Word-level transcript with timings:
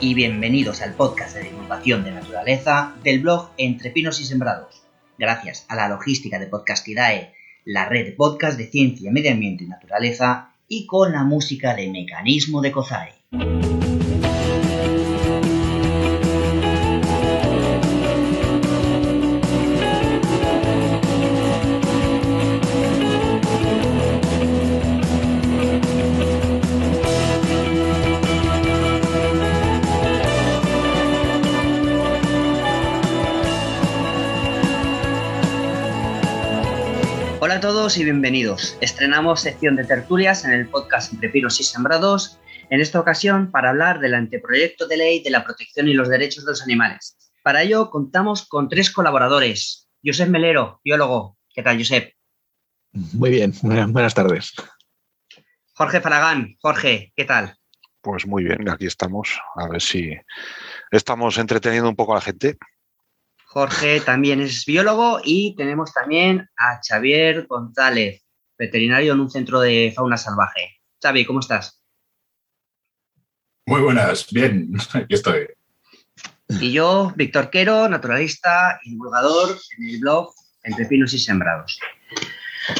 y 0.00 0.14
bienvenidos 0.14 0.80
al 0.80 0.94
podcast 0.94 1.36
de 1.36 1.42
divulgación 1.42 2.02
de 2.02 2.10
naturaleza 2.10 2.94
del 3.04 3.20
blog 3.20 3.50
Entre 3.58 3.90
Pinos 3.90 4.18
y 4.22 4.24
Sembrados. 4.24 4.82
Gracias 5.18 5.66
a 5.68 5.76
la 5.76 5.86
logística 5.86 6.38
de 6.38 6.46
Podcastidae, 6.46 7.34
la 7.66 7.86
red 7.86 8.06
de 8.06 8.12
podcast 8.12 8.56
de 8.56 8.68
ciencia, 8.68 9.12
medio 9.12 9.32
ambiente 9.32 9.64
y 9.64 9.66
naturaleza, 9.66 10.54
y 10.66 10.86
con 10.86 11.12
la 11.12 11.24
música 11.24 11.74
de 11.74 11.90
Mecanismo 11.90 12.62
de 12.62 12.72
Kozai. 12.72 13.12
Todos 37.86 37.98
y 37.98 38.04
bienvenidos. 38.04 38.76
Estrenamos 38.80 39.42
sección 39.42 39.76
de 39.76 39.84
tertulias 39.84 40.44
en 40.44 40.50
el 40.50 40.68
podcast 40.68 41.12
Entre 41.12 41.28
Pinos 41.28 41.60
y 41.60 41.62
Sembrados, 41.62 42.36
en 42.68 42.80
esta 42.80 42.98
ocasión 42.98 43.52
para 43.52 43.70
hablar 43.70 44.00
del 44.00 44.14
anteproyecto 44.14 44.88
de 44.88 44.96
ley 44.96 45.22
de 45.22 45.30
la 45.30 45.44
protección 45.44 45.86
y 45.86 45.94
los 45.94 46.08
derechos 46.08 46.44
de 46.44 46.50
los 46.50 46.62
animales. 46.62 47.16
Para 47.44 47.62
ello 47.62 47.88
contamos 47.90 48.48
con 48.48 48.68
tres 48.68 48.90
colaboradores. 48.90 49.88
Josep 50.04 50.28
Melero, 50.28 50.80
biólogo. 50.82 51.38
¿Qué 51.54 51.62
tal, 51.62 51.78
Josep? 51.78 52.12
Muy 52.90 53.30
bien, 53.30 53.52
buenas 53.62 54.14
tardes. 54.14 54.52
Jorge 55.74 56.00
Faragán. 56.00 56.56
Jorge, 56.58 57.12
¿qué 57.14 57.24
tal? 57.24 57.56
Pues 58.00 58.26
muy 58.26 58.42
bien, 58.42 58.68
aquí 58.68 58.86
estamos. 58.86 59.38
A 59.54 59.68
ver 59.68 59.80
si 59.80 60.12
estamos 60.90 61.38
entreteniendo 61.38 61.88
un 61.88 61.94
poco 61.94 62.14
a 62.14 62.16
la 62.16 62.22
gente. 62.22 62.56
Jorge 63.56 64.02
también 64.02 64.42
es 64.42 64.66
biólogo 64.66 65.18
y 65.24 65.56
tenemos 65.56 65.90
también 65.90 66.46
a 66.58 66.78
Xavier 66.86 67.46
González, 67.46 68.22
veterinario 68.58 69.14
en 69.14 69.20
un 69.20 69.30
centro 69.30 69.60
de 69.60 69.94
fauna 69.96 70.18
salvaje. 70.18 70.82
Xavi, 71.02 71.24
¿cómo 71.24 71.40
estás? 71.40 71.82
Muy 73.64 73.80
buenas, 73.80 74.30
bien, 74.30 74.74
aquí 74.92 75.14
estoy. 75.14 75.46
Y 76.60 76.70
yo, 76.70 77.14
Víctor 77.16 77.48
Quero, 77.48 77.88
naturalista 77.88 78.78
y 78.84 78.90
divulgador 78.90 79.56
en 79.78 79.88
el 79.88 80.00
blog 80.00 80.34
Entre 80.62 80.84
Pinos 80.84 81.14
y 81.14 81.18
Sembrados. 81.18 81.80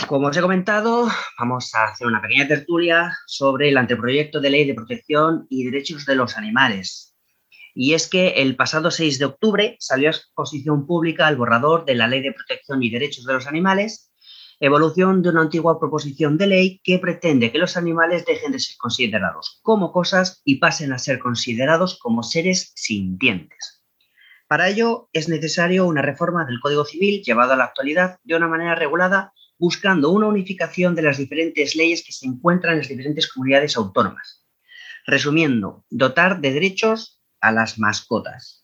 Como 0.07 0.27
os 0.27 0.37
he 0.37 0.43
comentado, 0.43 1.09
vamos 1.39 1.75
a 1.75 1.85
hacer 1.85 2.07
una 2.07 2.21
pequeña 2.21 2.49
tertulia 2.49 3.17
sobre 3.27 3.71
el 3.71 3.79
anteproyecto 3.79 4.43
de 4.43 4.51
ley 4.51 4.67
de 4.67 4.75
protección 4.75 5.47
y 5.49 5.65
derechos 5.65 6.05
de 6.05 6.17
los 6.17 6.37
animales, 6.37 7.16
y 7.79 7.93
es 7.93 8.09
que 8.09 8.29
el 8.41 8.57
pasado 8.57 8.91
6 8.91 9.19
de 9.19 9.27
octubre 9.27 9.77
salió 9.81 10.09
a 10.09 10.13
exposición 10.13 10.87
pública 10.87 11.29
el 11.29 11.37
borrador 11.37 11.85
de 11.85 11.95
la 11.95 12.09
Ley 12.09 12.23
de 12.23 12.33
Protección 12.33 12.83
y 12.83 12.89
Derechos 12.89 13.27
de 13.27 13.35
los 13.35 13.47
Animales, 13.47 14.11
evolución 14.61 15.21
de 15.21 15.29
una 15.29 15.43
antigua 15.43 15.79
proposición 15.79 16.39
de 16.39 16.47
ley 16.47 16.81
que 16.83 16.99
pretende 16.99 17.53
que 17.53 17.59
los 17.59 17.77
animales 17.77 18.25
dejen 18.25 18.53
de 18.53 18.61
ser 18.61 18.79
considerados 18.79 19.61
como 19.63 19.93
cosas 19.93 20.41
y 20.43 20.55
pasen 20.55 20.95
a 20.95 20.99
ser 20.99 21.19
considerados 21.19 21.99
como 21.99 22.23
seres 22.23 22.73
sintientes. 22.75 23.85
Para 24.49 24.71
ello 24.71 25.11
es 25.13 25.29
necesario 25.29 25.87
una 25.87 26.01
reforma 26.01 26.47
del 26.47 26.61
Código 26.61 26.87
Civil 26.87 27.23
llevado 27.23 27.53
a 27.53 27.57
la 27.57 27.65
actualidad 27.65 28.21
de 28.25 28.37
una 28.37 28.49
manera 28.49 28.75
regulada, 28.75 29.35
buscando 29.59 30.13
una 30.13 30.29
unificación 30.29 30.95
de 30.95 31.03
las 31.03 31.19
diferentes 31.19 31.77
leyes 31.77 32.03
que 32.03 32.13
se 32.13 32.25
encuentran 32.25 32.73
en 32.73 32.79
las 32.79 32.89
diferentes 32.89 33.31
comunidades 33.31 33.77
autónomas. 33.77 34.47
Resumiendo, 35.07 35.85
dotar 35.91 36.41
de 36.41 36.53
derechos 36.53 37.16
a 37.47 37.53
las 37.53 37.79
mascotas. 37.79 38.63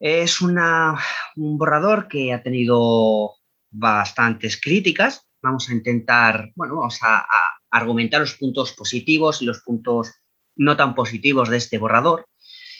Es 0.00 0.40
un 0.40 0.58
borrador 1.36 2.08
que 2.08 2.32
ha 2.32 2.42
tenido 2.42 3.34
bastantes 3.70 4.60
críticas. 4.60 5.28
Vamos 5.42 5.68
a 5.68 5.74
intentar, 5.74 6.50
bueno, 6.56 6.76
vamos 6.76 6.98
a, 7.02 7.26
argumentar 7.70 8.20
los 8.20 8.34
puntos 8.34 8.72
positivos 8.72 9.40
y 9.40 9.46
los 9.46 9.62
puntos 9.62 10.12
no 10.56 10.76
tan 10.76 10.94
positivos 10.94 11.48
de 11.48 11.56
este 11.56 11.78
borrador. 11.78 12.26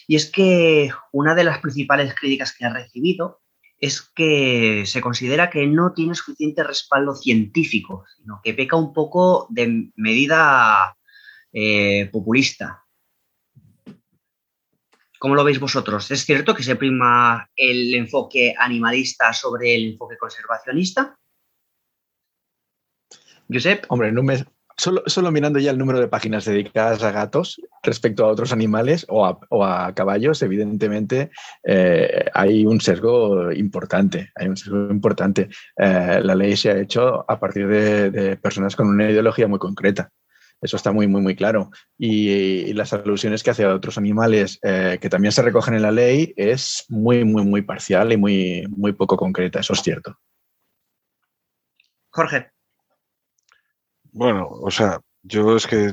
Y 0.06 0.16
es 0.16 0.31
que 0.31 0.91
una 1.12 1.34
de 1.34 1.44
las 1.44 1.60
principales 1.60 2.15
críticas 2.15 2.54
que 2.54 2.66
ha 2.66 2.72
recibido 2.72 3.41
es 3.78 4.03
que 4.03 4.84
se 4.84 5.00
considera 5.00 5.49
que 5.49 5.66
no 5.66 5.93
tiene 5.94 6.15
suficiente 6.15 6.62
respaldo 6.62 7.15
científico, 7.15 8.04
sino 8.16 8.41
que 8.44 8.53
peca 8.53 8.77
un 8.77 8.93
poco 8.93 9.47
de 9.49 9.91
medida 9.97 10.97
eh, 11.53 12.09
populista. 12.12 12.81
¿Cómo 15.22 15.37
lo 15.37 15.44
veis 15.44 15.60
vosotros? 15.60 16.10
¿Es 16.10 16.25
cierto 16.25 16.53
que 16.53 16.65
se 16.65 16.75
prima 16.75 17.49
el 17.55 17.94
enfoque 17.94 18.56
animalista 18.59 19.33
sobre 19.33 19.77
el 19.77 19.93
enfoque 19.93 20.16
conservacionista? 20.16 21.15
Josep. 23.49 23.84
Hombre, 23.88 24.12
solo, 24.77 25.31
mirando 25.31 25.60
ya 25.60 25.71
el 25.71 25.78
número 25.78 26.00
de 26.00 26.09
páginas 26.09 26.44
dedicadas 26.44 27.05
a 27.05 27.12
gatos 27.12 27.60
respecto 27.84 28.25
a 28.25 28.33
otros 28.33 28.53
animales 28.53 29.06
o 29.09 29.25
a, 29.65 29.94
caballos, 29.94 30.43
evidentemente 30.43 31.31
eh, 31.62 32.25
hay 32.34 32.66
un 32.66 32.81
sesgo 32.81 33.53
importante. 33.53 34.33
Hay 34.34 34.49
un 34.49 34.56
sesgo 34.56 34.91
importante. 34.91 35.50
Eh, 35.77 36.21
la 36.21 36.34
ley 36.34 36.56
se 36.56 36.72
ha 36.72 36.81
hecho 36.81 37.25
a 37.31 37.39
partir 37.39 37.69
de 37.69 38.37
personas 38.39 38.75
con 38.75 38.89
una 38.89 39.09
ideología 39.09 39.47
muy 39.47 39.60
concreta. 39.60 40.10
Eso 40.62 40.76
está 40.76 40.92
muy, 40.92 41.08
muy, 41.08 41.20
muy 41.20 41.34
claro. 41.34 41.70
Y, 41.98 42.72
las 42.72 42.92
alusiones 42.92 43.42
que 43.42 43.50
hace 43.50 43.64
a 43.64 43.74
otros 43.74 43.98
animales 43.98 44.58
eh, 44.62 44.98
que 45.00 45.10
también 45.10 45.32
se 45.32 45.42
recogen 45.42 45.74
en 45.74 45.82
la 45.82 45.90
ley 45.90 46.32
es 46.36 46.86
muy, 46.88 47.24
muy, 47.24 47.44
muy 47.44 47.62
parcial 47.62 48.12
y 48.12 48.16
muy, 48.16 48.64
muy 48.68 48.92
poco 48.92 49.16
concreta. 49.16 49.60
Eso 49.60 49.72
es 49.72 49.82
cierto. 49.82 50.16
Jorge. 52.10 52.52
Bueno, 54.12 54.48
o 54.48 54.70
sea, 54.70 55.00
yo 55.22 55.56
es 55.56 55.66
que 55.66 55.86
eh, 55.86 55.92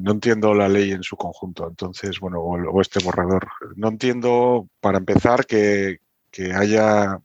no 0.00 0.12
entiendo 0.12 0.52
la 0.52 0.68
ley 0.68 0.90
en 0.90 1.02
su 1.02 1.16
conjunto, 1.16 1.68
entonces, 1.68 2.18
bueno, 2.18 2.40
o, 2.40 2.80
este 2.80 3.02
borrador. 3.04 3.48
No 3.76 3.88
entiendo, 3.88 4.68
para 4.80 4.98
empezar, 4.98 5.46
que, 5.46 5.98
que 6.30 6.52
haya 6.52 7.20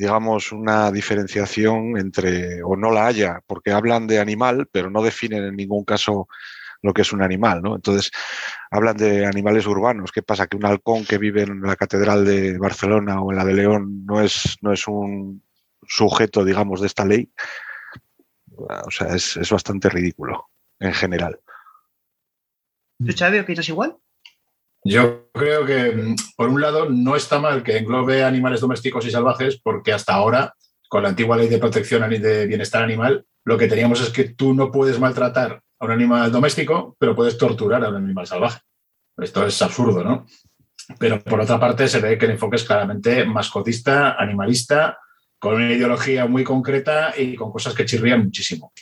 digamos, 0.00 0.50
una 0.50 0.90
diferenciación 0.90 1.98
entre, 1.98 2.62
o 2.62 2.74
no 2.74 2.90
la 2.90 3.06
haya, 3.06 3.40
porque 3.46 3.70
hablan 3.70 4.06
de 4.06 4.18
animal, 4.18 4.66
pero 4.72 4.88
no 4.88 5.02
definen 5.02 5.44
en 5.44 5.56
ningún 5.56 5.84
caso 5.84 6.26
lo 6.80 6.94
que 6.94 7.02
es 7.02 7.12
un 7.12 7.20
animal, 7.20 7.60
¿no? 7.60 7.74
Entonces, 7.74 8.10
hablan 8.70 8.96
de 8.96 9.26
animales 9.26 9.66
urbanos. 9.66 10.10
¿Qué 10.10 10.22
pasa? 10.22 10.46
Que 10.46 10.56
un 10.56 10.64
halcón 10.64 11.04
que 11.04 11.18
vive 11.18 11.42
en 11.42 11.60
la 11.60 11.76
Catedral 11.76 12.24
de 12.24 12.56
Barcelona 12.56 13.20
o 13.20 13.30
en 13.30 13.36
la 13.36 13.44
de 13.44 13.52
León 13.52 14.06
no 14.06 14.22
es, 14.22 14.56
no 14.62 14.72
es 14.72 14.88
un 14.88 15.44
sujeto, 15.86 16.46
digamos, 16.46 16.80
de 16.80 16.86
esta 16.86 17.04
ley. 17.04 17.30
O 18.56 18.90
sea, 18.90 19.14
es, 19.14 19.36
es 19.36 19.50
bastante 19.50 19.90
ridículo 19.90 20.48
en 20.78 20.94
general. 20.94 21.38
¿Tú, 23.04 23.12
Xavi, 23.14 23.40
opinas 23.40 23.68
igual? 23.68 23.98
Yo 24.82 25.30
creo 25.32 25.66
que, 25.66 25.92
mm, 25.92 26.16
por 26.36 26.48
un 26.48 26.60
lado, 26.60 26.88
no 26.88 27.16
está 27.16 27.38
mal 27.38 27.62
que 27.62 27.78
englobe 27.78 28.24
animales 28.24 28.60
domésticos 28.60 29.06
y 29.06 29.10
salvajes, 29.10 29.60
porque 29.62 29.92
hasta 29.92 30.14
ahora, 30.14 30.54
con 30.88 31.02
la 31.02 31.10
antigua 31.10 31.36
ley 31.36 31.48
de 31.48 31.58
protección 31.58 32.08
de 32.08 32.46
bienestar 32.46 32.82
animal, 32.82 33.26
lo 33.44 33.58
que 33.58 33.68
teníamos 33.68 34.00
es 34.00 34.10
que 34.10 34.24
tú 34.24 34.54
no 34.54 34.70
puedes 34.70 34.98
maltratar 34.98 35.62
a 35.78 35.84
un 35.84 35.90
animal 35.90 36.30
doméstico, 36.32 36.96
pero 36.98 37.14
puedes 37.14 37.38
torturar 37.38 37.84
a 37.84 37.88
un 37.88 37.96
animal 37.96 38.26
salvaje. 38.26 38.60
Esto 39.16 39.46
es 39.46 39.60
absurdo, 39.60 40.02
¿no? 40.02 40.26
Pero 40.98 41.22
por 41.22 41.40
otra 41.40 41.60
parte, 41.60 41.86
se 41.88 42.00
ve 42.00 42.18
que 42.18 42.24
el 42.24 42.32
enfoque 42.32 42.56
es 42.56 42.64
claramente 42.64 43.24
mascotista, 43.24 44.12
animalista, 44.12 44.98
con 45.38 45.54
una 45.54 45.72
ideología 45.72 46.26
muy 46.26 46.44
concreta 46.44 47.14
y 47.16 47.34
con 47.34 47.50
cosas 47.50 47.74
que 47.74 47.86
chirrían 47.86 48.24
muchísimo. 48.24 48.72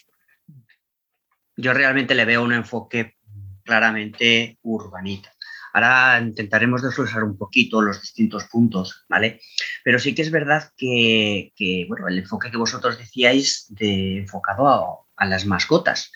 Yo 1.57 1.73
realmente 1.73 2.15
le 2.15 2.25
veo 2.25 2.43
un 2.43 2.53
enfoque 2.53 3.17
claramente 3.65 4.59
urbanita. 4.63 5.33
Ahora 5.79 6.19
intentaremos 6.21 6.83
desglosar 6.83 7.23
un 7.23 7.39
poquito 7.39 7.81
los 7.81 8.01
distintos 8.01 8.47
puntos, 8.47 9.05
¿vale? 9.09 9.41
Pero 9.85 10.01
sí 10.01 10.13
que 10.13 10.23
es 10.23 10.33
verdad 10.33 10.73
que, 10.77 11.53
bueno, 11.89 12.09
el 12.09 12.19
enfoque 12.19 12.51
que 12.51 12.57
vosotros 12.57 12.99
decíais 12.99 13.67
de 13.69 14.19
enfocado 14.19 15.07
a, 15.17 15.27
las 15.27 15.47
mascotas. 15.47 16.11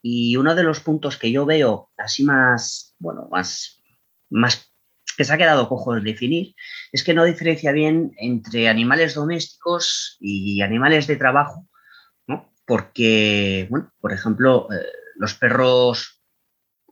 Y 0.00 0.36
uno 0.36 0.54
de 0.54 0.62
los 0.62 0.78
puntos 0.78 1.16
que 1.16 1.32
yo 1.32 1.44
veo 1.44 1.90
así 1.98 2.22
más, 2.22 2.94
bueno, 3.00 3.26
más, 3.32 3.82
más 4.28 4.70
que 5.16 5.24
se 5.24 5.32
ha 5.32 5.38
quedado 5.38 5.68
cojo 5.68 5.96
de 5.96 6.02
definir, 6.02 6.54
es 6.92 7.02
que 7.02 7.12
no 7.12 7.24
diferencia 7.24 7.72
bien 7.72 8.12
entre 8.16 8.68
animales 8.68 9.14
domésticos 9.14 10.18
y 10.20 10.62
animales 10.62 11.08
de 11.08 11.16
trabajo, 11.16 11.66
¿no? 12.28 12.52
Porque, 12.64 13.66
bueno, 13.70 13.92
por 14.00 14.12
ejemplo, 14.12 14.68
eh, 14.72 14.86
los 15.16 15.34
perros 15.34 16.19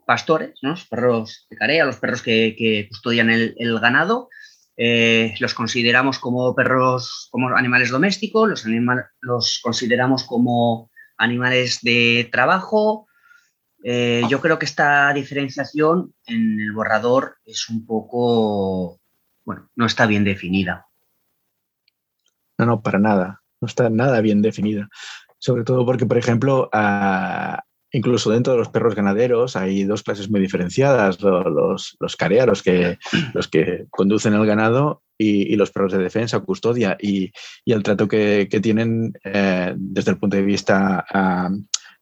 pastores, 0.09 0.59
los 0.63 0.87
perros 0.87 1.47
de 1.51 1.57
carea, 1.59 1.85
los 1.85 1.99
perros 1.99 2.23
que, 2.23 2.87
custodian 2.89 3.29
el, 3.29 3.79
ganado. 3.79 4.31
Eh, 4.75 5.35
los 5.39 5.53
consideramos 5.53 6.19
como 6.19 6.55
perros, 6.55 7.29
como 7.31 7.55
animales 7.55 7.91
domésticos, 7.91 8.49
los, 8.49 8.65
los 9.21 9.61
consideramos 9.63 10.25
como 10.25 10.91
animales 11.19 11.81
de 11.83 12.27
trabajo. 12.33 13.07
Eh, 13.85 14.23
yo 14.31 14.41
creo 14.41 14.59
que 14.59 14.65
esta 14.65 15.13
diferenciación 15.13 16.15
en 16.25 16.59
el 16.59 16.73
borrador 16.73 17.37
es 17.45 17.69
un 17.69 17.85
poco, 17.85 18.99
bueno, 19.45 19.69
no 19.77 19.85
está 19.85 20.07
bien 20.07 20.25
definida. 20.25 20.87
No, 22.57 22.65
no, 22.65 22.81
para 22.81 22.99
nada. 22.99 23.43
No 23.61 23.69
está 23.69 23.91
nada 23.91 24.23
bien 24.23 24.41
definida. 24.41 24.89
Sobre 25.37 25.65
todo 25.65 25.85
porque, 25.85 26.07
por 26.07 26.17
ejemplo, 26.17 26.71
incluso 27.93 28.31
dentro 28.31 28.53
de 28.53 28.59
los 28.59 28.69
perros 28.69 28.95
ganaderos 28.95 29.57
hay 29.57 29.85
dos 29.85 30.03
clases 30.03 30.31
muy 30.31 30.41
diferenciadas, 30.41 31.21
los, 31.21 31.97
los 31.99 32.17
carearos, 32.17 32.63
que, 32.63 32.99
los 33.35 33.49
que 33.49 33.87
conducen 33.91 34.35
el 34.35 34.47
ganado, 34.47 35.03
y, 35.19 35.57
los 35.57 35.71
perros 35.71 35.93
de 35.93 35.99
defensa, 35.99 36.41
custodia, 36.41 36.97
y, 37.01 37.33
el 37.67 37.83
trato 37.83 38.07
que, 38.09 38.47
tienen 38.63 39.13
eh, 39.25 39.75
desde 39.77 40.13
el 40.13 40.19
punto 40.19 40.37
de 40.37 40.43
vista 40.43 41.05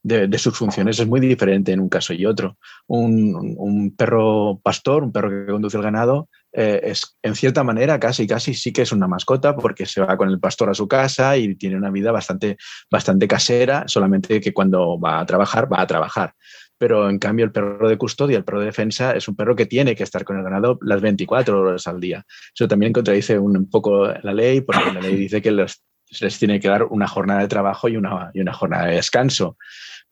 de, 0.03 0.37
sus 0.37 0.57
funciones 0.57 0.99
es 0.99 1.07
muy 1.07 1.19
diferente 1.19 1.71
en 1.71 1.79
un 1.79 1.89
caso 1.89 2.13
y 2.13 2.25
otro. 2.25 2.57
Un, 2.87 3.93
perro 3.97 4.59
pastor, 4.63 5.03
un 5.03 5.11
perro 5.11 5.29
que 5.29 5.51
conduce 5.51 5.77
el 5.77 5.83
ganado, 5.83 6.29
eh, 6.53 6.79
es 6.83 7.17
en 7.21 7.35
cierta 7.35 7.63
manera 7.63 7.99
casi, 7.99 8.25
casi 8.25 8.53
sí 8.53 8.71
que 8.71 8.81
es 8.83 8.91
una 8.91 9.07
mascota 9.07 9.55
porque 9.55 9.85
se 9.85 10.01
va 10.01 10.17
con 10.17 10.29
el 10.29 10.39
pastor 10.39 10.69
a 10.69 10.73
su 10.73 10.87
casa 10.87 11.37
y 11.37 11.55
tiene 11.55 11.75
una 11.75 11.91
vida 11.91 12.11
bastante, 12.11 12.57
bastante 12.89 13.27
casera, 13.27 13.83
solamente 13.87 14.39
que 14.39 14.53
cuando 14.53 14.99
va 14.99 15.19
a 15.19 15.25
trabajar, 15.25 15.71
va 15.71 15.81
a 15.81 15.87
trabajar 15.87 16.33
pero 16.77 17.09
en 17.09 17.19
cambio 17.19 17.45
el 17.45 17.51
perro 17.51 17.89
de 17.89 17.97
custodia, 17.97 18.37
el 18.37 18.43
perro 18.43 18.59
de 18.59 18.67
defensa, 18.67 19.11
es 19.13 19.27
un 19.27 19.35
perro 19.35 19.55
que 19.55 19.65
tiene 19.65 19.95
que 19.95 20.03
estar 20.03 20.23
con 20.23 20.37
el 20.37 20.43
ganado 20.43 20.77
las 20.81 21.01
24 21.01 21.59
horas 21.59 21.87
al 21.87 21.99
día. 21.99 22.25
Eso 22.53 22.67
también 22.67 22.93
contradice 22.93 23.39
un 23.39 23.69
poco 23.69 24.07
la 24.07 24.33
ley, 24.33 24.61
porque 24.61 24.93
la 24.93 25.01
ley 25.01 25.15
dice 25.15 25.41
que 25.41 25.51
les, 25.51 25.83
les 26.19 26.39
tiene 26.39 26.59
que 26.59 26.67
dar 26.67 26.83
una 26.83 27.07
jornada 27.07 27.41
de 27.41 27.47
trabajo 27.47 27.89
y 27.89 27.97
una, 27.97 28.31
y 28.33 28.41
una 28.41 28.53
jornada 28.53 28.87
de 28.87 28.95
descanso. 28.95 29.57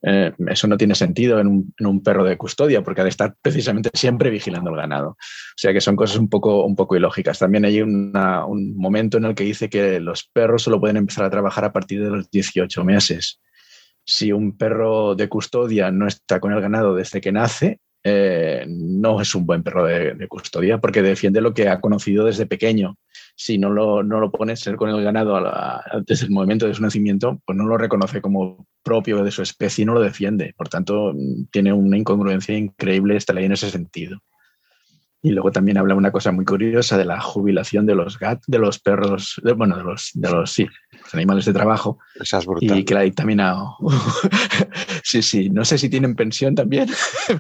Eh, 0.08 0.32
eso 0.50 0.68
no 0.68 0.78
tiene 0.78 0.94
sentido 0.94 1.40
en 1.40 1.74
un, 1.80 2.04
perro 2.04 2.24
de 2.24 2.38
custodia, 2.38 2.84
porque 2.84 3.02
ha 3.02 3.04
de 3.04 3.10
estar 3.10 3.36
precisamente 3.42 3.90
siempre 3.94 4.30
vigilando 4.30 4.70
el 4.70 4.76
ganado. 4.76 5.10
O 5.10 5.58
sea 5.58 5.74
que 5.74 5.82
son 5.82 5.96
cosas 5.96 6.18
un 6.18 6.30
poco, 6.30 6.64
un 6.64 6.76
poco 6.76 6.96
ilógicas. 6.96 7.40
También 7.40 7.66
hay 7.66 7.82
un 7.82 8.12
momento 8.78 9.18
en 9.18 9.26
el 9.26 9.34
que 9.34 9.44
dice 9.44 9.68
que 9.68 10.00
los 10.00 10.30
perros 10.32 10.62
solo 10.62 10.80
pueden 10.80 10.98
empezar 10.98 11.26
a 11.26 11.32
trabajar 11.32 11.66
a 11.66 11.74
partir 11.74 12.04
de 12.04 12.12
los 12.12 12.30
18 12.30 12.84
meses. 12.84 13.42
Si 14.06 14.32
un 14.32 14.56
perro 14.56 15.16
de 15.16 15.28
custodia 15.28 15.90
no 15.90 16.06
está 16.06 16.40
con 16.40 16.54
el 16.54 16.62
ganado 16.62 16.94
desde 16.94 17.20
que 17.20 17.32
nace, 17.32 17.80
eh, 18.08 18.66
no 18.68 19.20
es 19.20 19.34
un 19.34 19.48
buen 19.48 19.64
perro 19.64 19.84
de, 19.84 20.28
custodia 20.28 20.78
porque 20.78 21.02
defiende 21.02 21.42
lo 21.42 21.56
que 21.56 21.70
ha 21.70 21.82
conocido 21.82 22.24
desde 22.24 22.46
pequeño. 22.46 22.98
Si 23.36 23.58
no 23.58 23.72
lo, 23.72 24.04
no 24.04 24.20
lo 24.20 24.32
pones 24.32 24.64
con 24.78 24.92
el 24.92 25.04
ganado 25.04 25.42
desde 26.06 26.28
el 26.28 26.32
momento 26.32 26.68
de 26.68 26.76
su 26.76 26.84
nacimiento, 26.84 27.42
pues 27.44 27.58
no 27.58 27.66
lo 27.66 27.80
reconoce 27.80 28.22
como 28.22 28.68
propio 28.84 29.24
de 29.24 29.32
su 29.32 29.42
especie 29.42 29.82
y 29.82 29.86
no 29.86 29.96
lo 29.96 30.02
defiende. 30.02 30.54
Por 30.56 30.70
tanto, 30.70 31.16
tiene 31.52 31.74
una 31.74 31.98
incongruencia 31.98 32.56
increíble 32.56 33.18
esta 33.18 33.34
ley 33.34 33.46
en 33.46 33.54
ese 33.54 33.72
sentido. 33.72 34.20
Y 35.26 35.32
luego 35.32 35.52
también 35.52 35.80
habla 35.80 35.96
una 35.96 36.12
cosa 36.12 36.32
muy 36.32 36.46
curiosa 36.46 37.00
de 37.00 37.04
la 37.04 37.20
jubilación 37.20 37.88
de 37.88 37.96
los 37.96 38.20
gat, 38.20 38.44
de 38.46 38.60
los 38.60 38.78
perros, 38.78 39.42
bueno, 39.58 39.76
de 39.76 39.84
los, 39.84 40.12
de 40.14 40.30
los, 40.30 40.52
sí, 40.52 40.68
animales 41.14 41.46
de 41.46 41.54
trabajo. 41.54 41.98
Esa 42.14 42.38
es 42.38 42.46
brutal. 42.46 42.78
Y 42.78 42.86
que 42.86 42.94
la 42.94 43.02
dictaminado. 43.02 43.76
sí, 45.04 45.24
sí, 45.24 45.50
no 45.50 45.66
sé 45.66 45.80
si 45.80 45.90
tienen 45.90 46.16
pensión 46.16 46.54
también. 46.54 46.88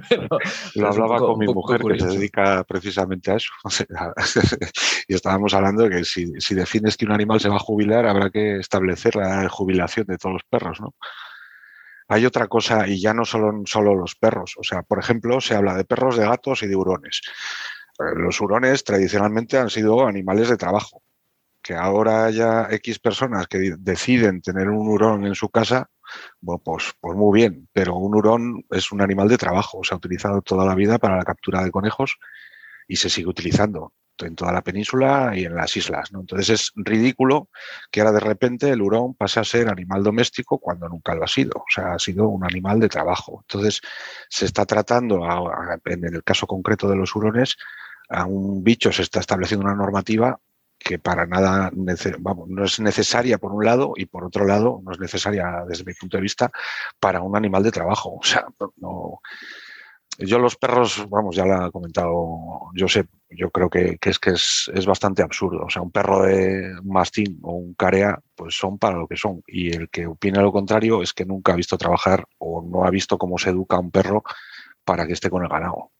Lo 0.73 0.87
hablaba 0.87 1.19
con 1.19 1.37
mi 1.37 1.45
mujer 1.45 1.83
que 1.83 1.99
se 1.99 2.07
dedica 2.07 2.63
precisamente 2.63 3.29
a 3.29 3.35
eso. 3.35 3.51
y 5.07 5.13
estábamos 5.13 5.53
hablando 5.53 5.83
de 5.83 5.91
que 5.91 6.05
si, 6.05 6.25
si 6.39 6.55
defines 6.55 6.97
que 6.97 7.05
un 7.05 7.11
animal 7.11 7.39
se 7.39 7.49
va 7.49 7.57
a 7.57 7.59
jubilar, 7.59 8.07
habrá 8.07 8.31
que 8.31 8.57
establecer 8.57 9.15
la 9.15 9.47
jubilación 9.47 10.07
de 10.07 10.17
todos 10.17 10.33
los 10.33 10.43
perros, 10.49 10.81
¿no? 10.81 10.95
Hay 12.07 12.25
otra 12.25 12.47
cosa, 12.47 12.87
y 12.87 13.01
ya 13.01 13.13
no 13.13 13.25
solo, 13.25 13.63
solo 13.65 13.95
los 13.95 14.15
perros. 14.15 14.55
O 14.57 14.63
sea, 14.63 14.83
por 14.83 14.99
ejemplo, 14.99 15.41
se 15.41 15.55
habla 15.55 15.75
de 15.75 15.85
perros, 15.85 16.17
de 16.17 16.25
gatos 16.25 16.61
y 16.61 16.67
de 16.67 16.75
hurones. 16.75 17.21
Eh, 17.99 18.15
los 18.15 18.39
hurones 18.41 18.83
tradicionalmente 18.83 19.57
han 19.57 19.69
sido 19.69 20.05
animales 20.05 20.49
de 20.49 20.57
trabajo. 20.57 21.01
Que 21.61 21.73
ahora 21.73 22.25
haya 22.25 22.67
X 22.69 22.99
personas 22.99 23.47
que 23.47 23.73
deciden 23.79 24.41
tener 24.41 24.69
un 24.69 24.87
hurón 24.87 25.25
en 25.25 25.33
su 25.33 25.49
casa, 25.49 25.89
bueno, 26.39 26.61
pues, 26.63 26.93
pues 26.99 27.17
muy 27.17 27.39
bien, 27.39 27.67
pero 27.73 27.95
un 27.95 28.13
hurón 28.15 28.65
es 28.69 28.91
un 28.91 29.01
animal 29.01 29.27
de 29.27 29.37
trabajo. 29.37 29.83
Se 29.83 29.93
ha 29.93 29.97
utilizado 29.97 30.41
toda 30.41 30.65
la 30.65 30.75
vida 30.75 30.99
para 30.99 31.17
la 31.17 31.23
captura 31.23 31.63
de 31.63 31.71
conejos 31.71 32.17
y 32.87 32.97
se 32.97 33.09
sigue 33.09 33.27
utilizando 33.27 33.93
en 34.19 34.35
toda 34.35 34.53
la 34.53 34.61
península 34.61 35.33
y 35.35 35.45
en 35.45 35.55
las 35.55 35.75
islas. 35.75 36.11
¿no? 36.11 36.21
Entonces 36.21 36.49
es 36.49 36.71
ridículo 36.75 37.49
que 37.91 38.01
ahora 38.01 38.13
de 38.13 38.19
repente 38.21 38.69
el 38.69 38.81
hurón 38.81 39.15
pase 39.15 39.39
a 39.39 39.43
ser 39.43 39.67
animal 39.67 40.03
doméstico 40.03 40.59
cuando 40.59 40.87
nunca 40.87 41.15
lo 41.15 41.23
ha 41.23 41.27
sido. 41.27 41.51
O 41.57 41.65
sea, 41.73 41.93
ha 41.93 41.99
sido 41.99 42.27
un 42.29 42.43
animal 42.43 42.79
de 42.79 42.89
trabajo. 42.89 43.41
Entonces 43.41 43.81
se 44.29 44.45
está 44.45 44.65
tratando, 44.65 45.21
en 45.85 46.05
el 46.05 46.23
caso 46.23 46.47
concreto 46.47 46.87
de 46.87 46.95
los 46.95 47.15
hurones, 47.15 47.57
a 48.09 48.25
un 48.25 48.63
bicho 48.63 48.91
se 48.91 49.03
está 49.03 49.19
estableciendo 49.19 49.65
una 49.65 49.75
normativa 49.75 50.39
que 50.77 50.99
para 50.99 51.25
nada 51.25 51.71
vamos, 52.19 52.49
no 52.49 52.63
es 52.65 52.79
necesaria 52.79 53.37
por 53.37 53.53
un 53.53 53.65
lado 53.65 53.93
y 53.95 54.05
por 54.05 54.25
otro 54.25 54.45
lado 54.45 54.81
no 54.83 54.91
es 54.91 54.99
necesaria 54.99 55.63
desde 55.67 55.85
mi 55.85 55.93
punto 55.93 56.17
de 56.17 56.21
vista 56.21 56.51
para 56.99 57.21
un 57.21 57.35
animal 57.35 57.63
de 57.63 57.71
trabajo. 57.71 58.17
O 58.19 58.23
sea, 58.23 58.45
no, 58.77 59.21
yo 60.19 60.39
los 60.39 60.55
perros, 60.55 61.05
vamos, 61.09 61.35
ya 61.35 61.45
lo 61.45 61.55
ha 61.55 61.71
comentado 61.71 62.69
Josep, 62.77 63.07
yo 63.29 63.49
creo 63.51 63.69
que, 63.69 63.97
es 64.01 64.19
que 64.19 64.31
es, 64.31 64.85
bastante 64.85 65.21
absurdo. 65.21 65.65
O 65.65 65.69
sea, 65.69 65.81
un 65.81 65.91
perro 65.91 66.23
de 66.23 66.73
mastín 66.83 67.39
o 67.41 67.53
un 67.53 67.73
carea, 67.73 68.19
pues 68.35 68.55
son 68.57 68.77
para 68.77 68.97
lo 68.97 69.07
que 69.07 69.17
son. 69.17 69.43
Y 69.47 69.75
el 69.75 69.89
que 69.89 70.07
opine 70.07 70.39
lo 70.41 70.51
contrario 70.51 71.01
es 71.01 71.13
que 71.13 71.25
nunca 71.25 71.53
ha 71.53 71.55
visto 71.55 71.77
trabajar 71.77 72.25
o 72.37 72.61
no 72.61 72.85
ha 72.85 72.91
visto 72.91 73.17
cómo 73.17 73.37
se 73.37 73.49
educa 73.49 73.77
a 73.77 73.81
un 73.81 73.91
perro 73.91 74.23
para 74.85 75.05
que 75.05 75.13
esté 75.13 75.29
con 75.29 75.43
el 75.43 75.49
ganado. 75.49 75.91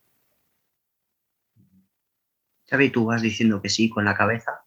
Xavi, 2.70 2.90
tú 2.90 3.06
vas 3.06 3.22
diciendo 3.22 3.62
que 3.62 3.70
sí 3.70 3.90
con 3.90 4.06
la 4.06 4.16
cabeza. 4.16 4.66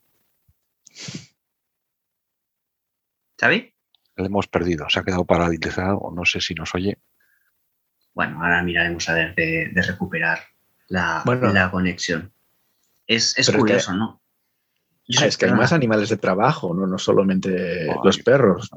¿Xavi? 3.41 3.75
Le 4.17 4.27
hemos 4.27 4.49
perdido, 4.49 4.89
se 4.89 4.99
ha 4.99 5.05
quedado 5.05 5.25
paralizado, 5.25 6.13
no 6.15 6.25
sé 6.25 6.41
si 6.41 6.55
nos 6.55 6.75
oye. 6.75 6.99
Bueno, 8.15 8.43
ahora 8.43 8.63
miraremos 8.63 9.09
a 9.09 9.15
ver 9.15 9.35
de, 9.35 9.83
recuperar 9.83 10.41
la, 10.89 11.23
la, 11.25 11.71
conexión. 11.71 12.33
Es, 13.07 13.35
curioso, 13.57 13.95
¿no? 13.95 14.21
Es 15.09 15.39
que 15.39 15.47
hay 15.47 15.53
más 15.53 15.73
animales 15.73 16.11
de 16.11 16.19
trabajo, 16.19 16.75
no, 16.75 16.87
no 16.87 16.99
solamente 16.99 17.87
los 18.05 18.19
perros, 18.19 18.71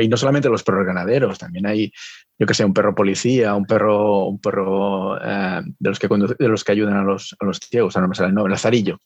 y 0.00 0.08
no 0.08 0.16
solamente 0.16 0.48
los 0.48 0.62
perros 0.62 0.86
ganaderos, 0.86 1.38
también 1.38 1.66
hay, 1.66 1.92
yo 2.38 2.46
que 2.46 2.54
sé, 2.54 2.64
un 2.64 2.72
perro 2.72 2.94
policía, 2.94 3.54
un 3.54 3.66
perro, 3.66 4.26
un 4.26 4.40
perro 4.40 5.18
eh, 5.20 5.60
de, 5.78 5.88
los 5.90 5.98
que 5.98 6.08
de 6.08 6.48
los 6.48 6.64
que 6.64 6.72
ayudan 6.72 6.96
a 6.96 7.04
los, 7.04 7.36
a 7.38 7.44
los 7.44 7.58
ciegos, 7.58 7.96
no 7.96 8.08
me 8.08 8.14
sale 8.14 8.30
el 8.30 8.34
nombre, 8.34 8.52
lazarillo, 8.52 9.00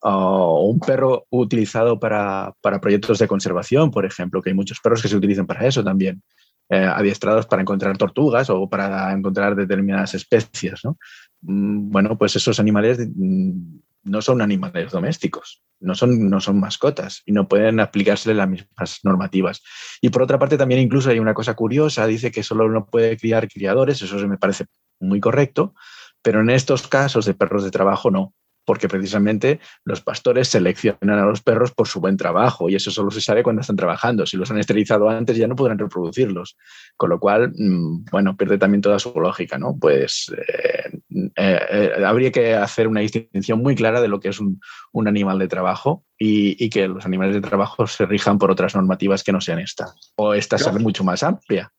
o 0.00 0.68
un 0.68 0.80
perro 0.80 1.26
utilizado 1.30 2.00
para, 2.00 2.52
para, 2.60 2.80
proyectos 2.80 3.18
de 3.18 3.28
conservación, 3.28 3.90
por 3.90 4.04
ejemplo, 4.04 4.42
que 4.42 4.50
hay 4.50 4.56
muchos 4.56 4.80
perros 4.80 5.00
que 5.00 5.08
se 5.08 5.16
utilizan 5.16 5.46
para 5.46 5.66
eso 5.66 5.84
también. 5.84 6.22
Eh, 6.68 6.84
adiestrados 6.84 7.46
para 7.46 7.62
encontrar 7.62 7.96
tortugas 7.96 8.50
o 8.50 8.68
para 8.68 9.12
encontrar 9.12 9.54
determinadas 9.54 10.14
especies. 10.14 10.80
¿no? 10.82 10.98
Mm, 11.42 11.90
bueno, 11.92 12.18
pues 12.18 12.34
esos 12.34 12.58
animales 12.58 12.98
mm, 13.14 13.78
no 14.06 14.22
son 14.22 14.40
animales 14.40 14.92
domésticos, 14.92 15.62
no 15.80 15.94
son, 15.94 16.30
no 16.30 16.40
son 16.40 16.60
mascotas 16.60 17.22
y 17.26 17.32
no 17.32 17.48
pueden 17.48 17.80
aplicarse 17.80 18.32
las 18.32 18.48
mismas 18.48 19.00
normativas. 19.02 19.62
Y 20.00 20.10
por 20.10 20.22
otra 20.22 20.38
parte, 20.38 20.56
también 20.56 20.80
incluso 20.80 21.10
hay 21.10 21.18
una 21.18 21.34
cosa 21.34 21.54
curiosa, 21.54 22.06
dice 22.06 22.30
que 22.30 22.42
solo 22.42 22.66
uno 22.66 22.86
puede 22.86 23.16
criar 23.16 23.48
criadores, 23.48 24.00
eso 24.00 24.16
me 24.28 24.38
parece 24.38 24.66
muy 25.00 25.20
correcto, 25.20 25.74
pero 26.22 26.40
en 26.40 26.50
estos 26.50 26.86
casos 26.86 27.26
de 27.26 27.34
perros 27.34 27.64
de 27.64 27.70
trabajo 27.70 28.10
no 28.10 28.32
porque 28.66 28.88
precisamente 28.88 29.60
los 29.84 30.02
pastores 30.02 30.48
seleccionan 30.48 31.18
a 31.18 31.24
los 31.24 31.40
perros 31.40 31.72
por 31.72 31.88
su 31.88 32.00
buen 32.00 32.16
trabajo 32.16 32.68
y 32.68 32.74
eso 32.74 32.90
solo 32.90 33.10
se 33.10 33.20
sabe 33.20 33.42
cuando 33.42 33.60
están 33.60 33.76
trabajando. 33.76 34.26
Si 34.26 34.36
los 34.36 34.50
han 34.50 34.58
esterilizado 34.58 35.08
antes 35.08 35.36
ya 35.36 35.46
no 35.46 35.56
podrán 35.56 35.78
reproducirlos, 35.78 36.58
con 36.96 37.10
lo 37.10 37.20
cual, 37.20 37.52
mm, 37.56 38.06
bueno, 38.10 38.36
pierde 38.36 38.58
también 38.58 38.82
toda 38.82 38.98
su 38.98 39.18
lógica, 39.18 39.56
¿no? 39.56 39.76
Pues 39.78 40.32
eh, 40.36 40.90
eh, 41.36 41.60
eh, 41.70 42.04
habría 42.04 42.32
que 42.32 42.54
hacer 42.54 42.88
una 42.88 43.00
distinción 43.00 43.62
muy 43.62 43.74
clara 43.74 44.00
de 44.00 44.08
lo 44.08 44.20
que 44.20 44.28
es 44.28 44.40
un, 44.40 44.60
animal 45.06 45.38
de 45.38 45.46
trabajo 45.46 46.04
y, 46.18 46.68
que 46.70 46.88
los 46.88 47.06
animales 47.06 47.34
de 47.34 47.40
trabajo 47.40 47.86
se 47.86 48.06
rijan 48.06 48.38
por 48.38 48.50
otras 48.50 48.74
normativas 48.74 49.22
que 49.22 49.30
no 49.30 49.40
sean 49.40 49.60
esta, 49.60 49.94
o 50.16 50.34
esta 50.34 50.58
sea 50.58 50.72
mucho 50.72 51.04
más 51.04 51.22
amplia. 51.22 51.70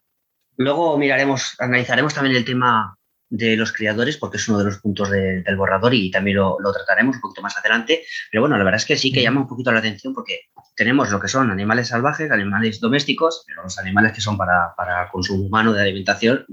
Luego 0.55 0.97
miraremos, 0.97 1.55
analizaremos 1.59 2.13
también 2.13 2.35
el 2.35 2.45
tema 2.45 2.96
de 3.29 3.57
los 3.57 3.73
criadores, 3.73 4.17
porque 4.17 4.37
es 4.37 4.47
uno 4.47 4.59
de 4.59 4.65
los 4.65 4.77
puntos 4.79 5.09
del 5.09 5.55
borrador 5.57 5.93
y 5.93 6.09
también 6.09 6.37
lo, 6.37 6.57
trataremos 6.73 7.15
un 7.15 7.21
poquito 7.21 7.41
más 7.41 7.57
adelante. 7.57 8.05
Pero 8.31 8.41
bueno, 8.41 8.57
la 8.57 8.63
verdad 8.63 8.79
es 8.79 8.85
que 8.85 8.97
sí 8.97 9.11
que 9.11 9.21
llama 9.21 9.41
un 9.41 9.47
poquito 9.47 9.71
la 9.71 9.79
atención 9.79 10.13
porque 10.13 10.41
tenemos 10.75 11.09
lo 11.11 11.19
que 11.19 11.27
son 11.27 11.51
animales 11.51 11.89
salvajes, 11.89 12.31
animales 12.31 12.79
domésticos, 12.79 13.43
pero 13.45 13.63
los 13.63 13.77
animales 13.79 14.13
que 14.13 14.21
son 14.21 14.37
para, 14.37 14.73
consumo 15.11 15.45
humano 15.45 15.73
de 15.73 15.81
alimentación 15.81 16.45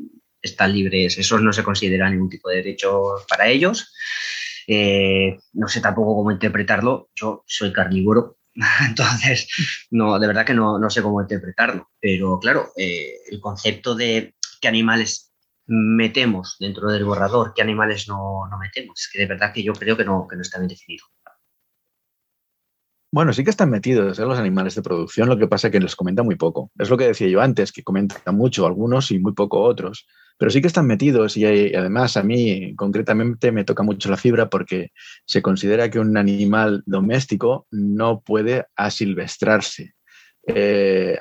están 0.43 0.73
libres, 0.73 1.17
esos 1.17 1.41
no 1.41 1.53
se 1.53 1.63
considera 1.63 2.11
ningún 2.11 2.29
tipo 2.29 2.49
de 2.49 2.57
derecho 2.57 3.15
para 3.29 3.49
ellos. 3.49 3.93
Eh, 4.67 5.39
no 5.53 5.69
sé 5.69 5.81
tampoco 5.81 6.17
cómo 6.17 6.31
interpretarlo, 6.31 7.11
yo 7.15 7.45
soy 7.47 7.73
carnívoro, 7.73 8.39
entonces 8.89 9.49
no, 9.91 10.19
de 10.19 10.27
verdad 10.27 10.47
que 10.47 10.55
no, 10.55 10.91
sé 10.91 11.03
cómo 11.03 11.21
interpretarlo, 11.21 11.91
pero 12.01 12.39
claro, 12.39 12.73
eh, 12.77 13.15
el 13.31 13.41
concepto 13.41 13.95
de 13.95 14.35
qué 14.61 14.69
animales 14.69 15.24
metemos 15.67 16.57
dentro 16.59 16.91
del 16.91 17.05
borrador, 17.05 17.53
qué 17.55 17.63
animales 17.63 18.09
no, 18.09 18.43
metemos. 18.61 19.01
Es 19.01 19.11
que 19.13 19.21
de 19.21 19.27
verdad 19.27 19.53
que 19.53 19.63
yo 19.63 19.73
creo 19.73 19.97
que 19.97 20.05
no, 20.05 20.27
que 20.29 20.37
no 20.37 20.43
está 20.43 20.59
bien 20.59 20.69
definido. 20.69 21.05
Bueno, 23.13 23.33
sí 23.33 23.45
que 23.45 23.51
están 23.51 23.71
metidos 23.71 24.19
¿eh? 24.19 24.23
los 24.23 24.39
animales 24.39 24.75
de 24.75 24.83
producción, 24.83 25.29
lo 25.29 25.39
que 25.39 25.47
pasa 25.47 25.69
es 25.69 25.73
que 25.73 25.79
les 25.79 25.95
comenta 25.95 26.25
muy 26.25 26.35
poco. 26.35 26.73
Es 26.77 26.91
lo 26.91 26.97
que 26.97 27.07
decía 27.07 27.29
yo 27.29 27.41
antes, 27.41 27.71
que 27.71 27.85
comentan 27.85 28.35
mucho 28.35 28.67
algunos 28.67 29.13
y 29.13 29.21
muy 29.21 29.33
poco 29.35 29.63
otros. 29.63 30.05
Pero 30.37 30.51
sí 30.51 30.61
que 30.61 30.67
están 30.67 30.89
metidos 30.89 31.37
y, 31.37 31.45
además 31.45 32.17
a 32.17 32.25
mí 32.25 32.75
concretamente 32.75 33.53
me 33.53 33.65
toca 33.65 33.85
mucho 33.85 34.11
la 34.11 34.17
fibra 34.17 34.51
porque 34.51 34.91
se 35.27 35.43
considera 35.43 35.91
que 35.91 36.01
un 36.01 36.17
animal 36.17 36.83
doméstico 36.87 37.69
no 37.71 38.21
puede 38.21 38.67
asilvestrarse. 38.75 39.95
Eh, 40.47 41.19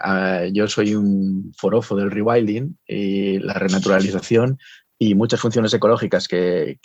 yo 0.53 0.67
soy 0.67 0.95
un 0.95 1.53
forofo 1.57 1.95
del 1.95 2.11
rewilding 2.11 2.77
y 2.85 3.39
la 3.39 3.53
renaturalización 3.53 4.57
y 4.99 5.15
muchas 5.15 5.39
funciones 5.39 5.73
ecológicas 5.73 6.27
que, 6.27 6.77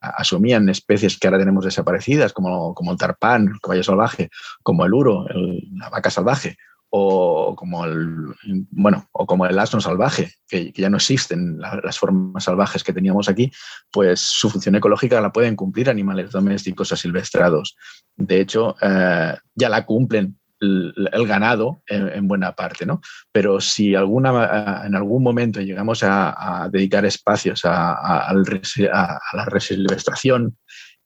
asumían 0.00 0.68
especies 0.68 1.18
que 1.18 1.28
ahora 1.28 1.38
tenemos 1.38 1.64
desaparecidas, 1.64 2.32
como, 2.32 2.74
como 2.74 2.92
el 2.92 2.98
tarpán, 2.98 3.48
el 3.48 3.60
caballo 3.60 3.84
salvaje, 3.84 4.30
como 4.62 4.84
el 4.84 4.94
uro, 4.94 5.26
la 5.72 5.88
vaca 5.90 6.10
salvaje, 6.10 6.56
o 6.96 7.56
como 7.56 7.84
el, 7.84 8.34
bueno, 8.70 9.08
o 9.10 9.26
como 9.26 9.46
el 9.46 9.58
asno 9.58 9.80
salvaje, 9.80 10.32
que, 10.46 10.72
ya 10.72 10.88
no 10.88 10.98
existen 10.98 11.58
las 11.58 11.98
formas 11.98 12.44
salvajes 12.44 12.84
que 12.84 12.92
teníamos 12.92 13.28
aquí, 13.28 13.50
pues 13.90 14.20
su 14.20 14.48
función 14.48 14.76
ecológica 14.76 15.20
la 15.20 15.32
pueden 15.32 15.56
cumplir 15.56 15.90
animales 15.90 16.30
domésticos 16.30 16.92
asilvestrados. 16.92 17.76
De 18.14 18.40
hecho, 18.40 18.76
eh, 18.80 19.34
ya 19.56 19.68
la 19.68 19.84
cumplen 19.84 20.38
el, 20.64 21.26
ganado 21.26 21.82
en, 21.86 22.26
buena 22.28 22.54
parte, 22.54 22.86
¿no? 22.86 23.00
Pero 23.32 23.60
si 23.60 23.94
alguna, 23.94 24.82
en 24.84 24.94
algún 24.94 25.22
momento 25.22 25.60
llegamos 25.60 26.02
a, 26.02 26.68
dedicar 26.70 27.04
espacios 27.04 27.62
a, 27.64 28.32
la 28.32 29.44
resilvestración 29.46 30.56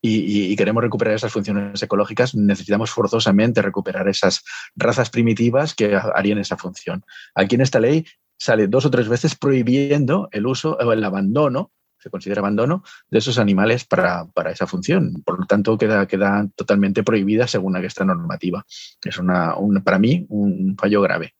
y, 0.00 0.54
queremos 0.56 0.82
recuperar 0.82 1.14
esas 1.14 1.32
funciones 1.32 1.82
ecológicas, 1.82 2.34
necesitamos 2.34 2.90
forzosamente 2.90 3.62
recuperar 3.62 4.08
esas 4.08 4.42
razas 4.76 5.10
primitivas 5.10 5.74
que 5.74 5.96
harían 5.96 6.38
esa 6.38 6.56
función. 6.56 7.04
Aquí 7.34 7.56
en 7.56 7.62
esta 7.62 7.80
ley 7.80 8.04
sale 8.38 8.68
dos 8.68 8.86
o 8.86 8.90
tres 8.90 9.08
veces 9.08 9.34
prohibiendo 9.34 10.28
el 10.30 10.46
uso 10.46 10.76
o 10.80 10.92
el 10.92 11.02
abandono 11.02 11.72
se 11.98 12.10
considera 12.10 12.40
abandono 12.40 12.82
de 13.10 13.18
esos 13.18 13.38
animales 13.38 13.84
para, 13.84 14.28
esa 14.50 14.66
función. 14.66 15.22
Por 15.24 15.40
lo 15.40 15.46
tanto, 15.46 15.76
queda, 15.76 16.06
queda 16.06 16.48
totalmente 16.56 17.02
prohibida 17.02 17.46
según 17.46 17.76
esta 17.76 18.04
normativa. 18.04 18.64
Es 19.04 19.18
una, 19.18 19.54
para 19.84 19.98
mí 19.98 20.26
un 20.28 20.76
fallo 20.78 21.00
grave. 21.02 21.34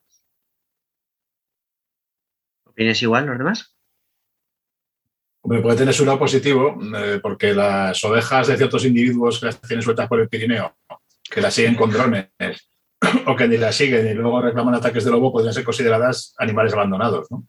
¿Opinas 2.65 3.03
igual 3.03 3.27
los 3.27 3.38
demás? 3.38 3.75
Hombre, 5.41 5.62
puede 5.62 5.77
tener 5.79 5.95
su 5.95 6.05
lado 6.05 6.19
positivo, 6.19 6.79
eh, 6.97 7.21
porque 7.23 7.55
las 7.55 8.03
ovejas 8.05 8.49
de 8.49 8.57
ciertos 8.57 8.85
individuos 8.85 9.41
que 9.41 9.47
las 9.47 9.61
tienen 9.61 9.83
sueltas 9.83 10.09
por 10.09 10.21
el 10.21 10.29
Pirineo, 10.29 10.77
que 11.31 11.41
las 11.41 11.55
siguen 11.55 11.75
con 11.75 11.91
drones, 11.91 12.29
o 13.27 13.37
que 13.37 13.49
ni 13.49 13.57
las 13.57 13.75
siguen 13.75 14.07
y 14.07 14.15
luego 14.15 14.43
reclaman 14.43 14.75
ataques 14.75 15.05
de 15.05 15.11
lobo, 15.11 15.33
podrían 15.33 15.55
ser 15.55 15.65
consideradas 15.65 16.35
animales 16.38 16.73
abandonados. 16.73 17.31
¿no? 17.31 17.47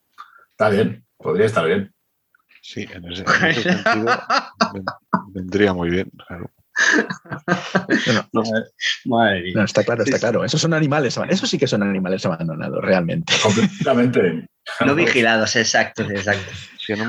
Está 0.51 0.70
bien, 0.70 1.06
podría 1.18 1.48
estar 1.48 1.66
bien. 1.66 1.94
Sí, 2.62 2.88
en 2.92 3.12
ese, 3.12 3.25
sentido 3.62 4.08
vendría 5.34 5.74
muy 5.74 5.89
bien, 5.89 6.12
claro. 6.28 6.51
No, 8.34 9.63
está 9.63 9.84
claro, 9.84 10.04
está 10.04 10.20
claro. 10.20 10.44
Esos 10.44 10.62
son 10.62 10.74
animales, 10.74 11.20
eso 11.30 11.48
sí 11.48 11.58
que 11.58 11.68
son 11.68 11.84
animales 11.84 12.25
abandonados, 12.25 12.84
realmente. 12.84 13.34
Completamente. 13.42 14.48
No 14.86 14.94
vigilados, 14.94 15.56
exacto, 15.56 16.04
exacto. 16.04 16.51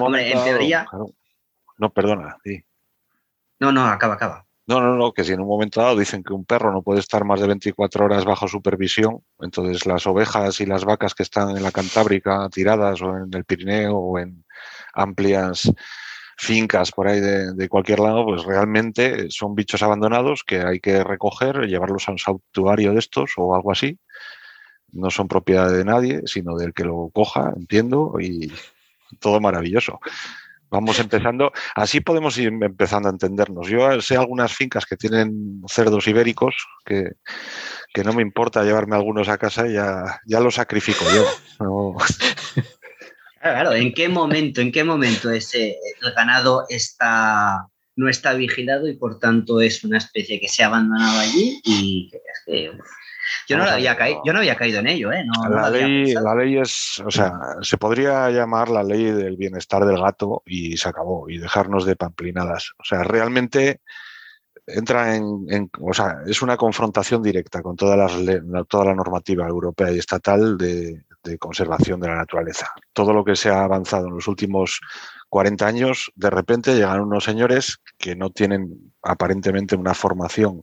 Hombre, 0.00 0.32
en 0.32 0.42
teoría. 0.42 0.86
No, 1.76 1.92
perdona, 1.92 2.38
sí. 2.42 2.64
No, 3.58 3.70
no, 3.70 3.86
acaba, 3.86 4.14
acaba. 4.14 4.46
No, 4.66 4.80
no, 4.80 4.94
no, 4.94 5.12
que 5.12 5.24
si 5.24 5.32
en 5.32 5.40
un 5.40 5.48
momento 5.48 5.82
dado 5.82 5.98
dicen 5.98 6.22
que 6.22 6.32
un 6.32 6.44
perro 6.44 6.72
no 6.72 6.80
puede 6.80 7.00
estar 7.00 7.24
más 7.24 7.40
de 7.40 7.48
24 7.48 8.04
horas 8.04 8.24
bajo 8.24 8.48
supervisión, 8.48 9.22
entonces 9.40 9.84
las 9.84 10.06
ovejas 10.06 10.60
y 10.60 10.66
las 10.66 10.84
vacas 10.84 11.14
que 11.14 11.22
están 11.22 11.56
en 11.56 11.62
la 11.62 11.72
Cantábrica 11.72 12.48
tiradas 12.50 13.02
o 13.02 13.16
en 13.18 13.34
el 13.34 13.44
Pirineo 13.44 13.96
o 13.96 14.18
en 14.18 14.44
amplias 14.94 15.70
fincas 16.40 16.90
por 16.90 17.06
ahí 17.06 17.20
de, 17.20 17.68
cualquier 17.68 18.00
lado, 18.00 18.24
pues 18.24 18.44
realmente 18.44 19.30
son 19.30 19.54
bichos 19.54 19.82
abandonados 19.82 20.42
que 20.42 20.62
hay 20.62 20.80
que 20.80 21.04
recoger, 21.04 21.66
llevarlos 21.66 22.08
a 22.08 22.12
un 22.12 22.18
santuario 22.18 22.92
de 22.94 22.98
estos 22.98 23.32
o 23.36 23.54
algo 23.54 23.72
así. 23.72 23.98
No 24.92 25.10
son 25.10 25.28
propiedad 25.28 25.70
de 25.70 25.84
nadie, 25.84 26.22
sino 26.24 26.56
del 26.56 26.72
que 26.72 26.84
lo 26.84 27.10
coja, 27.12 27.52
entiendo, 27.54 28.14
y 28.18 28.50
todo 29.18 29.38
maravilloso. 29.40 30.00
Vamos 30.70 30.98
empezando, 31.00 31.52
así 31.74 32.00
podemos 32.00 32.38
ir 32.38 32.48
empezando 32.48 33.08
a 33.08 33.12
entendernos. 33.12 33.68
Yo 33.68 34.00
sé 34.00 34.16
algunas 34.16 34.52
fincas 34.52 34.86
que 34.86 34.96
tienen 34.96 35.62
cerdos 35.68 36.06
ibéricos 36.06 36.54
que, 36.84 37.12
no 38.04 38.12
me 38.12 38.22
importa 38.22 38.62
llevarme 38.62 38.96
algunos 38.96 39.28
a 39.28 39.36
casa 39.36 39.66
ya, 39.66 40.20
ya 40.24 40.40
los 40.40 40.54
sacrifico 40.54 41.04
yo. 41.12 41.26
Claro, 43.40 43.72
¿en 43.72 43.94
qué 43.94 44.08
momento, 44.08 44.60
en 44.60 44.70
qué 44.70 44.84
momento 44.84 45.30
ese 45.30 45.78
el 46.02 46.12
ganado 46.12 46.66
está 46.68 47.66
no 47.96 48.08
está 48.08 48.34
vigilado 48.34 48.88
y 48.88 48.96
por 48.96 49.18
tanto 49.18 49.60
es 49.60 49.82
una 49.84 49.98
especie 49.98 50.40
que 50.40 50.48
se 50.48 50.62
ha 50.62 50.66
abandonado 50.66 51.20
allí 51.20 51.60
y 51.64 52.10
yo 53.48 53.56
no, 53.56 53.64
había 53.64 53.96
caído, 53.96 54.22
yo 54.24 54.32
no 54.32 54.40
había 54.40 54.56
caído 54.56 54.80
en 54.80 54.88
ello, 54.88 55.12
¿eh? 55.12 55.24
la, 55.48 55.70
ley, 55.70 56.14
la 56.14 56.34
ley 56.34 56.58
es, 56.58 57.00
o 57.04 57.10
sea, 57.10 57.32
se 57.62 57.78
podría 57.78 58.28
llamar 58.30 58.68
la 58.68 58.82
ley 58.82 59.04
del 59.04 59.36
bienestar 59.36 59.84
del 59.84 60.00
gato 60.00 60.42
y 60.46 60.76
se 60.76 60.88
acabó, 60.88 61.28
y 61.28 61.38
dejarnos 61.38 61.84
de 61.84 61.96
pamplinadas. 61.96 62.72
O 62.78 62.84
sea, 62.84 63.04
realmente 63.04 63.80
entra 64.66 65.14
en, 65.14 65.70
o 65.80 65.92
sea, 65.92 66.22
es 66.26 66.42
una 66.42 66.56
confrontación 66.56 67.22
directa 67.22 67.62
con 67.62 67.76
toda, 67.76 68.08
toda 68.68 68.84
la 68.84 68.94
normativa 68.94 69.46
europea 69.46 69.92
y 69.92 69.98
estatal 69.98 70.56
de, 70.58 71.04
de 71.22 71.38
conservación 71.38 72.00
de 72.00 72.08
la 72.08 72.16
naturaleza. 72.16 72.70
Todo 72.92 73.12
lo 73.12 73.24
que 73.24 73.36
se 73.36 73.50
ha 73.50 73.64
avanzado 73.64 74.08
en 74.08 74.14
los 74.14 74.28
últimos 74.28 74.80
40 75.28 75.66
años, 75.66 76.12
de 76.14 76.30
repente 76.30 76.74
llegan 76.74 77.00
unos 77.00 77.24
señores 77.24 77.78
que 77.98 78.16
no 78.16 78.30
tienen 78.30 78.92
aparentemente 79.02 79.76
una 79.76 79.94
formación 79.94 80.62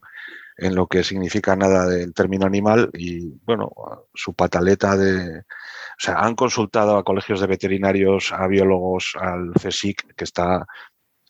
en 0.56 0.74
lo 0.74 0.88
que 0.88 1.04
significa 1.04 1.54
nada 1.54 1.86
del 1.86 2.12
término 2.12 2.44
animal 2.44 2.90
y, 2.92 3.30
bueno, 3.44 3.70
su 4.12 4.34
pataleta 4.34 4.96
de... 4.96 5.40
O 5.40 6.00
sea, 6.00 6.20
han 6.20 6.34
consultado 6.34 6.96
a 6.96 7.04
colegios 7.04 7.40
de 7.40 7.46
veterinarios, 7.46 8.32
a 8.32 8.46
biólogos, 8.46 9.14
al 9.20 9.52
CSIC, 9.52 10.14
que 10.14 10.24
está 10.24 10.66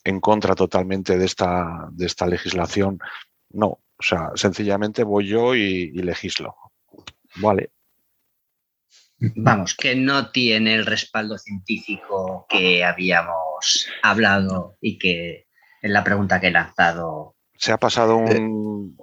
en 0.05 0.21
contra 0.21 0.55
totalmente 0.55 1.19
de 1.19 1.27
esta, 1.27 1.89
de 1.91 2.07
esta 2.07 2.27
legislación. 2.27 2.99
No, 3.51 3.67
o 3.67 3.83
sea, 4.03 4.31
sencillamente 4.35 5.05
voy 5.05 5.27
yo 5.29 5.55
y 5.55 5.93
legislo. 5.93 6.55
Vale, 7.37 7.71
vamos, 9.19 9.75
que 9.75 9.95
no 9.97 10.31
tiene 10.31 10.75
el 10.75 10.87
respaldo 10.87 11.39
científico 11.39 12.47
que 12.49 12.85
habíamos 12.85 13.89
hablado 14.03 14.77
y 14.81 14.99
que 14.99 15.47
en 15.83 15.93
la 15.93 16.05
pregunta 16.05 16.41
que 16.41 16.49
he 16.49 16.53
lanzado. 16.53 17.35
Se 17.57 17.73
ha 17.73 17.79
pasado 17.79 18.17
un, 18.17 18.97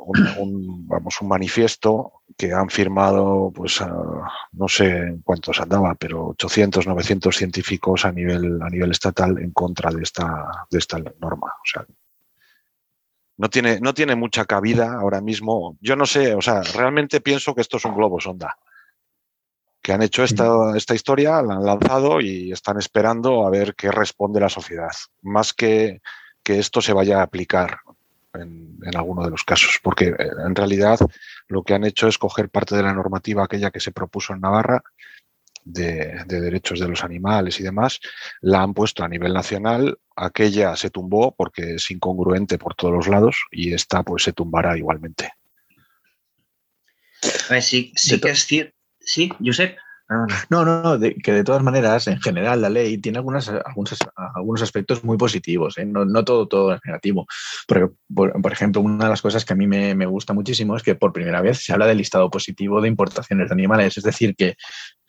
vamos, 0.88 1.22
un 1.22 1.28
manifiesto 1.28 2.24
que 2.38 2.54
han 2.54 2.70
firmado, 2.70 3.52
pues, 3.54 3.82
no 4.54 4.68
sé 4.70 4.86
en 4.86 5.22
cuántos 5.22 5.60
andaba, 5.60 5.96
pero 5.96 6.28
800, 6.28 6.88
900 6.88 7.36
científicos 7.36 8.06
a 8.06 8.12
nivel, 8.14 8.62
a 8.62 8.70
nivel 8.70 8.92
estatal 8.92 9.38
en 9.40 9.52
contra 9.52 9.92
de 9.92 10.04
esta, 10.04 10.66
de 10.72 10.80
esta 10.80 11.00
norma. 11.20 11.48
O 11.48 11.66
sea, 11.66 11.86
no 13.38 13.50
tiene, 13.50 13.82
no 13.82 13.94
tiene 13.94 14.16
mucha 14.16 14.46
cabida 14.46 14.94
ahora 14.94 15.20
mismo. 15.20 15.78
Yo 15.82 15.98
no 15.98 16.06
sé, 16.06 16.34
o 16.34 16.42
sea, 16.42 16.62
realmente 16.62 17.20
pienso 17.20 17.54
que 17.54 17.62
esto 17.62 17.76
es 17.76 17.84
un 17.84 17.96
globo 17.96 18.22
sonda 18.22 18.56
que 19.86 19.94
han 19.94 20.02
hecho 20.02 20.24
esta, 20.24 20.76
esta, 20.76 20.96
historia, 20.96 21.44
la 21.44 21.58
han 21.58 21.64
lanzado 21.64 22.20
y 22.20 22.52
están 22.52 22.80
esperando 22.80 23.46
a 23.46 23.52
ver 23.52 23.76
qué 23.76 23.92
responde 23.92 24.40
la 24.40 24.50
sociedad, 24.50 24.90
más 25.22 25.54
que 25.54 26.02
que 26.42 26.58
esto 26.58 26.82
se 26.82 26.92
vaya 26.92 27.20
a 27.20 27.22
aplicar 27.22 27.82
en, 28.34 28.80
alguno 28.96 29.24
de 29.24 29.30
los 29.30 29.44
casos, 29.44 29.80
porque 29.84 30.06
eh, 30.06 30.16
en 30.44 30.56
realidad 30.56 30.98
lo 31.48 31.62
que 31.62 31.76
han 31.76 31.84
hecho 31.84 32.08
es 32.08 32.18
coger 32.18 32.50
parte 32.50 32.76
de 32.76 32.82
la 32.82 32.96
normativa 32.96 33.44
aquella 33.44 33.70
que 33.70 33.80
se 33.80 33.92
propuso 33.92 34.34
en 34.34 34.42
Navarra 34.42 34.82
de, 35.64 36.24
de 36.26 36.42
derechos 36.42 36.80
de 36.80 36.88
los 36.88 37.04
animales 37.04 37.60
y 37.60 37.64
demás, 37.64 38.00
la 38.42 38.64
han 38.64 38.74
puesto 38.74 39.04
a 39.04 39.08
nivel 39.08 39.36
nacional, 39.36 40.00
aquella 40.16 40.76
se 40.76 40.90
tumbó 40.90 41.36
porque 41.36 41.76
es 41.76 41.92
incongruente 41.92 42.58
por 42.58 42.74
todos 42.74 42.94
los 42.96 43.08
lados 43.08 43.46
y 43.52 43.72
esta 43.72 44.02
pues 44.02 44.24
se 44.24 44.34
tumbará 44.34 44.76
igualmente. 44.76 45.34
sí, 47.62 47.94
sí 47.96 48.20
que 48.20 48.32
es 48.32 48.46
cierto 48.48 48.75
Sí, 49.06 49.32
Josep. 49.44 49.78
No, 50.52 50.64
no, 50.64 50.84
no, 50.84 51.00
que 51.00 51.32
de 51.32 51.44
todas 51.44 51.64
maneras, 51.64 52.08
en 52.08 52.22
general, 52.22 52.62
la 52.62 52.70
ley 52.70 53.00
tiene 53.00 53.18
algunas, 53.18 53.50
algunos, 53.50 53.98
algunos 54.16 54.62
aspectos 54.62 55.04
muy 55.04 55.18
positivos, 55.18 55.80
¿eh? 55.80 55.86
no, 55.86 56.24
todo, 56.24 56.48
todo 56.48 56.76
es 56.76 56.82
negativo. 56.86 57.26
Por, 57.68 58.52
ejemplo, 58.52 58.82
una 58.82 59.06
de 59.06 59.10
las 59.10 59.24
cosas 59.24 59.44
que 59.44 59.54
a 59.54 59.56
mí 59.56 59.66
me, 59.66 59.96
me, 59.96 60.06
gusta 60.06 60.34
muchísimo 60.34 60.78
es 60.78 60.84
que 60.84 60.94
por 60.94 61.12
primera 61.12 61.42
vez 61.42 61.64
se 61.64 61.74
habla 61.74 61.88
del 61.88 61.98
listado 61.98 62.30
positivo 62.30 62.82
de 62.82 62.88
importaciones 62.88 63.50
de 63.50 63.54
animales, 63.54 63.98
es 63.98 64.04
decir, 64.04 64.36
que 64.36 64.56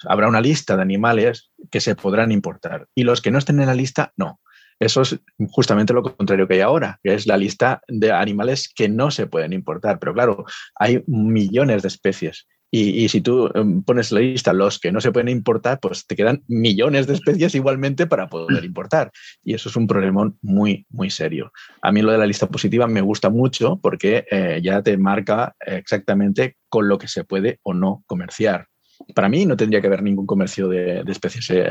habrá 0.06 0.28
una 0.28 0.40
lista 0.40 0.76
de 0.76 0.82
animales 0.82 1.50
que 1.70 1.80
se 1.80 1.94
podrán 1.94 2.32
importar 2.32 2.88
y 2.94 3.04
los 3.04 3.20
que 3.20 3.30
no 3.30 3.38
estén 3.38 3.60
en 3.60 3.66
la 3.66 3.74
lista, 3.74 4.12
no. 4.16 4.40
Eso 4.78 5.02
es 5.02 5.18
justamente 5.50 5.94
lo 5.94 6.02
contrario 6.02 6.46
que 6.46 6.54
hay 6.54 6.60
ahora, 6.60 7.00
que 7.02 7.14
es 7.14 7.26
la 7.26 7.38
lista 7.38 7.80
de 7.88 8.12
animales 8.12 8.70
que 8.74 8.90
no 8.90 9.10
se 9.10 9.26
pueden 9.26 9.54
importar. 9.54 9.98
Pero 9.98 10.12
claro, 10.12 10.44
hay 10.74 11.02
millones 11.06 11.80
de 11.80 11.88
especies 11.88 12.46
y, 12.70 13.08
si 13.08 13.20
tú 13.20 13.50
em, 13.54 13.82
pones 13.82 14.12
la 14.12 14.20
lista 14.20 14.52
los 14.52 14.78
que 14.78 14.92
no 14.92 15.00
se 15.00 15.12
pueden 15.12 15.28
importar, 15.28 15.78
pues 15.80 16.06
te 16.06 16.16
quedan 16.16 16.42
millones 16.48 17.06
de 17.06 17.14
especies 17.14 17.54
igualmente 17.54 18.06
para 18.06 18.28
poder 18.28 18.64
importar. 18.64 19.12
Y 19.42 19.54
eso 19.54 19.68
es 19.68 19.76
un 19.76 19.86
problema 19.86 20.32
muy, 20.42 20.86
muy 20.90 21.10
serio. 21.10 21.52
A 21.82 21.92
mí 21.92 22.02
lo 22.02 22.12
de 22.12 22.18
la 22.18 22.26
lista 22.26 22.48
positiva 22.48 22.86
me 22.86 23.00
gusta 23.00 23.30
mucho 23.30 23.78
porque 23.80 24.26
eh, 24.30 24.60
ya 24.62 24.82
te 24.82 24.96
marca 24.98 25.54
exactamente 25.60 26.56
con 26.68 26.88
lo 26.88 26.98
que 26.98 27.08
se 27.08 27.24
puede 27.24 27.60
o 27.62 27.72
no 27.72 28.02
comerciar. 28.06 28.66
Para 29.14 29.28
mí 29.28 29.44
no 29.44 29.56
tendría 29.56 29.80
que 29.80 29.86
haber 29.86 30.02
ningún 30.02 30.26
comercio 30.26 30.68
de, 30.68 31.04
especies 31.06 31.50
eh, 31.50 31.70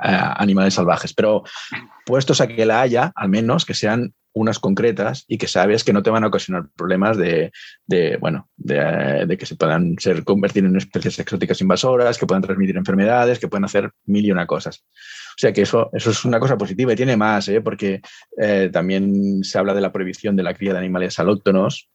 animales 0.00 0.74
salvajes, 0.74 1.12
pero 1.14 1.44
puestos 2.06 2.40
a 2.40 2.46
que 2.46 2.64
la 2.64 2.80
haya, 2.80 3.12
al 3.14 3.28
menos 3.28 3.64
que 3.64 3.74
sean 3.74 4.14
unas 4.34 4.58
concretas 4.58 5.24
y 5.28 5.38
que 5.38 5.48
sabes 5.48 5.84
que 5.84 5.92
no 5.92 6.02
te 6.02 6.10
van 6.10 6.24
a 6.24 6.28
ocasionar 6.28 6.68
problemas 6.76 7.16
de, 7.16 7.52
bueno, 8.20 8.48
de, 8.56 9.36
que 9.38 9.46
se 9.46 9.56
puedan 9.56 9.96
ser 9.98 10.24
convertir 10.24 10.64
en 10.64 10.76
especies 10.76 11.18
exóticas 11.18 11.60
invasoras, 11.60 12.18
que 12.18 12.26
puedan 12.26 12.42
transmitir 12.42 12.76
enfermedades, 12.76 13.38
que 13.38 13.48
puedan 13.48 13.64
hacer 13.64 13.90
mil 14.06 14.24
y 14.24 14.32
una 14.32 14.46
cosas. 14.46 14.84
O 15.32 15.38
sea 15.38 15.52
que 15.52 15.62
eso, 15.62 15.90
eso 15.92 16.10
es 16.10 16.24
una 16.24 16.40
cosa 16.40 16.56
positiva 16.56 16.92
y 16.92 16.96
tiene 16.96 17.16
más, 17.16 17.48
¿eh? 17.48 17.60
porque 17.60 18.00
eh, 18.38 18.70
también 18.72 19.42
se 19.44 19.58
habla 19.58 19.74
de 19.74 19.80
la 19.80 19.92
prohibición 19.92 20.36
de 20.36 20.42
la 20.42 20.54
cría 20.54 20.72
de 20.72 20.78
animales 20.78 21.18
alóctonos. 21.18 21.88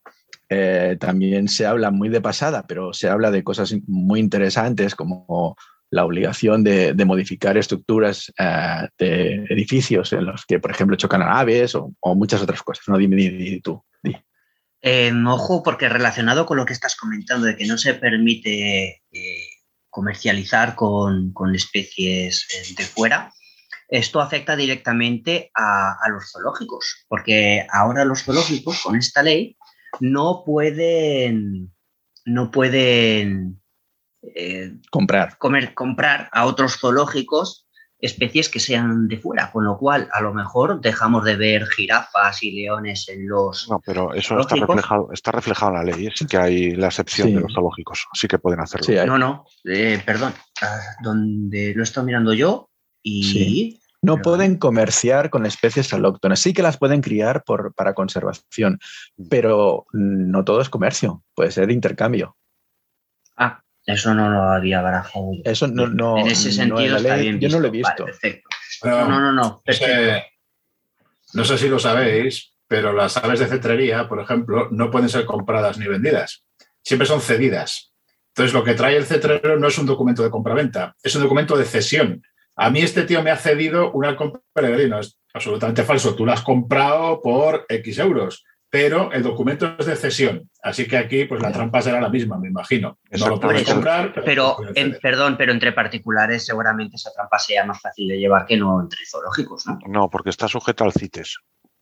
Eh, 0.50 0.98
también 1.00 1.48
se 1.48 1.66
habla 1.66 1.92
muy 1.92 2.10
de 2.10 2.22
pasada, 2.22 2.66
pero 2.68 2.94
se 2.94 3.10
habla 3.10 3.32
de 3.32 3.44
cosas 3.44 3.76
muy 3.86 4.20
interesantes 4.20 4.96
como 4.96 5.58
la 5.90 6.06
obligación 6.06 6.64
de, 6.64 6.94
modificar 7.06 7.58
estructuras 7.58 8.32
eh, 8.38 8.88
de 8.98 9.46
edificios 9.50 10.12
en 10.14 10.26
los 10.26 10.46
que, 10.46 10.60
por 10.60 10.72
ejemplo, 10.72 10.98
chocan 10.98 11.22
aves 11.22 11.76
o, 11.76 11.94
muchas 12.16 12.42
otras 12.42 12.62
cosas. 12.62 12.84
No, 12.88 12.98
dime, 12.98 13.62
tú. 13.64 13.84
Eh, 14.82 15.12
ojo, 15.26 15.64
porque 15.64 15.90
relacionado 15.90 16.46
con 16.46 16.58
lo 16.58 16.66
que 16.66 16.74
estás 16.74 16.96
comentando 16.96 17.48
de 17.48 17.56
que 17.56 17.66
no 17.66 17.78
se 17.78 17.96
permite 17.96 19.02
eh, 19.12 19.48
comercializar 19.90 20.76
con, 20.76 21.34
especies 21.56 22.48
de 22.78 22.84
fuera, 22.84 23.34
esto 23.90 24.22
afecta 24.22 24.56
directamente 24.56 25.50
a, 25.56 25.94
a, 25.94 26.10
los 26.10 26.32
zoológicos, 26.32 27.06
porque 27.08 27.66
ahora 27.72 28.06
los 28.06 28.24
zoológicos 28.24 28.82
con 28.84 28.96
esta 28.98 29.24
ley 29.24 29.58
no 30.00 30.44
pueden, 30.46 31.74
no 32.26 32.52
pueden 32.52 33.62
eh, 34.22 34.74
comprar. 34.90 35.38
Comer, 35.38 35.74
comprar 35.74 36.30
a 36.32 36.46
otros 36.46 36.78
zoológicos 36.80 37.68
especies 38.00 38.50
que 38.50 38.60
sean 38.60 39.08
de 39.08 39.18
fuera, 39.18 39.52
con 39.52 39.66
lo 39.66 39.78
cual 39.78 40.08
a 40.12 40.22
lo 40.22 40.34
mejor 40.34 40.82
dejamos 40.82 41.24
de 41.24 41.36
ver 41.36 41.66
jirafas 41.66 42.44
y 42.44 42.52
leones 42.52 43.10
en 43.10 43.28
los. 43.28 43.68
No, 43.70 43.82
pero 43.84 44.14
eso 44.14 44.40
está 44.40 44.56
reflejado, 44.56 45.10
está 45.12 45.32
reflejado 45.32 45.72
en 45.72 45.78
la 45.78 45.84
ley, 45.84 46.10
sí 46.14 46.26
que 46.28 46.38
hay 46.38 46.72
la 46.72 46.88
excepción 46.88 47.34
de 47.34 47.42
los 47.42 47.54
zoológicos, 47.54 48.08
sí 48.14 48.28
que 48.28 48.38
pueden 48.38 48.60
hacerlo. 48.60 49.06
no, 49.06 49.18
no, 49.18 49.46
eh, 49.66 50.02
perdón, 50.06 50.34
ah, 50.62 50.80
donde 51.02 51.74
lo 51.76 51.84
estoy 51.84 52.06
mirando 52.06 52.34
yo 52.34 52.70
y. 53.02 53.80
No 54.00 54.22
pueden 54.22 54.58
comerciar 54.58 55.32
con 55.32 55.48
especies 55.48 55.92
alóctonas. 55.92 56.40
Sí 56.40 56.54
que 56.54 56.62
las 56.62 56.78
pueden 56.78 57.02
criar 57.02 57.44
por, 57.44 57.74
para 57.74 57.96
conservación, 57.96 58.80
pero 59.28 59.88
no 59.92 60.46
todo 60.46 60.62
es 60.62 60.70
comercio, 60.70 61.24
puede 61.34 61.50
ser 61.50 61.72
intercambio. 61.72 62.38
Ah, 63.36 63.64
eso 63.88 64.14
no 64.14 64.30
lo 64.30 64.44
había 64.44 64.82
barajado. 64.82 65.32
Eso 65.46 65.68
no, 65.68 65.88
no 65.88 66.18
En 66.18 66.28
ese 66.28 66.52
sentido 66.52 66.98
está 66.98 67.16
bien 67.16 67.40
Yo 67.40 67.48
no 67.48 67.62
lo 67.62 67.68
he 67.70 67.72
visto. 67.72 68.04
perfecto. 68.04 68.50
no, 68.84 69.08
no, 69.08 69.32
no. 69.32 69.64
no 71.34 71.46
sé 71.46 71.58
si 71.58 71.70
lo 71.70 71.80
sabéis, 71.80 72.54
pero 72.68 72.92
las 72.92 73.16
aves 73.16 73.40
de 73.40 73.48
cetrería, 73.48 74.10
por 74.10 74.20
ejemplo, 74.20 74.68
no 74.72 74.92
pueden 74.92 75.08
ser 75.08 75.26
compradas 75.26 75.78
ni 75.78 75.88
vendidas. 75.88 76.44
Siempre 76.84 77.08
son 77.08 77.22
cedidas. 77.22 77.94
Entonces, 78.36 78.54
lo 78.54 78.64
que 78.66 78.74
trae 78.74 78.98
el 78.98 79.06
cetrero 79.06 79.58
no 79.58 79.70
es 79.70 79.78
un 79.78 79.86
documento 79.86 80.22
de 80.22 80.30
compraventa, 80.30 80.94
es 81.02 81.16
un 81.16 81.24
documento 81.24 81.58
de 81.58 81.64
cesión. 81.64 82.22
A 82.58 82.70
mí 82.70 82.82
este 82.82 83.04
tío 83.04 83.24
me 83.24 83.32
ha 83.32 83.38
cedido 83.38 83.92
un 83.94 84.04
halcón 84.04 84.42
peregrino. 84.54 85.00
Es 85.00 85.18
absolutamente 85.34 85.84
falso. 85.84 86.14
Tú 86.14 86.26
lo 86.26 86.34
has 86.34 86.42
comprado 86.42 87.22
por 87.22 87.66
X 87.70 88.00
euros 88.00 88.44
pero 88.70 89.12
el 89.12 89.24
documento 89.24 89.76
es 89.80 89.86
de 89.86 89.96
cesión. 89.96 90.50
Así 90.62 90.88
que 90.88 90.98
aquí, 90.98 91.26
pues 91.26 91.42
la 91.42 91.52
trampa 91.52 91.82
será 91.82 92.02
la 92.02 92.10
misma, 92.10 92.38
me 92.38 92.50
imagino. 92.50 93.00
No 93.12 93.30
lo 93.30 93.40
puedes 93.40 93.70
comprar. 93.70 94.14
Pero, 94.26 94.58
perdón, 95.02 95.36
pero 95.38 95.52
entre 95.54 95.72
particulares 95.72 96.46
seguramente 96.46 96.98
esa 96.98 97.12
trampa 97.14 97.40
sea 97.40 97.66
más 97.66 97.82
fácil 97.82 98.08
de 98.08 98.18
llevar 98.18 98.46
que 98.46 98.58
no 98.58 98.82
entre 98.82 99.00
zoológicos, 99.06 99.66
¿no? 99.68 99.80
No, 99.88 100.10
porque 100.10 100.30
está 100.30 100.48
sujeta 100.48 100.84
al 100.84 100.94
CITES. 100.94 101.38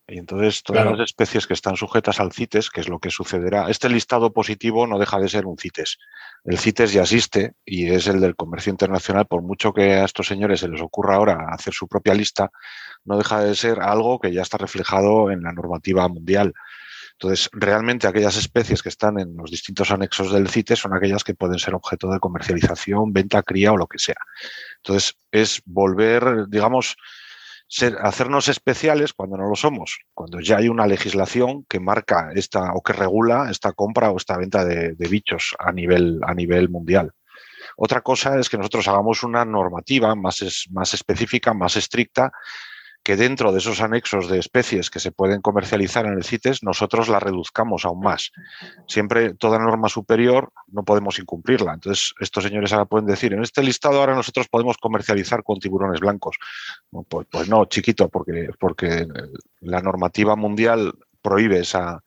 Y 0.08 0.20
entonces 0.20 0.62
todas 0.62 0.86
las 0.86 1.00
especies 1.00 1.48
que 1.48 1.56
están 1.56 1.78
sujetas 1.78 2.20
al 2.20 2.32
CITES, 2.32 2.70
que 2.70 2.82
es 2.82 2.90
lo 2.90 3.00
que 3.00 3.10
sucederá, 3.10 3.72
este 3.72 3.90
listado 3.90 4.32
positivo 4.32 4.86
no 4.86 5.00
deja 5.00 5.20
de 5.20 5.28
ser 5.28 5.48
un 5.48 5.58
CITES. 5.58 5.98
El 6.44 6.60
CITES 6.60 6.94
ya 6.94 7.02
existe 7.02 7.54
y 7.66 7.90
es 7.90 8.06
el 8.06 8.22
del 8.22 8.36
comercio 8.36 8.70
internacional, 8.70 9.26
por 9.26 9.42
mucho 9.42 9.74
que 9.74 9.94
a 9.94 10.06
estos 10.06 10.28
señores 10.28 10.60
se 10.60 10.68
les 10.68 10.80
ocurra 10.80 11.16
ahora 11.16 11.48
hacer 11.50 11.74
su 11.74 11.88
propia 11.88 12.14
lista, 12.14 12.52
no 13.04 13.18
deja 13.18 13.40
de 13.40 13.56
ser 13.56 13.80
algo 13.80 14.20
que 14.20 14.32
ya 14.32 14.44
está 14.44 14.60
reflejado 14.60 15.32
en 15.32 15.42
la 15.42 15.54
normativa 15.54 16.08
mundial. 16.08 16.54
Entonces, 17.18 17.50
realmente 17.54 18.08
aquellas 18.08 18.36
especies 18.36 18.84
que 18.84 18.90
están 18.90 19.18
en 19.20 19.38
los 19.38 19.50
distintos 19.50 19.90
anexos 19.90 20.34
del 20.34 20.50
CITES 20.50 20.80
son 20.80 20.94
aquellas 20.94 21.24
que 21.24 21.34
pueden 21.34 21.60
ser 21.60 21.74
objeto 21.74 22.10
de 22.10 22.20
comercialización, 22.20 23.14
venta, 23.14 23.42
cría 23.42 23.72
o 23.72 23.78
lo 23.78 23.88
que 23.88 24.00
sea. 24.00 24.18
Entonces, 24.78 25.16
es 25.32 25.62
volver, 25.66 26.48
digamos, 26.50 26.98
hacernos 28.02 28.50
especiales 28.50 29.14
cuando 29.14 29.38
no 29.38 29.48
lo 29.48 29.56
somos, 29.56 30.00
cuando 30.14 30.42
ya 30.42 30.58
hay 30.58 30.68
una 30.68 30.88
legislación 30.88 31.66
que 31.70 31.80
marca 31.80 32.32
esta 32.36 32.74
o 32.74 32.82
que 32.82 32.94
regula 32.94 33.50
esta 33.50 33.72
compra 33.72 34.12
o 34.12 34.18
esta 34.18 34.38
venta 34.38 34.66
de, 34.66 34.94
bichos 35.10 35.56
a 35.58 35.72
nivel, 35.72 36.20
a 36.24 36.34
nivel 36.34 36.70
mundial. 36.70 37.12
Otra 37.78 38.02
cosa 38.02 38.38
es 38.40 38.50
que 38.50 38.58
nosotros 38.58 38.88
hagamos 38.88 39.24
una 39.24 39.44
normativa 39.46 40.14
más, 40.16 40.68
más 40.70 40.94
específica, 40.94 41.54
más 41.54 41.78
estricta, 41.78 42.32
que 43.06 43.16
dentro 43.16 43.52
de 43.52 43.60
esos 43.60 43.82
anexos 43.82 44.28
de 44.28 44.40
especies 44.40 44.90
que 44.90 45.00
se 45.00 45.12
pueden 45.12 45.40
comercializar 45.40 46.08
en 46.08 46.14
el 46.14 46.24
CITES, 46.24 46.64
nosotros 46.64 47.08
la 47.08 47.20
reduzcamos 47.20 47.86
aún 47.86 48.00
más. 48.00 48.32
Siempre 48.88 49.36
toda 49.36 49.60
norma 49.60 49.90
superior 49.90 50.52
no 50.70 50.84
podemos 50.84 51.20
incumplirla. 51.20 51.76
Entonces, 51.76 52.16
estos 52.20 52.44
señores 52.44 52.74
ahora 52.74 52.86
pueden 52.86 53.06
decir, 53.06 53.32
en 53.34 53.44
este 53.44 53.62
listado 53.62 54.00
ahora 54.00 54.16
nosotros 54.16 54.48
podemos 54.48 54.80
comercializar 54.80 55.44
con 55.44 55.60
tiburones 55.60 56.00
blancos. 56.00 56.38
Pues, 57.08 57.28
pues, 57.30 57.48
no, 57.48 57.66
chiquito, 57.66 58.10
porque, 58.10 58.50
porque 58.60 59.06
la 59.62 59.82
normativa 59.82 60.36
mundial 60.36 60.96
prohíbe 61.22 61.60
esa, 61.60 62.04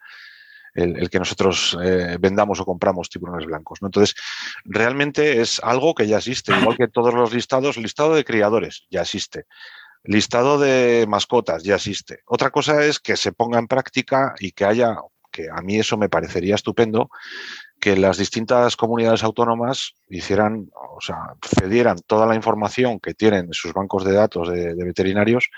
el, 0.75 1.09
que 1.11 1.21
nosotros 1.21 1.79
eh, 1.81 2.17
vendamos 2.19 2.59
o 2.59 2.65
compramos 2.65 3.09
tiburones 3.09 3.47
blancos. 3.47 3.81
¿no? 3.83 3.87
Entonces, 3.87 4.17
realmente 4.65 5.43
es 5.43 5.61
algo 5.63 5.95
que 5.95 6.09
ya 6.09 6.19
existe, 6.19 6.59
igual 6.59 6.77
que 6.77 6.89
todos 6.89 7.15
los 7.15 7.33
listados, 7.33 7.77
el 7.77 7.85
listado 7.85 8.17
de 8.17 8.25
criadores 8.25 8.89
ya 8.91 9.03
existe. 9.03 9.47
Listado 10.09 10.59
de 10.59 11.05
mascotas 11.07 11.63
ya 11.63 11.75
existe. 11.75 12.21
Otra 12.25 12.51
cosa 12.51 12.83
es 12.83 12.99
que 12.99 13.15
se 13.15 13.31
ponga 13.31 13.59
en 13.59 13.67
práctica 13.67 14.35
y 14.39 14.53
que 14.53 14.65
haya, 14.65 14.97
que 15.31 15.49
a 15.55 15.61
mí 15.61 15.77
eso 15.77 15.99
me 15.99 16.09
parecería 16.09 16.55
estupendo, 16.55 17.11
que 17.79 17.95
las 17.95 18.17
distintas 18.17 18.75
comunidades 18.75 19.23
autónomas 19.23 19.93
hicieran, 20.09 20.71
o 20.73 21.03
sea, 21.03 21.35
cedieran 21.43 21.99
toda 22.07 22.25
la 22.25 22.35
información 22.35 23.01
que 23.01 23.13
tienen 23.13 23.49
en 23.49 23.53
sus 23.53 23.75
bancos 23.75 24.03
de 24.03 24.15
datos 24.15 24.49
de, 24.49 24.75
veterinarios 24.83 25.51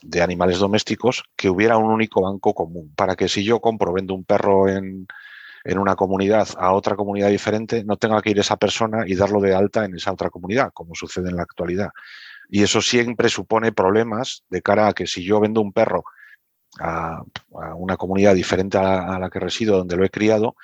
de 0.00 0.22
animales 0.22 0.60
domésticos, 0.60 1.24
que 1.34 1.50
hubiera 1.50 1.76
un 1.76 1.90
único 1.90 2.22
banco 2.22 2.54
común, 2.54 2.92
para 2.94 3.16
que 3.16 3.28
si 3.28 3.42
yo 3.42 3.58
compro, 3.58 3.92
vendo 3.92 4.14
un 4.14 4.22
perro 4.22 4.68
en, 4.68 5.08
en 5.64 5.76
una 5.76 5.96
comunidad 5.96 6.46
a 6.56 6.72
otra 6.72 6.94
comunidad 6.94 7.30
diferente, 7.30 7.82
no 7.82 7.96
tenga 7.96 8.22
que 8.22 8.30
ir 8.30 8.38
esa 8.38 8.58
persona 8.58 9.08
y 9.08 9.16
darlo 9.16 9.40
de 9.40 9.56
alta 9.56 9.84
en 9.84 9.96
esa 9.96 10.12
otra 10.12 10.30
comunidad, 10.30 10.70
como 10.72 10.94
sucede 10.94 11.30
en 11.30 11.36
la 11.36 11.42
actualidad. 11.42 11.90
Y 12.48 12.62
eso 12.62 12.80
siempre 12.80 13.28
supone 13.28 13.72
problemas 13.72 14.44
de 14.48 14.62
cara 14.62 14.88
a 14.88 14.92
que 14.92 15.06
si 15.06 15.22
yo 15.22 15.40
vendo 15.40 15.60
un 15.60 15.72
perro 15.72 16.04
a, 16.80 17.22
una 17.76 17.96
comunidad 17.96 18.34
diferente 18.34 18.78
a 18.78 19.18
la, 19.18 19.30
que 19.30 19.38
resido, 19.38 19.78
donde 19.78 19.96
lo 19.96 20.04
he 20.04 20.10
criado, 20.10 20.56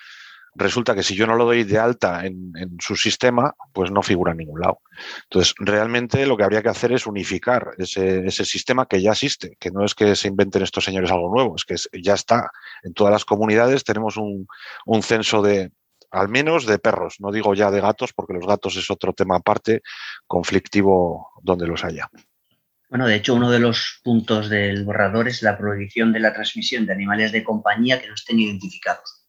resulta 0.55 0.95
que 0.95 1.03
si 1.03 1.15
yo 1.15 1.27
no 1.27 1.35
lo 1.37 1.45
doy 1.45 1.65
de 1.65 1.79
alta 1.79 2.25
en, 2.25 2.53
su 2.79 2.97
sistema, 2.97 3.55
pues 3.73 3.91
no 3.91 4.03
figura 4.03 4.33
en 4.33 4.39
ningún 4.39 4.61
lado. 4.61 4.81
Entonces, 5.25 5.55
realmente 5.59 6.27
lo 6.27 6.37
que 6.37 6.45
habría 6.45 6.63
que 6.63 6.69
hacer 6.69 6.93
es 6.93 7.07
unificar 7.07 7.73
ese, 7.79 8.31
sistema 8.31 8.87
que 8.87 9.03
ya 9.03 9.13
existe, 9.13 9.57
que 9.59 9.71
no 9.71 9.85
es 9.85 9.95
que 9.95 10.15
se 10.17 10.29
inventen 10.29 10.63
estos 10.63 10.85
señores 10.85 11.11
algo 11.11 11.35
nuevo, 11.35 11.57
es 11.57 11.65
que 11.65 12.01
ya 12.01 12.15
está 12.15 12.51
en 12.83 12.95
todas 12.95 13.13
las 13.13 13.25
comunidades, 13.25 13.85
tenemos 13.85 14.17
un, 14.17 14.47
un 14.87 15.03
censo 15.03 15.43
de, 15.43 15.73
al 16.15 16.29
menos 16.29 16.67
de 16.67 16.79
perros, 16.79 17.17
no 17.19 17.33
digo 17.33 17.55
ya 17.55 17.71
de 17.71 17.81
gatos, 17.81 18.13
porque 18.13 18.35
los 18.35 18.47
gatos 18.47 18.77
es 18.77 18.91
otro 18.91 19.13
tema 19.13 19.37
aparte, 19.37 19.83
conflictivo 20.27 21.31
donde 21.43 21.67
los 21.67 21.85
haya. 21.85 22.09
Bueno, 22.89 23.07
de 23.09 23.17
hecho, 23.17 23.35
uno 23.35 23.51
de 23.51 23.59
los 23.59 24.01
puntos 24.05 24.49
del 24.49 24.85
borrador 24.85 25.27
es 25.27 25.43
la 25.43 25.59
prohibición 25.59 26.13
de 26.13 26.21
la 26.21 26.33
transmisión 26.33 26.87
de 26.87 26.93
animales 26.93 27.33
de 27.33 27.43
compañía 27.43 28.01
que 28.01 28.07
no 28.07 28.15
estén 28.15 28.39
identificados. 28.39 29.24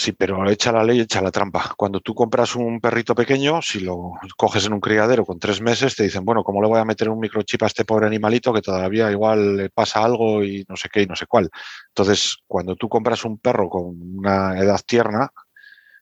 Sí, 0.00 0.12
pero 0.12 0.48
echa 0.48 0.70
la 0.70 0.84
ley, 0.84 1.00
echa 1.00 1.20
la 1.20 1.32
trampa. 1.32 1.74
Cuando 1.76 1.98
tú 1.98 2.14
compras 2.14 2.54
un 2.54 2.80
perrito 2.80 3.16
pequeño, 3.16 3.60
si 3.60 3.80
lo 3.80 4.12
coges 4.36 4.64
en 4.66 4.74
un 4.74 4.80
criadero 4.80 5.24
con 5.24 5.40
tres 5.40 5.60
meses, 5.60 5.96
te 5.96 6.04
dicen, 6.04 6.24
bueno, 6.24 6.44
¿cómo 6.44 6.62
le 6.62 6.68
voy 6.68 6.78
a 6.78 6.84
meter 6.84 7.08
un 7.08 7.18
microchip 7.18 7.64
a 7.64 7.66
este 7.66 7.84
pobre 7.84 8.06
animalito 8.06 8.52
que 8.52 8.62
todavía 8.62 9.10
igual 9.10 9.56
le 9.56 9.70
pasa 9.70 10.04
algo 10.04 10.44
y 10.44 10.64
no 10.68 10.76
sé 10.76 10.88
qué 10.88 11.02
y 11.02 11.06
no 11.06 11.16
sé 11.16 11.26
cuál? 11.26 11.50
Entonces, 11.88 12.36
cuando 12.46 12.76
tú 12.76 12.88
compras 12.88 13.24
un 13.24 13.38
perro 13.38 13.68
con 13.68 13.86
una 14.18 14.56
edad 14.60 14.80
tierna, 14.86 15.30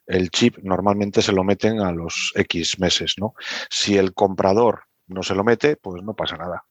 el 0.07 0.29
chip 0.31 0.59
normalmente 0.63 1.23
se 1.23 1.33
lo 1.33 1.43
meten 1.43 1.81
a 1.81 1.91
los 1.91 2.33
X 2.35 2.79
meses, 2.79 3.15
¿no? 3.19 3.33
Si 3.71 3.97
el 3.97 4.13
comprador 4.13 4.83
no 5.07 5.23
se 5.23 5.35
lo 5.35 5.43
mete, 5.43 5.77
pues 5.77 6.03
no 6.03 6.15
pasa 6.15 6.37
nada. 6.37 6.65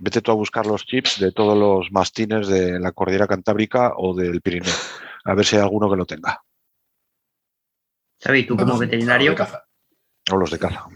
Vete 0.00 0.20
tú 0.20 0.32
a 0.32 0.34
buscar 0.34 0.66
los 0.66 0.84
chips 0.84 1.20
de 1.20 1.30
todos 1.30 1.56
los 1.56 1.92
mastines 1.92 2.48
de 2.48 2.80
la 2.80 2.90
cordillera 2.90 3.28
cantábrica 3.28 3.92
o 3.96 4.14
del 4.16 4.42
Pirineo, 4.42 4.74
a 5.24 5.34
ver 5.34 5.46
si 5.46 5.54
hay 5.56 5.62
alguno 5.62 5.88
que 5.88 5.96
lo 5.96 6.06
tenga. 6.06 6.42
¿Sabes? 8.18 8.46
tú 8.46 8.56
como 8.56 8.78
veterinario. 8.78 9.34
O 10.30 10.36
los 10.36 10.50
de 10.50 10.58
caza. 10.58 10.86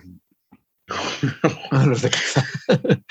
los 1.87 2.03
de 2.03 2.11
caza. 2.11 2.45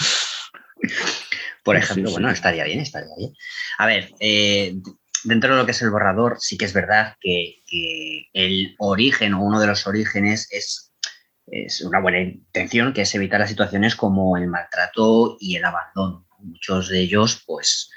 Por 1.64 1.76
ejemplo, 1.76 2.12
bueno, 2.12 2.30
estaría 2.30 2.64
bien, 2.64 2.80
estaría 2.80 3.14
bien. 3.18 3.34
A 3.78 3.86
ver, 3.86 4.12
eh, 4.20 4.76
dentro 5.24 5.52
de 5.52 5.58
lo 5.58 5.66
que 5.66 5.72
es 5.72 5.82
el 5.82 5.92
borrador, 5.92 6.38
sí 6.40 6.58
que 6.58 6.66
es 6.66 6.74
verdad 6.74 7.16
que, 7.20 7.62
el 8.34 8.76
origen 8.80 9.34
o 9.34 9.44
uno 9.44 9.60
de 9.60 9.68
los 9.68 9.86
orígenes 9.86 10.48
es, 10.52 10.94
es, 11.48 11.82
una 11.82 12.00
buena 12.00 12.22
intención, 12.22 12.94
que 12.94 13.02
es 13.02 13.14
evitar 13.14 13.40
las 13.40 13.50
situaciones 13.50 13.96
como 13.96 14.38
el 14.38 14.48
maltrato 14.48 15.38
y 15.40 15.58
el 15.58 15.66
abandono. 15.66 16.26
Muchos 16.40 16.90
de 16.90 17.02
ellos, 17.02 17.44
pues, 17.46 17.92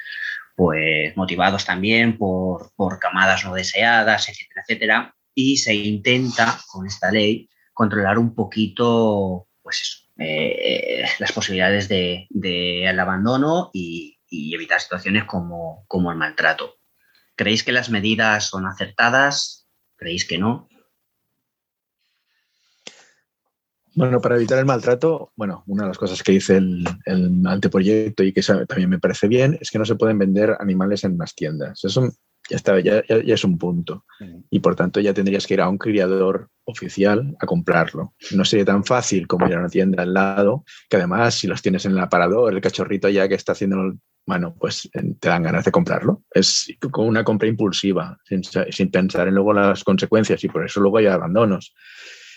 pues 0.56 1.16
motivados 1.16 1.64
también 1.64 2.18
por, 2.18 2.72
por 2.74 2.98
camadas 2.98 3.44
no 3.44 3.54
deseadas, 3.54 4.28
etcétera, 4.28 4.62
etcétera 4.66 5.14
y 5.34 5.56
se 5.56 5.74
intenta 5.74 6.60
con 6.70 6.86
esta 6.86 7.10
ley 7.10 7.48
controlar 7.72 8.18
un 8.18 8.34
poquito 8.34 9.48
pues 9.62 10.10
eh, 10.18 11.04
las 11.18 11.32
posibilidades 11.32 11.88
del 11.88 12.26
de, 12.30 12.88
abandono 12.88 13.70
y, 13.72 14.18
evitar 14.30 14.80
situaciones 14.80 15.24
como, 15.24 15.86
el 16.10 16.16
maltrato. 16.16 16.76
¿Creéis 17.34 17.64
que 17.64 17.72
las 17.72 17.90
medidas 17.90 18.48
son 18.48 18.66
acertadas? 18.66 19.68
¿Creéis 19.96 20.26
que 20.26 20.38
no? 20.38 20.68
Bueno, 23.94 24.22
para 24.22 24.36
evitar 24.36 24.58
el 24.58 24.64
maltrato, 24.64 25.32
bueno, 25.36 25.64
una 25.66 25.82
de 25.82 25.88
las 25.88 25.98
cosas 25.98 26.22
que 26.22 26.32
dice 26.32 26.56
el, 26.56 26.86
anteproyecto 27.46 28.22
y 28.22 28.32
que 28.32 28.42
también 28.42 28.88
me 28.88 28.98
parece 28.98 29.28
bien 29.28 29.58
es 29.60 29.70
que 29.70 29.78
no 29.78 29.84
se 29.84 29.96
pueden 29.96 30.18
vender 30.18 30.56
animales 30.58 31.04
en 31.04 31.18
las 31.18 31.34
tiendas. 31.34 31.84
Eso 31.84 32.10
ya, 32.52 32.56
está, 32.56 32.80
ya, 32.80 33.02
es 33.08 33.44
un 33.44 33.56
punto. 33.56 34.04
Y 34.50 34.60
por 34.60 34.76
tanto 34.76 35.00
ya 35.00 35.14
tendrías 35.14 35.46
que 35.46 35.54
ir 35.54 35.60
a 35.60 35.68
un 35.68 35.78
criador 35.78 36.50
oficial 36.64 37.34
a 37.40 37.46
comprarlo. 37.46 38.14
No 38.32 38.44
sería 38.44 38.64
tan 38.64 38.84
fácil 38.84 39.26
como 39.26 39.46
ir 39.46 39.54
a 39.54 39.60
una 39.60 39.68
tienda 39.68 40.02
al 40.02 40.12
lado, 40.12 40.64
que 40.88 40.96
además 40.98 41.34
si 41.34 41.46
los 41.46 41.62
tienes 41.62 41.84
en 41.86 41.92
el 41.92 42.00
aparador, 42.00 42.52
el 42.52 42.60
cachorrito 42.60 43.08
ya 43.08 43.26
que 43.28 43.34
está 43.34 43.52
haciendo, 43.52 43.94
bueno, 44.26 44.54
pues 44.58 44.88
te 44.92 45.28
dan 45.28 45.42
ganas 45.42 45.64
de 45.64 45.72
comprarlo. 45.72 46.22
Es 46.30 46.68
como 46.90 47.08
una 47.08 47.24
compra 47.24 47.48
impulsiva, 47.48 48.18
sin, 48.24 48.42
sin 48.44 48.90
pensar 48.90 49.28
en 49.28 49.34
luego 49.34 49.52
las 49.52 49.82
consecuencias 49.82 50.44
y 50.44 50.48
por 50.48 50.64
eso 50.64 50.80
luego 50.80 50.98
hay 50.98 51.06
abandonos. 51.06 51.74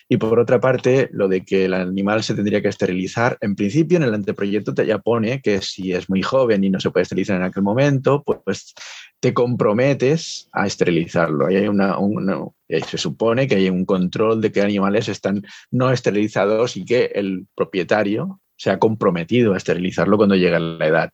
Y 0.08 0.18
por 0.18 0.40
otra 0.40 0.60
parte, 0.60 1.10
lo 1.12 1.28
de 1.28 1.44
que 1.44 1.66
el 1.66 1.74
animal 1.74 2.24
se 2.24 2.36
tendría 2.36 2.62
que 2.62 2.68
esterilizar, 2.68 3.38
en 3.42 3.56
principio 3.56 3.98
en 3.98 4.04
el 4.04 4.14
anteproyecto 4.14 4.74
te 4.74 4.86
ya 4.86 5.00
pone 5.00 5.42
que 5.42 5.62
si 5.62 5.94
es 5.94 6.10
muy 6.10 6.22
joven 6.22 6.64
y 6.64 6.70
no 6.70 6.80
se 6.80 6.92
puede 6.92 7.04
esterilizar 7.04 7.38
en 7.38 7.44
aquel 7.44 7.64
momento, 7.64 8.24
pues 8.24 8.76
te 9.20 9.34
comprometes 9.34 10.48
a 10.52 10.68
esterilizarlo. 10.68 11.48
hay 11.48 11.68
una, 11.68 11.98
se 12.88 12.98
supone 13.00 13.48
que 13.48 13.56
hay 13.56 13.70
un 13.70 13.86
control 13.86 14.42
de 14.42 14.52
que 14.52 14.62
animales 14.62 15.10
están 15.10 15.42
no 15.72 15.92
esterilizados 15.92 16.78
y 16.78 16.86
que 16.86 17.06
el 17.16 17.48
propietario 17.56 18.40
se 18.56 18.70
ha 18.70 18.78
comprometido 18.78 19.54
a 19.54 19.58
esterilizarlo 19.58 20.18
cuando 20.18 20.36
llega 20.36 20.60
la 20.60 20.88
edad. 20.88 21.10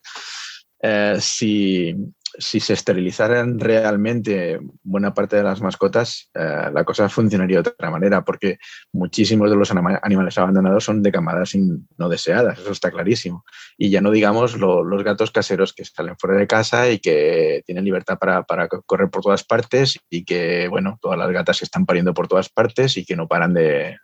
Eh, 0.82 1.16
si, 1.20 1.94
si 2.38 2.60
se 2.60 2.72
esterilizaran 2.72 3.58
realmente 3.58 4.60
buena 4.82 5.14
parte 5.14 5.36
de 5.36 5.42
las 5.42 5.60
mascotas, 5.60 6.30
eh, 6.34 6.70
la 6.72 6.84
cosa 6.84 7.08
funcionaría 7.08 7.62
de 7.62 7.70
otra 7.70 7.90
manera, 7.90 8.24
porque 8.24 8.58
muchísimos 8.92 9.50
de 9.50 9.56
los 9.56 9.70
animales 9.70 10.38
abandonados 10.38 10.84
son 10.84 11.02
de 11.02 11.12
camadas 11.12 11.52
no 11.54 12.08
deseadas, 12.08 12.58
eso 12.58 12.72
está 12.72 12.90
clarísimo. 12.90 13.44
Y 13.76 13.90
ya 13.90 14.00
no 14.00 14.10
digamos 14.10 14.56
los 14.56 15.04
gatos 15.04 15.30
caseros 15.30 15.72
que 15.72 15.84
salen 15.84 16.16
fuera 16.18 16.38
de 16.38 16.46
casa 16.46 16.90
y 16.90 16.98
que 16.98 17.62
tienen 17.66 17.84
libertad 17.84 18.18
para, 18.18 18.44
correr 18.86 19.10
por 19.10 19.22
todas 19.22 19.44
partes 19.44 19.98
y 20.08 20.24
que, 20.24 20.68
bueno, 20.68 20.98
todas 21.00 21.18
las 21.18 21.30
gatas 21.30 21.58
se 21.58 21.64
están 21.64 21.86
pariendo 21.86 22.14
por 22.14 22.28
todas 22.28 22.48
partes 22.48 22.96
y 22.96 23.04
que 23.04 23.16
no 23.16 23.28
paran 23.28 23.54
de, 23.54 23.98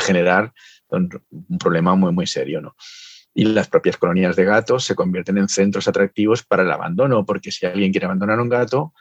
generar 0.00 0.52
un, 0.88 1.08
problema 1.58 1.94
muy, 1.94 2.12
muy 2.12 2.26
serio, 2.26 2.60
¿no? 2.60 2.74
Y 3.34 3.44
las 3.44 3.68
propias 3.68 3.96
colonias 3.96 4.36
de 4.36 4.44
gatos 4.44 4.84
se 4.84 4.94
convierten 4.94 5.38
en 5.38 5.48
centros 5.48 5.88
atractivos 5.88 6.42
para 6.42 6.62
el 6.62 6.70
abandono, 6.70 7.24
porque 7.24 7.50
si 7.50 7.64
alguien 7.66 7.90
quiere 7.90 8.06
abandonar 8.06 8.40
un 8.40 8.48
gato, 8.48 8.92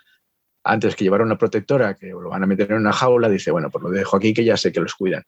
antes 0.64 0.96
que 0.96 1.04
llevar 1.04 1.22
una 1.22 1.38
protectora 1.38 1.96
que 1.96 2.08
lo 2.08 2.30
van 2.30 2.44
a 2.44 2.48
meter 2.48 2.72
en 2.72 2.78
una 2.78 2.94
jaula, 2.94 3.30
dice, 3.30 3.52
bueno, 3.52 3.70
pues 3.70 3.84
lo 3.84 3.90
dejo 3.90 4.18
aquí 4.18 4.34
que 4.34 4.46
ya 4.46 4.58
sé 4.58 4.72
que 4.72 4.80
los 4.80 4.96
cuidan. 4.96 5.24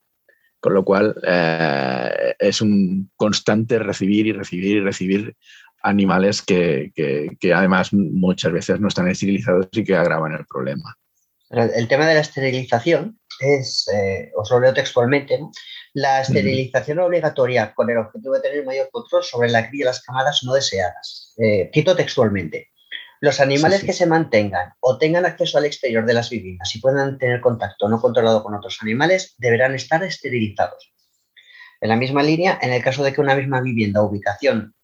Con 0.60 0.74
lo 0.74 0.86
cual 0.86 1.16
eh, 1.28 2.36
es 2.40 2.62
un 2.62 3.12
constante 3.18 3.80
recibir 3.80 4.28
y 4.28 4.32
recibir 4.32 4.78
y 4.78 4.82
recibir 4.82 5.36
animales 5.82 6.42
que, 6.42 6.94
que, 6.96 7.54
además 7.54 7.92
muchas 7.92 8.54
veces 8.54 8.80
no 8.80 8.88
están 8.88 9.10
esterilizados 9.10 9.68
y 9.74 9.84
que 9.84 9.96
agravan 9.96 10.34
el 10.34 10.46
problema. 10.46 10.96
El 11.50 11.88
tema 11.88 12.08
de 12.08 12.16
la 12.16 12.22
esterilización 12.22 13.20
es, 13.42 13.88
eh, 13.94 14.32
os 14.36 14.50
lo 14.50 14.62
leo 14.62 14.74
textualmente, 14.74 15.38
la 15.94 16.22
esterilización 16.22 17.00
obligatoria 17.00 17.74
con 17.74 17.90
el 17.90 17.98
objetivo 17.98 18.34
de 18.34 18.42
tener 18.42 18.66
mayor 18.66 18.90
control 18.92 19.24
sobre 19.24 19.50
la 19.50 19.70
cría 19.70 19.86
de 19.86 19.92
las 19.92 20.02
camadas 20.02 20.44
no 20.44 20.54
deseadas. 20.54 21.34
Eh, 21.38 21.70
cito 21.74 21.96
textualmente. 21.96 22.72
Los 23.22 23.40
animales 23.40 23.84
que 23.84 23.94
se 23.94 24.06
mantengan 24.06 24.74
o 24.82 24.98
tengan 24.98 25.26
acceso 25.26 25.58
al 25.58 25.66
exterior 25.66 26.06
de 26.06 26.14
las 26.14 26.30
viviendas 26.30 26.76
y 26.76 26.80
puedan 26.80 27.18
tener 27.18 27.40
contacto 27.40 27.88
no 27.88 28.02
controlado 28.02 28.44
con 28.44 28.54
otros 28.54 28.80
animales 28.82 29.36
deberán 29.38 29.76
estar 29.76 30.04
esterilizados. 30.04 30.92
En 31.80 31.90
la 31.90 31.96
misma 31.96 32.24
línea, 32.24 32.58
en 32.62 32.74
el 32.74 32.84
caso 32.84 33.04
de 33.04 33.14
que 33.14 33.22
una 33.22 33.36
misma 33.36 33.62
vivienda 33.62 34.02
o 34.02 34.08
ubicación 34.08 34.76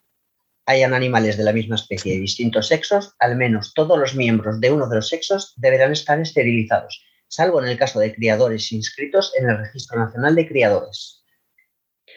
hayan 0.66 0.94
animales 0.94 1.36
de 1.36 1.44
la 1.44 1.52
misma 1.52 1.76
especie 1.76 2.14
de 2.14 2.22
distintos 2.22 2.68
sexos, 2.68 3.16
al 3.20 3.36
menos 3.36 3.74
todos 3.74 3.98
los 3.98 4.16
miembros 4.16 4.62
de 4.62 4.72
uno 4.72 4.88
de 4.88 4.98
los 4.98 5.10
sexos 5.10 5.54
deberán 5.58 5.92
estar 5.92 6.20
esterilizados 6.20 7.04
salvo 7.30 7.62
en 7.62 7.70
el 7.70 7.78
caso 7.78 8.00
de 8.00 8.14
criadores 8.14 8.72
inscritos 8.74 9.32
en 9.38 9.50
el 9.50 9.58
Registro 9.60 10.00
Nacional 10.00 10.36
de 10.36 10.48
Criadores. 10.48 11.24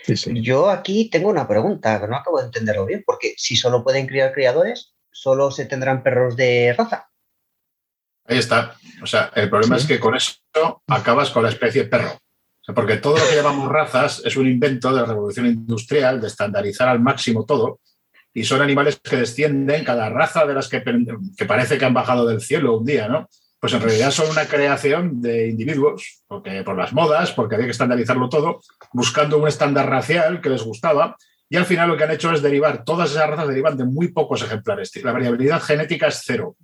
Yo 0.06 0.68
aquí 0.68 1.10
tengo 1.10 1.28
una 1.28 1.46
pregunta 1.46 2.00
que 2.00 2.08
no 2.08 2.16
acabo 2.16 2.40
de 2.40 2.46
entenderlo 2.46 2.86
bien, 2.86 3.04
porque 3.06 3.34
si 3.36 3.54
solo 3.54 3.84
pueden 3.84 4.06
criar 4.06 4.32
criadores, 4.32 4.94
solo 5.12 5.50
se 5.50 5.66
tendrán 5.66 6.02
perros 6.02 6.34
de 6.34 6.74
raza. 6.76 7.08
Ahí 8.24 8.38
está. 8.38 8.76
O 9.02 9.06
sea, 9.06 9.30
el 9.34 9.48
problema 9.50 9.76
es 9.76 9.86
que 9.86 10.00
con 10.00 10.16
eso 10.16 10.34
acabas 10.88 11.30
con 11.30 11.44
la 11.44 11.50
especie 11.50 11.84
perro. 11.84 12.18
porque 12.74 12.96
todo 12.96 13.18
lo 13.18 13.28
que 13.28 13.36
llamamos 13.36 13.68
razas 13.70 14.22
es 14.24 14.36
un 14.36 14.48
invento 14.48 14.90
de 14.90 15.02
la 15.02 15.06
revolución 15.06 15.46
industrial, 15.46 16.20
de 16.20 16.28
estandarizar 16.28 16.88
al 16.88 17.00
máximo 17.00 17.44
todo, 17.44 17.80
y 18.32 18.44
son 18.44 18.62
animales 18.62 18.98
que 19.02 19.16
descienden, 19.16 19.84
cada 19.84 20.08
raza 20.08 20.46
de 20.46 20.54
las 20.54 20.68
que, 20.68 20.82
que 21.36 21.44
parece 21.44 21.76
que 21.76 21.84
han 21.84 21.92
bajado 21.92 22.26
del 22.26 22.40
cielo 22.40 22.78
un 22.78 22.86
día, 22.86 23.08
¿no? 23.08 23.28
Pues 23.62 23.74
en 23.74 23.80
realidad 23.80 24.10
son 24.10 24.28
una 24.28 24.46
creación 24.46 25.22
de 25.22 25.46
individuos, 25.46 26.24
porque 26.26 26.64
por 26.64 26.76
las 26.76 26.92
modas, 26.92 27.30
porque 27.30 27.54
había 27.54 27.68
que 27.68 27.70
estandarizarlo 27.70 28.28
todo, 28.28 28.60
buscando 28.92 29.38
un 29.38 29.46
estándar 29.46 29.88
racial 29.88 30.40
que 30.40 30.48
les 30.48 30.64
gustaba, 30.64 31.16
y 31.48 31.56
al 31.56 31.64
final 31.64 31.88
lo 31.88 31.96
que 31.96 32.02
han 32.02 32.10
hecho 32.10 32.32
es 32.32 32.42
derivar, 32.42 32.82
todas 32.82 33.12
esas 33.12 33.30
razas 33.30 33.46
derivan 33.46 33.76
de 33.76 33.84
muy 33.84 34.08
pocos 34.08 34.42
ejemplares. 34.42 34.90
La 35.04 35.12
variabilidad 35.12 35.62
genética 35.62 36.08
es 36.08 36.22
cero. 36.24 36.56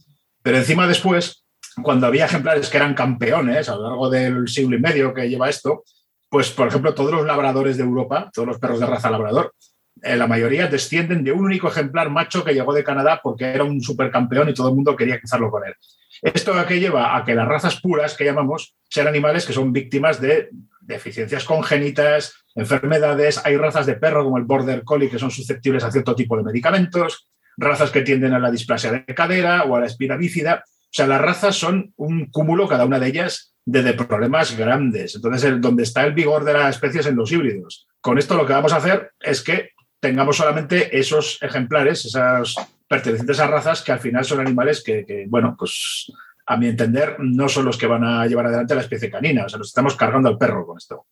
Pero 0.43 0.57
encima 0.57 0.89
después, 0.89 1.45
cuando 1.85 2.09
había 2.09 2.25
ejemplares 2.25 2.69
que 2.69 2.79
eran 2.79 2.95
campeones 2.95 3.69
a 3.69 3.77
lo 3.77 3.83
largo 3.85 4.11
del 4.11 4.49
siglo 4.49 4.75
y 4.75 4.81
medio 4.81 5.15
que 5.15 5.29
lleva 5.29 5.49
esto, 5.49 5.85
pues 6.29 6.51
por 6.51 6.67
ejemplo 6.67 6.95
todos 6.95 7.13
los 7.13 7.25
labradores 7.25 7.77
de 7.77 7.85
Europa, 7.85 8.29
todos 8.35 8.49
los 8.49 8.59
perros 8.59 8.81
de 8.81 8.87
raza 8.87 9.09
labrador, 9.09 9.55
eh, 10.03 10.17
la 10.17 10.27
mayoría 10.27 10.67
descienden 10.67 11.23
de 11.23 11.31
un 11.31 11.45
único 11.45 11.69
ejemplar 11.69 12.11
macho 12.11 12.43
que 12.43 12.55
llegó 12.55 12.73
de 12.73 12.83
Canadá 12.83 13.21
porque 13.23 13.45
era 13.45 13.63
un 13.63 13.81
supercampeón 13.81 14.49
y 14.49 14.55
todo 14.55 14.71
el 14.71 14.75
mundo 14.75 14.97
quería 14.97 15.21
cruzarlo 15.21 15.49
con 15.49 15.65
él. 15.65 15.75
¿Esto 16.23 16.55
a 16.55 16.67
qué 16.67 16.81
lleva? 16.81 17.17
A 17.17 17.25
que 17.25 17.35
las 17.35 17.47
razas 17.47 17.81
puras 17.81 18.17
que 18.17 18.25
llamamos 18.25 18.75
sean 18.89 19.07
animales 19.07 19.47
que 19.47 19.53
son 19.53 19.73
víctimas 19.73 20.21
de 20.21 20.51
deficiencias 20.81 21.45
congénitas, 21.45 22.35
enfermedades. 22.55 23.41
Hay 23.45 23.57
razas 23.57 23.87
de 23.87 23.95
perro 23.95 24.25
como 24.25 24.39
el 24.39 24.45
Border 24.45 24.83
Collie 24.85 25.11
que 25.11 25.19
son 25.19 25.31
susceptibles 25.31 25.85
a 25.85 25.93
cierto 25.93 26.15
tipo 26.15 26.37
de 26.37 26.43
medicamentos, 26.43 27.29
razas 27.57 27.91
que 27.91 28.03
tienden 28.03 28.35
a 28.35 28.39
la 28.39 28.51
displasia 28.51 28.91
de 28.91 29.05
cadera 29.15 29.65
o 29.65 29.77
a 29.77 29.81
la 29.81 29.87
espina 29.87 30.17
bífida. 30.17 30.65
O 30.67 30.91
sea, 30.91 31.07
las 31.07 31.21
razas 31.21 31.57
son 31.57 31.93
un 31.97 32.27
cúmulo, 32.27 32.67
cada 32.67 32.87
una 32.87 32.99
de 32.99 33.09
ellas, 33.09 33.55
de, 33.67 33.93
problemas 33.93 34.57
grandes. 34.57 35.15
Entonces, 35.15 35.61
donde 35.61 35.83
está 35.83 36.05
el 36.05 36.15
vigor 36.15 36.45
de 36.45 36.55
las 36.55 36.77
especies 36.77 37.07
en 37.07 37.17
los 37.17 37.31
híbridos. 37.31 37.87
Con 38.01 38.19
esto 38.19 38.37
lo 38.37 38.47
que 38.47 38.55
vamos 38.55 38.73
a 38.73 38.77
hacer 38.77 39.13
es 39.21 39.43
que 39.43 39.71
tengamos 40.01 40.39
solamente 40.39 40.99
esos 40.99 41.39
ejemplares, 41.43 42.07
esas 42.07 42.55
pertenecientes 42.89 43.39
a 43.39 43.47
razas 43.47 43.83
que 43.83 43.93
al 43.93 44.01
final 44.01 44.25
son 44.25 44.41
animales 44.41 44.83
que, 44.83 45.27
bueno, 45.29 45.55
pues 45.59 46.11
a 46.47 46.57
mi 46.57 46.67
entender, 46.67 47.17
no 47.19 47.49
son 47.49 47.67
los 47.67 47.77
que 47.77 47.87
van 47.87 48.05
a 48.05 48.27
llevar 48.27 48.47
adelante 48.47 48.75
la 48.75 48.81
especie 48.81 49.11
canina. 49.11 49.45
O 49.45 49.49
sea, 49.49 49.59
nos 49.59 49.69
estamos 49.69 49.95
cargando 49.97 50.31
al 50.31 50.39
perro 50.39 50.67
con 50.67 50.79
esto. 50.79 51.07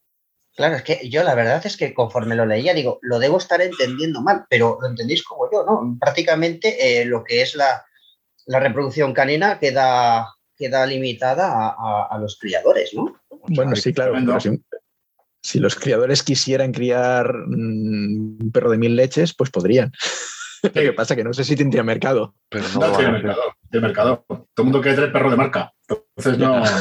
Claro, 0.57 0.77
es 0.77 0.83
que 0.83 1.07
yo 1.11 1.23
la 1.23 1.35
verdad 1.35 1.61
es 1.67 1.77
que 1.77 1.93
conforme 1.93 2.35
lo 2.35 2.47
leía, 2.47 2.73
digo, 2.73 2.99
lo 3.03 3.19
debo 3.19 3.37
estar 3.37 3.61
entendiendo 3.61 4.23
mal, 4.23 4.47
pero 4.49 4.79
lo 4.81 4.89
entendéis 4.89 5.23
como 5.23 5.51
yo, 5.53 5.67
¿no? 5.67 5.99
Prácticamente 6.01 7.03
eh, 7.03 7.05
lo 7.05 7.23
que 7.23 7.43
es 7.43 7.55
la, 7.55 7.85
reproducción 8.47 9.13
canina 9.13 9.59
queda, 9.59 10.35
queda 10.57 10.87
limitada 10.87 11.77
a, 11.79 12.19
los 12.19 12.39
criadores, 12.39 12.95
¿no? 12.95 13.21
Bueno, 13.49 13.77
sí, 13.77 13.93
claro. 13.93 14.15
si, 15.43 15.59
los 15.59 15.75
criadores 15.75 16.23
quisieran 16.23 16.73
criar 16.73 17.35
mm, 17.47 18.39
un 18.41 18.51
perro 18.51 18.71
de 18.71 18.79
mil 18.79 18.97
leches, 18.97 19.35
pues 19.35 19.51
podrían. 19.51 19.93
Lo 20.75 20.83
que 20.83 20.93
pasa 20.93 21.15
es 21.15 21.19
que 21.19 21.25
no 21.25 21.33
sé 21.33 21.45
si 21.45 21.57
tendría 21.57 21.83
mercado. 21.83 22.35
Pero 22.49 22.65
no, 22.75 22.93
tiene 22.93 23.13
mercado, 23.13 23.43
tiene 23.71 23.87
mercado. 23.87 24.25
Todo 24.29 24.45
el 24.59 24.65
mundo 24.65 24.81
quiere 24.81 24.97
tener 24.97 25.13
perro 25.13 25.31
de 25.31 25.37
marca. 25.37 25.73
Entonces 25.89 26.39
no. 26.39 26.63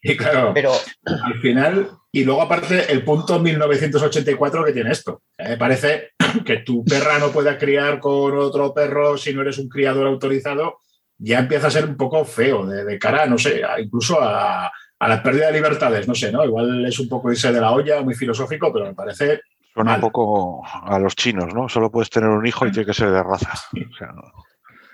Y 0.00 0.16
claro, 0.16 0.52
pero 0.54 0.72
al 1.04 1.40
final, 1.40 1.90
y 2.12 2.24
luego 2.24 2.42
aparte 2.42 2.92
el 2.92 3.02
punto 3.02 3.40
1984 3.40 4.64
que 4.64 4.72
tiene 4.72 4.92
esto. 4.92 5.22
Me 5.36 5.56
parece 5.56 6.12
que 6.44 6.58
tu 6.58 6.84
perra 6.84 7.18
no 7.18 7.30
pueda 7.30 7.58
criar 7.58 7.98
con 7.98 8.38
otro 8.38 8.72
perro 8.72 9.18
si 9.18 9.34
no 9.34 9.42
eres 9.42 9.58
un 9.58 9.68
criador 9.68 10.06
autorizado, 10.06 10.78
ya 11.18 11.40
empieza 11.40 11.66
a 11.66 11.72
ser 11.72 11.84
un 11.84 11.96
poco 11.96 12.24
feo 12.24 12.64
de, 12.64 12.98
cara, 12.98 13.26
no 13.26 13.38
sé, 13.38 13.60
incluso 13.80 14.18
a, 14.22 14.70
la 15.00 15.22
pérdida 15.22 15.48
de 15.48 15.54
libertades, 15.54 16.06
no 16.06 16.14
sé, 16.14 16.30
¿no? 16.30 16.44
Igual 16.44 16.86
es 16.86 16.98
un 17.00 17.08
poco 17.08 17.32
irse 17.32 17.52
de 17.52 17.60
la 17.60 17.72
olla, 17.72 18.00
muy 18.00 18.14
filosófico, 18.14 18.72
pero 18.72 18.86
me 18.86 18.94
parece... 18.94 19.40
Suena 19.82 19.94
un 19.96 20.00
poco 20.00 20.62
a 20.66 20.98
los 20.98 21.14
chinos, 21.14 21.54
¿no? 21.54 21.68
Solo 21.68 21.90
puedes 21.90 22.10
tener 22.10 22.28
un 22.30 22.46
hijo 22.46 22.66
y 22.66 22.72
tiene 22.72 22.86
que 22.86 22.94
ser 22.94 23.10
de 23.10 23.22
raza. 23.22 23.52
O 23.72 23.96
sea, 23.96 24.08
no 24.08 24.22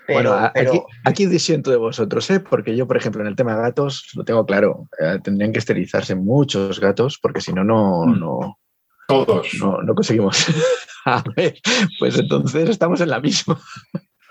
bueno, 0.07 0.33
Aquí, 0.33 0.81
aquí, 1.03 1.25
disiento 1.25 1.71
de 1.71 1.77
vosotros, 1.77 2.29
¿eh? 2.29 2.39
porque 2.39 2.75
yo, 2.75 2.87
por 2.87 2.97
ejemplo, 2.97 3.21
en 3.21 3.27
el 3.27 3.35
tema 3.35 3.55
de 3.55 3.61
gatos, 3.61 4.09
lo 4.13 4.23
tengo 4.23 4.45
claro, 4.45 4.87
eh, 4.99 5.19
tendrían 5.23 5.51
que 5.51 5.59
esterilizarse 5.59 6.15
muchos 6.15 6.79
gatos, 6.79 7.17
porque 7.21 7.41
si 7.41 7.53
no, 7.53 7.63
no, 7.63 8.05
mm. 8.05 8.19
no, 8.19 8.59
todos. 9.07 9.47
No, 9.59 9.95
conseguimos. 9.95 10.45
a 11.05 11.23
ver, 11.35 11.59
pues 11.99 12.17
entonces 12.19 12.69
estamos 12.69 13.01
en 13.01 13.09
la 13.09 13.19
misma. 13.19 13.59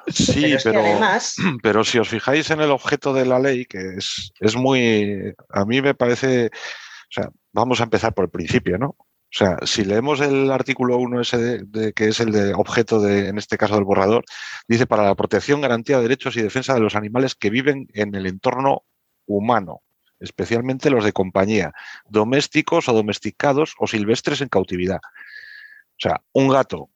Sí, 0.07 0.55
pero, 0.63 0.83
pero, 1.63 1.85
si 1.85 1.99
os 1.99 2.09
fijáis 2.09 2.51
en 2.51 2.61
el 2.61 2.71
objeto 2.71 3.13
de 3.13 3.27
la 3.27 3.39
ley, 3.39 3.65
que 3.65 3.97
es, 3.97 4.33
es 4.39 4.57
muy, 4.57 5.35
a 5.51 5.65
mí 5.65 5.81
me 5.83 5.95
parece, 5.95 6.47
o 6.47 7.11
sea, 7.11 7.31
vamos 7.53 7.81
a 7.81 7.85
empezar 7.85 8.15
por 8.15 8.27
el 8.27 8.31
principio, 8.31 8.79
¿no? 8.79 8.97
O 9.35 9.37
sea, 9.37 9.59
si 9.65 9.85
leemos 9.85 10.21
el 10.21 10.49
artículo 10.53 10.97
1 10.97 11.21
ese 11.21 11.65
de, 11.65 11.93
que 11.93 12.07
es 12.07 12.21
el 12.21 12.31
de 12.31 12.55
objeto 12.55 13.01
de, 13.01 13.29
en 13.29 13.37
este 13.37 13.59
caso 13.59 13.75
del 13.75 13.83
borrador, 13.83 14.25
dice 14.69 14.87
para 14.87 15.03
la 15.03 15.17
protección, 15.17 15.61
garantía 15.61 15.97
de 15.97 16.05
derechos 16.05 16.37
y 16.37 16.43
defensa 16.43 16.73
de 16.73 16.79
los 16.79 16.95
animales 16.95 17.35
que 17.35 17.51
viven 17.51 17.89
en 17.95 18.15
el 18.15 18.27
entorno 18.27 18.85
humano, 19.27 19.83
especialmente 20.21 20.89
los 20.89 21.05
de 21.05 21.13
compañía, 21.13 21.73
domésticos 22.09 22.89
o 22.89 22.93
domesticados 22.93 23.75
o 23.81 23.89
silvestres 23.89 24.41
en 24.41 24.49
cautividad. 24.49 25.01
O 25.03 25.99
sea, 25.99 26.23
un 26.33 26.49
gato, 26.49 26.91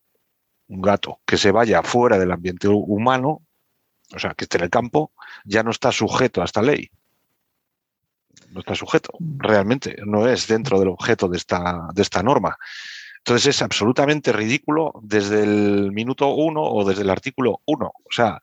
un 0.68 0.81
gato 0.81 1.20
que 1.27 1.38
se 1.38 1.51
vaya 1.51 1.83
fuera 1.83 2.20
del 2.20 2.31
ambiente 2.31 2.68
humano, 2.68 3.42
o 4.14 4.18
sea, 4.20 4.35
que 4.35 4.44
esté 4.44 4.59
en 4.59 4.64
el 4.64 4.70
campo, 4.70 5.11
ya 5.44 5.64
no 5.64 5.72
está 5.72 5.90
sujeto 5.90 6.40
a 6.40 6.44
esta 6.44 6.62
ley 6.62 6.88
no 8.51 8.61
está 8.61 8.75
sujeto, 8.75 9.13
realmente, 9.21 9.97
no 10.05 10.27
es 10.27 10.47
dentro 10.47 10.79
del 10.79 10.89
objeto 10.89 11.29
de 11.29 11.37
esta, 11.37 11.89
de 11.95 12.03
esta 12.03 12.23
norma. 12.23 12.57
Entonces 13.19 13.57
es 13.57 13.63
absolutamente 13.63 14.33
ridículo 14.33 14.93
desde 15.03 15.43
el 15.43 15.93
minuto 15.93 16.29
uno 16.29 16.63
o 16.63 16.89
desde 16.89 17.03
el 17.03 17.11
artículo 17.11 17.61
uno. 17.67 17.93
O 17.95 18.11
sea, 18.11 18.41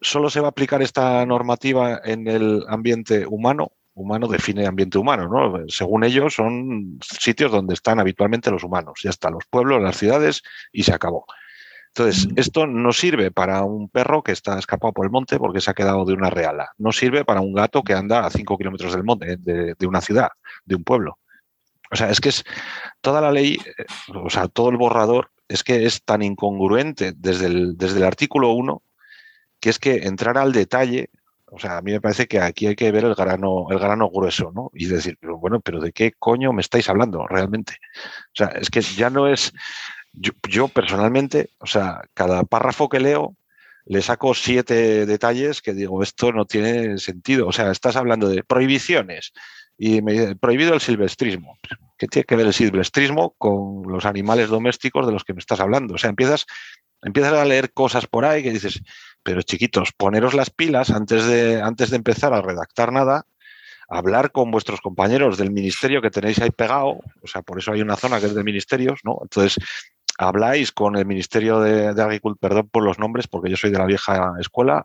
solo 0.00 0.30
se 0.30 0.40
va 0.40 0.48
a 0.48 0.50
aplicar 0.50 0.80
esta 0.82 1.24
normativa 1.26 2.00
en 2.04 2.26
el 2.26 2.64
ambiente 2.68 3.26
humano. 3.26 3.72
Humano 3.92 4.28
define 4.28 4.66
ambiente 4.66 4.96
humano, 4.96 5.28
¿no? 5.28 5.68
Según 5.68 6.04
ellos, 6.04 6.34
son 6.34 6.98
sitios 7.02 7.52
donde 7.52 7.74
están 7.74 8.00
habitualmente 8.00 8.50
los 8.50 8.64
humanos. 8.64 9.00
Ya 9.02 9.10
está, 9.10 9.28
los 9.28 9.44
pueblos, 9.50 9.82
las 9.82 9.98
ciudades 9.98 10.42
y 10.72 10.84
se 10.84 10.94
acabó. 10.94 11.26
Entonces, 11.94 12.28
esto 12.36 12.66
no 12.66 12.92
sirve 12.92 13.30
para 13.30 13.64
un 13.64 13.88
perro 13.88 14.22
que 14.22 14.32
está 14.32 14.58
escapado 14.58 14.92
por 14.92 15.04
el 15.04 15.10
monte 15.10 15.38
porque 15.38 15.60
se 15.60 15.70
ha 15.70 15.74
quedado 15.74 16.04
de 16.04 16.12
una 16.12 16.30
reala. 16.30 16.70
No 16.78 16.92
sirve 16.92 17.24
para 17.24 17.40
un 17.40 17.52
gato 17.52 17.82
que 17.82 17.94
anda 17.94 18.24
a 18.24 18.30
cinco 18.30 18.56
kilómetros 18.56 18.92
del 18.92 19.02
monte, 19.02 19.36
de, 19.36 19.86
una 19.86 20.00
ciudad, 20.00 20.28
de 20.64 20.76
un 20.76 20.84
pueblo. 20.84 21.18
O 21.90 21.96
sea, 21.96 22.10
es 22.10 22.20
que 22.20 22.28
es 22.28 22.44
toda 23.00 23.20
la 23.20 23.32
ley, 23.32 23.58
eh, 23.78 23.84
o 24.14 24.30
sea, 24.30 24.46
todo 24.46 24.70
el 24.70 24.76
borrador 24.76 25.32
es 25.48 25.64
que 25.64 25.84
es 25.84 26.04
tan 26.04 26.22
incongruente 26.22 27.12
desde 27.16 27.46
el, 27.46 27.76
desde 27.76 27.98
el 27.98 28.04
artículo 28.04 28.52
1 28.52 28.82
que 29.60 29.70
es 29.70 29.78
que 29.78 29.96
entrar 30.06 30.38
al 30.38 30.52
detalle, 30.52 31.10
o 31.46 31.58
sea, 31.58 31.78
a 31.78 31.82
mí 31.82 31.92
me 31.92 32.00
parece 32.00 32.26
que 32.26 32.40
aquí 32.40 32.66
hay 32.66 32.76
que 32.76 32.90
ver 32.90 33.04
el 33.04 33.14
grano, 33.14 33.66
el 33.70 33.78
grano 33.78 34.08
grueso, 34.08 34.52
¿no? 34.54 34.70
Y 34.74 34.86
decir, 34.86 35.18
bueno, 35.20 35.60
pero 35.60 35.80
¿de 35.80 35.92
qué 35.92 36.12
coño 36.18 36.52
me 36.52 36.62
estáis 36.62 36.88
hablando 36.88 37.26
realmente? 37.26 37.74
O 38.28 38.34
sea, 38.34 38.48
es 38.48 38.70
que 38.70 38.80
ya 38.80 39.10
no 39.10 39.28
es, 39.28 39.52
yo, 40.12 40.68
personalmente, 40.68 41.50
o 41.58 41.66
sea, 41.66 42.02
cada 42.14 42.42
párrafo 42.44 42.88
que 42.88 43.00
leo 43.00 43.36
le 43.86 44.02
saco 44.02 44.34
siete 44.34 45.06
detalles 45.06 45.62
que 45.62 45.72
digo, 45.72 46.02
esto 46.02 46.32
no 46.32 46.44
tiene 46.44 46.98
sentido. 46.98 47.46
O 47.48 47.52
sea, 47.52 47.70
estás 47.70 47.96
hablando 47.96 48.28
de 48.28 48.44
prohibiciones 48.44 49.32
y 49.78 50.02
me 50.02 50.12
dice, 50.12 50.36
prohibido 50.36 50.74
el 50.74 50.80
silvestrismo. 50.80 51.58
¿Qué 51.96 52.06
tiene 52.06 52.24
que 52.24 52.36
ver 52.36 52.46
el 52.46 52.54
silvestrismo 52.54 53.34
con 53.38 53.90
los 53.90 54.04
animales 54.04 54.48
domésticos 54.48 55.06
de 55.06 55.12
los 55.12 55.24
que 55.24 55.34
me 55.34 55.40
estás 55.40 55.60
hablando? 55.60 55.94
O 55.94 55.98
sea, 55.98 56.10
empiezas, 56.10 56.46
empiezas 57.02 57.34
a 57.34 57.44
leer 57.44 57.72
cosas 57.72 58.06
por 58.06 58.24
ahí 58.24 58.42
que 58.42 58.52
dices, 58.52 58.82
pero 59.22 59.42
chiquitos, 59.42 59.92
poneros 59.92 60.34
las 60.34 60.50
pilas 60.50 60.90
antes 60.90 61.24
de, 61.26 61.60
antes 61.60 61.90
de 61.90 61.96
empezar 61.96 62.32
a 62.32 62.42
redactar 62.42 62.92
nada 62.92 63.26
hablar 63.90 64.30
con 64.30 64.52
vuestros 64.52 64.80
compañeros 64.80 65.36
del 65.36 65.50
ministerio 65.50 66.00
que 66.00 66.10
tenéis 66.10 66.40
ahí 66.40 66.50
pegado, 66.50 67.00
o 67.22 67.26
sea, 67.26 67.42
por 67.42 67.58
eso 67.58 67.72
hay 67.72 67.82
una 67.82 67.96
zona 67.96 68.20
que 68.20 68.26
es 68.26 68.34
de 68.34 68.44
ministerios, 68.44 69.00
¿no? 69.02 69.18
Entonces, 69.20 69.58
habláis 70.20 70.70
con 70.70 70.96
el 70.96 71.06
Ministerio 71.06 71.60
de, 71.60 71.88
Agricultura, 71.88 72.48
perdón 72.48 72.68
por 72.68 72.84
los 72.84 72.98
nombres, 72.98 73.26
porque 73.26 73.48
yo 73.48 73.56
soy 73.56 73.70
de 73.70 73.78
la 73.78 73.86
vieja 73.86 74.34
escuela, 74.38 74.82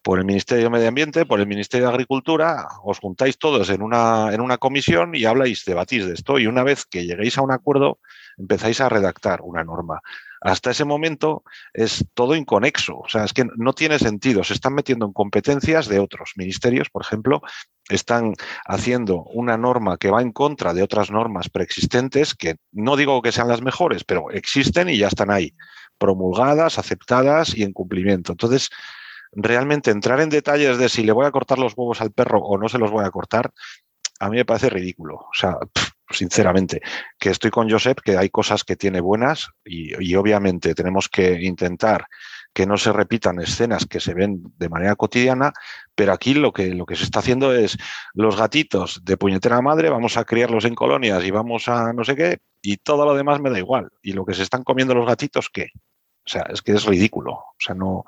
por 0.00 0.18
el 0.18 0.24
Ministerio 0.24 0.64
de 0.64 0.70
Medio 0.70 0.88
Ambiente, 0.88 1.26
por 1.26 1.40
el 1.40 1.46
Ministerio 1.46 1.86
de 1.86 1.92
Agricultura, 1.92 2.68
os 2.84 3.00
juntáis 3.00 3.36
todos 3.36 3.68
en 3.70 3.82
una, 3.82 4.32
en 4.32 4.40
una 4.40 4.58
comisión 4.58 5.14
y 5.14 5.24
habláis, 5.24 5.64
debatís 5.64 6.06
de 6.06 6.14
esto, 6.14 6.38
y 6.38 6.46
una 6.46 6.62
vez 6.62 6.86
que 6.86 7.04
lleguéis 7.04 7.36
a 7.36 7.42
un 7.42 7.50
acuerdo, 7.50 7.98
empezáis 8.38 8.80
a 8.80 8.88
redactar 8.88 9.40
una 9.42 9.64
norma 9.64 10.00
hasta 10.46 10.70
ese 10.70 10.84
momento 10.84 11.42
es 11.72 12.04
todo 12.14 12.36
inconexo. 12.36 12.98
O 12.98 13.08
sea, 13.08 13.24
es 13.24 13.32
que 13.32 13.46
no 13.56 13.72
tiene 13.72 13.98
sentido. 13.98 14.44
Se 14.44 14.54
están 14.54 14.74
metiendo 14.74 15.04
en 15.04 15.12
competencias 15.12 15.88
de 15.88 15.98
otros 15.98 16.32
ministerios, 16.36 16.88
por 16.88 17.02
ejemplo, 17.02 17.42
están 17.88 18.34
haciendo 18.64 19.24
una 19.24 19.56
norma 19.56 19.98
que 19.98 20.10
va 20.10 20.22
en 20.22 20.30
contra 20.30 20.72
de 20.72 20.82
otras 20.82 21.10
normas 21.10 21.48
preexistentes, 21.48 22.34
que 22.34 22.56
no 22.70 22.96
digo 22.96 23.22
que 23.22 23.32
sean 23.32 23.48
las 23.48 23.60
mejores, 23.60 24.04
pero 24.04 24.30
existen 24.30 24.88
y 24.88 24.98
ya 24.98 25.08
están 25.08 25.32
ahí, 25.32 25.52
promulgadas, 25.98 26.78
aceptadas 26.78 27.56
y 27.56 27.64
en 27.64 27.72
cumplimiento. 27.72 28.32
Entonces, 28.32 28.70
realmente 29.32 29.90
entrar 29.90 30.20
en 30.20 30.28
detalles 30.28 30.78
de 30.78 30.88
si 30.88 31.02
le 31.02 31.12
voy 31.12 31.26
a 31.26 31.32
cortar 31.32 31.58
los 31.58 31.74
huevos 31.76 32.00
al 32.00 32.12
perro 32.12 32.38
o 32.38 32.56
no 32.56 32.68
se 32.68 32.78
los 32.78 32.92
voy 32.92 33.04
a 33.04 33.10
cortar, 33.10 33.50
a 34.20 34.30
mí 34.30 34.36
me 34.36 34.44
parece 34.44 34.70
ridículo. 34.70 35.16
O 35.16 35.34
sea, 35.34 35.56
sinceramente, 36.10 36.80
que 37.18 37.30
estoy 37.30 37.50
con 37.50 37.70
Josep, 37.70 38.00
que 38.00 38.16
hay 38.16 38.30
cosas 38.30 38.64
que 38.64 38.76
tiene 38.76 39.00
buenas 39.00 39.50
y, 39.64 40.14
obviamente 40.14 40.74
tenemos 40.74 41.08
que 41.08 41.42
intentar 41.42 42.06
que 42.52 42.66
no 42.66 42.78
se 42.78 42.92
repitan 42.92 43.38
escenas 43.38 43.84
que 43.86 44.00
se 44.00 44.14
ven 44.14 44.42
de 44.56 44.68
manera 44.68 44.96
cotidiana, 44.96 45.52
pero 45.94 46.12
aquí 46.12 46.32
lo 46.32 46.52
que, 46.52 46.74
lo 46.74 46.86
que 46.86 46.96
se 46.96 47.04
está 47.04 47.18
haciendo 47.18 47.54
es 47.54 47.76
los 48.14 48.36
gatitos 48.36 49.02
de 49.04 49.16
puñetera 49.16 49.60
madre, 49.60 49.90
vamos 49.90 50.16
a 50.16 50.24
criarlos 50.24 50.64
en 50.64 50.74
colonias 50.74 51.22
y 51.24 51.30
vamos 51.30 51.68
a 51.68 51.92
no 51.92 52.02
sé 52.02 52.16
qué, 52.16 52.38
y 52.62 52.78
todo 52.78 53.04
lo 53.04 53.14
demás 53.14 53.40
me 53.40 53.50
da 53.50 53.58
igual. 53.58 53.90
Y 54.02 54.12
lo 54.12 54.24
que 54.24 54.34
se 54.34 54.42
están 54.42 54.64
comiendo 54.64 54.94
los 54.94 55.06
gatitos, 55.06 55.50
¿qué? 55.52 55.68
O 55.74 56.28
sea, 56.28 56.46
es 56.52 56.62
que 56.62 56.72
es 56.72 56.84
ridículo. 56.84 57.32
O 57.32 57.54
sea, 57.58 57.74
no, 57.74 58.04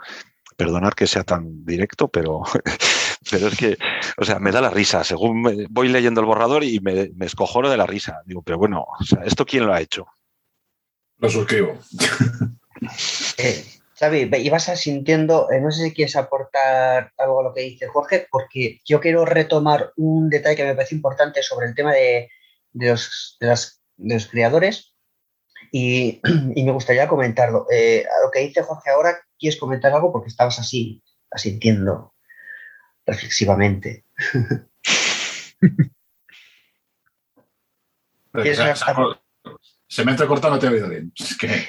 perdonar 0.59 0.97
que 0.97 1.07
sea 1.07 1.23
tan 1.23 1.65
directo, 1.65 2.09
pero 2.09 2.43
Pero 3.31 3.49
es 3.49 3.57
que, 3.57 3.77
o 4.17 4.25
sea, 4.25 4.39
me 4.39 4.53
da 4.53 4.61
la 4.61 4.71
risa. 4.71 5.05
Según 5.05 5.67
voy 5.71 5.89
leyendo 5.89 6.21
el 6.21 6.27
borrador 6.27 6.65
y 6.65 6.81
me, 6.81 7.11
me 7.15 7.27
escojono 7.27 7.71
de 7.71 7.77
la 7.77 7.87
risa. 7.87 8.23
Digo, 8.25 8.43
pero 8.43 8.59
bueno, 8.59 8.87
¿esto 9.25 9.45
quién 9.45 9.67
lo 9.67 9.75
ha 9.75 9.81
hecho? 9.81 10.07
Lo 11.19 11.29
suscribo. 11.29 11.79
Eh, 13.39 13.65
Xavi, 13.99 14.31
ibas 14.39 14.65
sintiendo, 14.81 15.51
eh, 15.51 15.61
no 15.61 15.73
sé 15.73 15.83
si 15.83 15.93
quieres 15.93 16.15
aportar 16.15 17.13
algo 17.19 17.41
a 17.41 17.43
lo 17.43 17.53
que 17.53 17.63
dice 17.63 17.89
Jorge, 17.89 18.29
porque 18.31 18.81
yo 18.85 19.01
quiero 19.01 19.25
retomar 19.25 19.93
un 19.97 20.31
detalle 20.31 20.57
que 20.57 20.65
me 20.65 20.75
parece 20.77 20.95
importante 20.95 21.43
sobre 21.43 21.67
el 21.67 21.75
tema 21.75 21.93
de, 21.93 22.29
los, 22.73 23.37
creadores 24.31 24.95
y, 25.73 26.21
me 26.23 26.71
gustaría 26.71 27.09
comentarlo. 27.09 27.67
Eh, 27.71 28.05
a 28.07 28.25
lo 28.25 28.31
que 28.31 28.41
dice 28.41 28.63
Jorge 28.63 28.91
ahora, 28.91 29.19
¿quieres 29.37 29.59
comentar 29.59 29.93
algo? 29.93 30.13
Porque 30.13 30.29
estabas 30.29 30.61
así, 30.61 31.03
asintiendo 31.33 32.15
reflexivamente. 33.09 34.05
se, 39.89 40.05
me 40.05 40.11
ha 40.11 40.15
entrecortado, 40.15 40.55
no 40.55 40.61
te 40.61 40.67
he 40.67 40.71
oído 40.71 40.89
bien. 40.89 41.13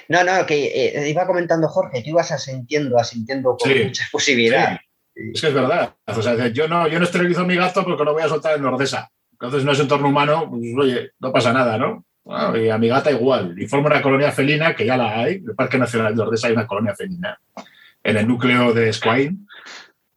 No, 0.10 0.24
no, 0.24 0.46
que 0.46 0.68
eh, 0.68 1.10
iba 1.10 1.26
comentando 1.26 1.68
Jorge, 1.68 2.04
tú 2.04 2.10
ibas 2.10 2.32
asintiendo, 2.32 3.00
asintiendo 3.00 3.56
con 3.58 3.72
mucha 3.72 4.06
posibilidad. 4.12 4.80
Es 5.16 5.42
que 5.42 5.48
es 5.48 5.54
verdad. 5.54 5.96
O 6.06 6.22
sea, 6.22 6.48
yo 6.48 6.68
no, 6.68 6.88
yo 6.88 7.00
no 7.00 7.06
esterilizo 7.06 7.42
a 7.42 7.46
mi 7.46 7.56
gato 7.56 7.84
porque 7.84 8.06
no 8.06 8.14
voy 8.14 8.24
a 8.24 8.30
soltar 8.30 8.56
en 8.56 8.64
Nordesa. 8.64 9.10
Entonces 9.32 9.64
no 9.64 9.72
es 9.72 9.80
entorno 9.80 10.10
humano, 10.10 10.50
pues 10.50 10.62
oye, 10.78 11.12
no 11.20 11.32
pasa 11.32 11.54
nada, 11.54 11.78
¿no? 11.78 12.06
y 12.56 12.70
a 12.70 12.78
mi 12.78 12.90
gata 12.90 13.10
igual. 13.10 13.56
Y 13.58 13.66
forma 13.66 13.88
una 13.88 14.02
colonia 14.04 14.32
felina, 14.32 14.76
que 14.76 14.86
ya 14.86 14.96
la 14.96 15.18
hay. 15.20 15.36
En 15.36 15.50
el 15.50 15.56
Parque 15.56 15.80
Nacional 15.80 16.14
de 16.14 16.18
Nordesa 16.18 16.48
hay 16.48 16.54
una 16.54 16.68
colonia 16.68 16.94
felina. 16.96 17.40
En 18.04 18.18
el 18.18 18.28
núcleo 18.28 18.72
de 18.74 18.94
Squain 18.94 19.48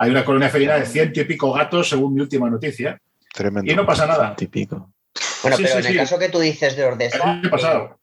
hay 0.03 0.11
una 0.11 0.25
colonia 0.25 0.49
felina 0.49 0.75
de 0.75 0.85
ciento 0.85 1.21
y 1.21 1.25
pico 1.25 1.53
gatos, 1.53 1.89
según 1.89 2.13
mi 2.15 2.21
última 2.21 2.51
noticia. 2.51 3.01
Tremendo. 3.33 3.71
Y 3.71 3.77
no 3.77 3.87
pasa 3.87 4.05
nada. 4.05 4.35
Típico. 4.35 4.93
Bueno, 5.43 5.57
pero 5.57 5.79
en 5.79 5.87
el 5.87 5.97
caso 5.97 6.19
que 6.19 6.29
tú 6.29 6.41
dices 6.41 6.75
de 6.75 6.85
Ordesa. 6.85 7.39
¿Qué 7.41 7.49
pasado? 7.49 8.01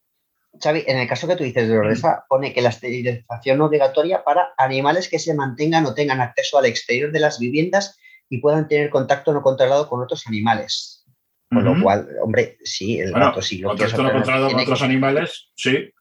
Xavi, 0.61 0.85
en 0.87 0.97
el 0.97 1.09
caso 1.09 1.27
que 1.27 1.35
tú 1.35 1.43
dices 1.43 1.67
de 1.67 1.77
Ordesa, 1.77 2.23
pone 2.29 2.53
que 2.53 2.61
la 2.61 2.69
esterilización 2.69 3.59
obligatoria 3.59 4.23
para 4.23 4.53
animales 4.57 5.09
que 5.09 5.19
se 5.19 5.33
mantengan 5.33 5.85
o 5.87 5.93
tengan 5.93 6.21
acceso 6.21 6.57
al 6.57 6.67
exterior 6.67 7.11
de 7.11 7.19
las 7.19 7.37
viviendas 7.37 7.97
y 8.29 8.37
puedan 8.37 8.69
tener 8.69 8.89
contacto 8.89 9.33
no 9.33 9.41
controlado 9.41 9.89
con 9.89 10.01
otros 10.01 10.25
animales. 10.25 11.05
Con 11.49 11.65
lo 11.65 11.81
cual, 11.83 12.07
hombre, 12.23 12.59
sí, 12.63 12.99
el 12.99 13.11
gato 13.11 13.41
sí 13.41 13.57
lo 13.57 13.69
Contacto 13.69 14.03
no 14.03 14.13
controlado 14.13 14.51
con 14.51 14.59
otros 14.61 14.81
animales, 14.83 15.49
sí. 15.55 15.91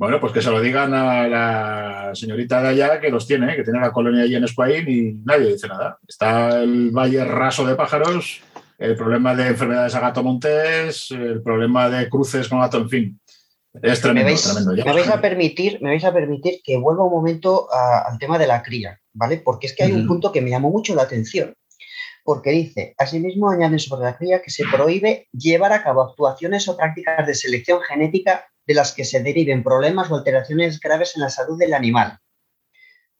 Bueno, 0.00 0.18
pues 0.18 0.32
que 0.32 0.40
se 0.40 0.50
lo 0.50 0.62
digan 0.62 0.94
a 0.94 1.28
la 1.28 2.10
señorita 2.14 2.62
de 2.62 2.68
allá 2.68 2.98
que 2.98 3.10
los 3.10 3.26
tiene, 3.26 3.54
que 3.54 3.62
tiene 3.62 3.80
la 3.80 3.92
colonia 3.92 4.22
allí 4.22 4.34
en 4.34 4.44
España 4.44 4.78
y 4.78 5.12
nadie 5.26 5.52
dice 5.52 5.68
nada. 5.68 5.98
Está 6.08 6.62
el 6.62 6.90
valle 6.90 7.22
raso 7.22 7.66
de 7.66 7.74
pájaros, 7.74 8.40
el 8.78 8.96
problema 8.96 9.34
de 9.34 9.48
enfermedades 9.48 9.94
a 9.94 10.00
gato 10.00 10.22
montés, 10.22 11.10
el 11.10 11.42
problema 11.42 11.90
de 11.90 12.08
cruces 12.08 12.48
con 12.48 12.60
gato, 12.60 12.78
en 12.78 12.88
fin. 12.88 13.20
Es 13.74 14.00
tremendo, 14.00 14.24
me 14.24 14.32
vais, 14.32 14.42
tremendo. 14.42 14.72
me 14.72 14.92
vais 14.94 15.08
a 15.10 15.20
permitir, 15.20 15.82
me 15.82 15.90
vais 15.90 16.04
a 16.04 16.14
permitir 16.14 16.62
que 16.64 16.78
vuelva 16.78 17.04
un 17.04 17.12
momento 17.12 17.68
al 17.70 18.16
tema 18.16 18.38
de 18.38 18.46
la 18.46 18.62
cría, 18.62 18.98
¿vale? 19.12 19.42
Porque 19.44 19.66
es 19.66 19.76
que 19.76 19.82
hay 19.82 19.92
un 19.92 20.06
punto 20.06 20.32
que 20.32 20.40
me 20.40 20.48
llamó 20.48 20.70
mucho 20.70 20.94
la 20.94 21.02
atención. 21.02 21.52
Porque 22.24 22.50
dice, 22.50 22.94
asimismo 22.98 23.50
añaden 23.50 23.78
sobre 23.78 24.04
la 24.04 24.16
cría 24.16 24.42
que 24.42 24.50
se 24.50 24.64
prohíbe 24.70 25.28
llevar 25.32 25.72
a 25.72 25.82
cabo 25.82 26.02
actuaciones 26.02 26.68
o 26.68 26.76
prácticas 26.76 27.26
de 27.26 27.34
selección 27.34 27.80
genética 27.80 28.46
de 28.66 28.74
las 28.74 28.92
que 28.92 29.04
se 29.04 29.22
deriven 29.22 29.64
problemas 29.64 30.10
o 30.10 30.16
alteraciones 30.16 30.80
graves 30.80 31.16
en 31.16 31.22
la 31.22 31.30
salud 31.30 31.58
del 31.58 31.74
animal. 31.74 32.18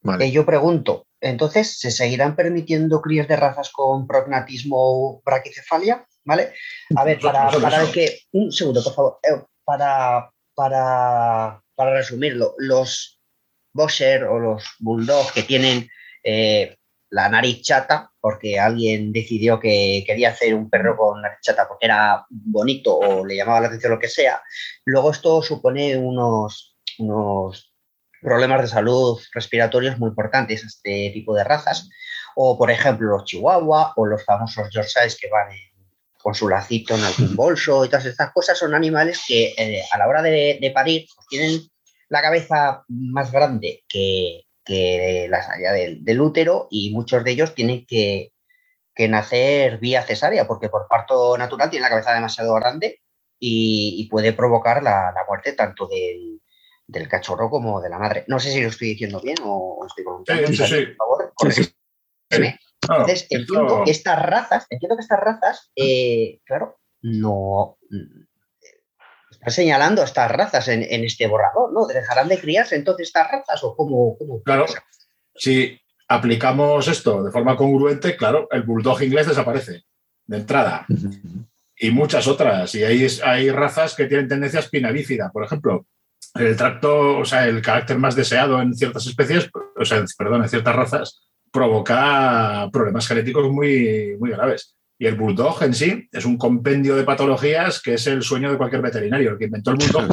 Vale. 0.02 0.26
Eh, 0.26 0.30
yo 0.30 0.46
pregunto, 0.46 1.06
entonces, 1.20 1.78
¿se 1.78 1.90
seguirán 1.90 2.34
permitiendo 2.36 3.02
crías 3.02 3.28
de 3.28 3.36
razas 3.36 3.70
con 3.70 4.06
prognatismo 4.06 4.76
o 4.78 5.22
braquicefalia? 5.24 6.06
¿Vale? 6.24 6.52
A 6.96 7.04
ver, 7.04 7.18
para, 7.20 7.50
para 7.50 7.90
que. 7.90 8.20
Un 8.32 8.52
segundo, 8.52 8.82
por 8.82 8.94
favor. 8.94 9.18
Eh, 9.22 9.42
para, 9.64 10.30
para, 10.54 11.62
resumirlo, 11.94 12.54
los 12.58 13.20
boxer 13.72 14.24
o 14.24 14.38
los 14.38 14.64
bulldog 14.78 15.32
que 15.32 15.42
tienen 15.42 15.88
eh, 16.24 16.76
la 17.10 17.28
nariz 17.28 17.62
chata, 17.62 18.10
porque 18.20 18.58
alguien 18.58 19.12
decidió 19.12 19.58
que 19.58 20.04
quería 20.06 20.30
hacer 20.30 20.54
un 20.54 20.70
perro 20.70 20.96
con 20.96 21.20
nariz 21.20 21.38
chata 21.42 21.66
porque 21.68 21.86
era 21.86 22.24
bonito 22.28 22.96
o 22.96 23.24
le 23.24 23.36
llamaba 23.36 23.60
la 23.60 23.66
atención 23.66 23.92
lo 23.92 23.98
que 23.98 24.08
sea, 24.08 24.42
luego 24.84 25.10
esto 25.10 25.42
supone 25.42 25.96
unos, 25.96 26.76
unos 26.98 27.72
problemas 28.20 28.62
de 28.62 28.68
salud 28.68 29.20
respiratorios 29.32 29.98
muy 29.98 30.10
importantes 30.10 30.62
a 30.62 30.66
este 30.66 31.10
tipo 31.12 31.34
de 31.34 31.44
razas, 31.44 31.88
o 32.36 32.56
por 32.56 32.70
ejemplo 32.70 33.08
los 33.08 33.24
chihuahua 33.24 33.92
o 33.96 34.06
los 34.06 34.24
famosos 34.24 34.68
yorkshires 34.70 35.18
que 35.20 35.28
van 35.28 35.50
en 35.52 35.70
con 36.22 36.34
su 36.34 36.48
lacito 36.48 36.94
en 36.94 37.04
algún 37.04 37.36
bolso 37.36 37.84
y 37.84 37.88
todas 37.88 38.06
estas 38.06 38.32
cosas, 38.32 38.58
son 38.58 38.74
animales 38.74 39.22
que 39.26 39.54
eh, 39.56 39.82
a 39.90 39.98
la 39.98 40.08
hora 40.08 40.22
de, 40.22 40.70
parir 40.74 41.06
pues, 41.14 41.26
tienen 41.28 41.60
la 42.08 42.22
cabeza 42.22 42.84
más 42.88 43.30
grande 43.32 43.84
que, 43.88 44.42
que 44.70 45.26
la 45.28 45.42
salida 45.42 45.72
del, 45.72 46.20
útero 46.20 46.68
y 46.70 46.92
muchos 46.94 47.24
de 47.24 47.33
ellos 47.33 47.56
tienen 47.56 47.85
que, 47.87 48.33
nacer 49.09 49.78
vía 49.78 50.02
cesárea 50.02 50.46
porque 50.46 50.68
por 50.68 50.87
parto 50.87 51.38
natural 51.38 51.70
tienen 51.70 51.85
la 51.85 51.88
cabeza 51.88 52.12
demasiado 52.12 52.54
grande 52.54 53.00
y, 53.38 54.06
puede 54.11 54.35
provocar 54.35 54.83
la, 54.83 55.12
muerte 55.26 55.54
tanto 55.54 55.88
del, 55.88 57.09
cachorro 57.09 57.50
como 57.50 57.80
de 57.80 57.88
la 57.88 57.98
madre. 57.98 58.24
No 58.28 58.38
sé 58.38 58.52
si 58.52 58.61
lo 58.61 58.68
estoy 58.68 58.88
diciendo 58.88 59.20
bien 59.20 59.38
o, 59.42 59.85
estoy 59.88 60.04
comentando. 60.04 60.46
Sí, 60.48 60.56
sí, 60.56 60.87
Por 60.96 60.96
favor, 60.96 61.33
entonces, 62.30 63.26
entiendo 63.30 63.83
que 63.85 63.90
estas 63.90 64.22
razas, 64.22 64.66
entiendo 64.70 64.96
que 64.96 65.02
estas 65.02 65.20
razas, 65.20 65.70
eh, 65.76 66.40
claro, 66.44 66.78
no 67.00 67.78
están 69.40 69.53
señalando 69.53 70.03
estas 70.03 70.31
razas 70.31 70.68
en, 70.68 70.83
este 70.83 71.26
borrador, 71.26 71.72
¿no? 71.72 71.87
¿Dejarán 71.87 72.29
de 72.29 72.38
criarse 72.38 72.76
entonces 72.76 73.09
estas 73.09 73.31
razas 73.31 73.64
o 73.64 73.74
cómo? 73.74 74.18
claro, 74.44 74.66
si 75.35 75.81
aplicamos 76.09 76.87
esto 76.88 77.22
de 77.22 77.31
forma 77.31 77.57
congruente, 77.57 78.16
claro, 78.16 78.48
el 78.50 78.62
bulldog 78.64 79.03
inglés 79.03 79.29
desaparece 79.29 79.85
de 80.26 80.37
entrada. 80.37 80.87
Y 81.76 81.90
muchas 81.90 82.29
otras. 82.29 82.74
Y 82.74 82.85
hay, 82.85 83.07
hay 83.24 83.50
razas 83.50 83.94
que 83.94 84.05
tienen 84.05 84.29
tendencia 84.29 84.61
espinalífida. 84.61 85.31
Por 85.33 85.44
ejemplo, 85.44 85.87
el 86.35 86.55
tracto, 86.55 87.18
o 87.18 87.24
sea, 87.24 87.48
el 87.48 87.62
carácter 87.62 87.98
más 87.98 88.14
deseado 88.14 88.61
en 88.61 88.74
ciertas 88.74 89.07
especies, 89.07 89.48
o 89.74 89.85
sea, 89.87 90.05
perdón, 90.18 90.42
en 90.42 90.50
ciertas 90.50 90.76
razas, 90.76 91.22
provoca 91.50 92.68
problemas 92.70 93.09
genéticos 93.09 93.50
muy, 93.50 94.16
muy 94.18 94.31
graves. 94.31 94.76
Y 95.00 95.06
el 95.06 95.14
bulldog 95.14 95.62
en 95.62 95.72
sí 95.72 96.08
es 96.12 96.26
un 96.26 96.36
compendio 96.36 96.94
de 96.94 97.04
patologías 97.04 97.80
que 97.80 97.94
es 97.94 98.06
el 98.06 98.22
sueño 98.22 98.50
de 98.50 98.58
cualquier 98.58 98.82
veterinario. 98.82 99.30
El 99.30 99.38
que 99.38 99.46
inventó 99.46 99.70
el 99.70 99.78
bulldog 99.78 100.10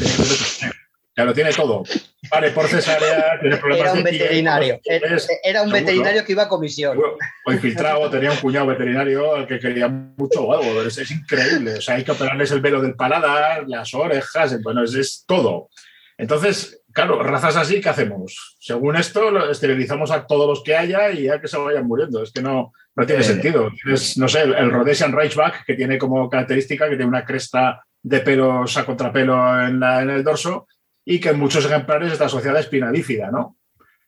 ya 1.17 1.25
lo 1.25 1.33
tiene 1.33 1.51
todo. 1.51 1.83
Vale, 2.31 2.51
por 2.51 2.67
cesárea, 2.69 3.37
tiene 3.41 3.57
problemas 3.57 3.87
Era 3.89 3.93
un 3.93 4.03
veterinario. 4.03 4.79
era 5.43 5.63
un 5.63 5.71
veterinario 5.71 6.23
que 6.23 6.31
iba 6.31 6.43
a 6.43 6.47
comisión. 6.47 6.97
O 7.45 7.51
infiltrado, 7.51 8.09
tenía 8.09 8.31
un 8.31 8.37
cuñado 8.37 8.67
veterinario 8.67 9.35
al 9.35 9.45
que 9.45 9.59
quería 9.59 9.89
mucho 9.89 10.43
o 10.43 10.53
algo. 10.53 10.81
Es, 10.81 11.11
increíble. 11.11 11.73
O 11.73 11.81
sea, 11.81 11.95
hay 11.95 12.05
que 12.05 12.11
operarles 12.11 12.51
el 12.51 12.61
velo 12.61 12.81
del 12.81 12.95
paladar, 12.95 13.67
las 13.67 13.93
orejas, 13.93 14.61
bueno, 14.61 14.85
es 14.85 15.25
todo. 15.27 15.69
Entonces, 16.17 16.76
claro, 16.97 17.21
razas 17.21 17.55
así, 17.55 17.79
¿qué 17.79 17.89
hacemos? 17.89 18.57
Según 18.59 18.95
esto, 18.95 19.51
esterilizamos 19.51 20.09
a 20.09 20.25
todos 20.25 20.47
los 20.47 20.63
que 20.63 20.75
haya 20.75 21.11
y 21.11 21.25
ya 21.25 21.39
que 21.39 21.47
se 21.47 21.55
vayan 21.55 21.85
muriendo. 21.85 22.23
Es 22.23 22.31
que 22.31 22.41
no, 22.41 22.73
no 22.95 23.05
tiene 23.05 23.21
sentido. 23.21 23.69
Es, 23.85 24.17
no 24.17 24.27
sé, 24.27 24.41
el, 24.41 24.71
Rhodesian 24.71 25.11
Reichback, 25.11 25.63
que 25.63 25.75
tiene 25.75 25.99
como 25.99 26.27
característica 26.27 26.89
que 26.89 26.95
tiene 26.95 27.05
una 27.05 27.23
cresta 27.23 27.83
de 28.01 28.19
pelos 28.21 28.75
a 28.77 28.85
contrapelo 28.85 29.37
en, 29.61 29.83
en 29.83 30.09
el 30.09 30.23
dorso 30.23 30.67
y 31.05 31.19
que 31.19 31.29
en 31.29 31.39
muchos 31.39 31.63
ejemplares 31.65 32.13
está 32.13 32.25
asociada 32.25 32.57
a 32.57 32.61
espina 32.61 32.89
bífida, 32.89 33.29
¿no? 33.29 33.57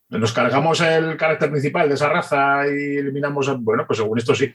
Nos 0.10 0.34
cargamos 0.34 0.82
el 0.82 1.16
carácter 1.16 1.52
principal 1.52 1.88
de 1.88 1.94
esa 1.94 2.10
raza 2.10 2.64
y 2.66 2.98
eliminamos, 2.98 3.56
bueno, 3.62 3.86
pues 3.86 4.00
según 4.00 4.18
esto 4.18 4.34
sí. 4.34 4.52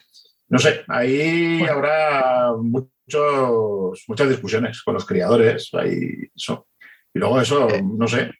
No 0.48 0.58
sé, 0.58 0.82
ahí 0.88 1.62
habrá 1.62 2.52
muchos, 2.56 4.04
muchas 4.08 4.28
discusiones 4.28 4.82
con 4.82 4.94
los 4.94 5.06
criadores. 5.06 5.70
Ahí, 5.74 6.28
eso. 6.34 6.66
Y 7.14 7.18
luego 7.20 7.40
eso, 7.40 7.68
no 7.83 8.09
sé, 8.09 8.33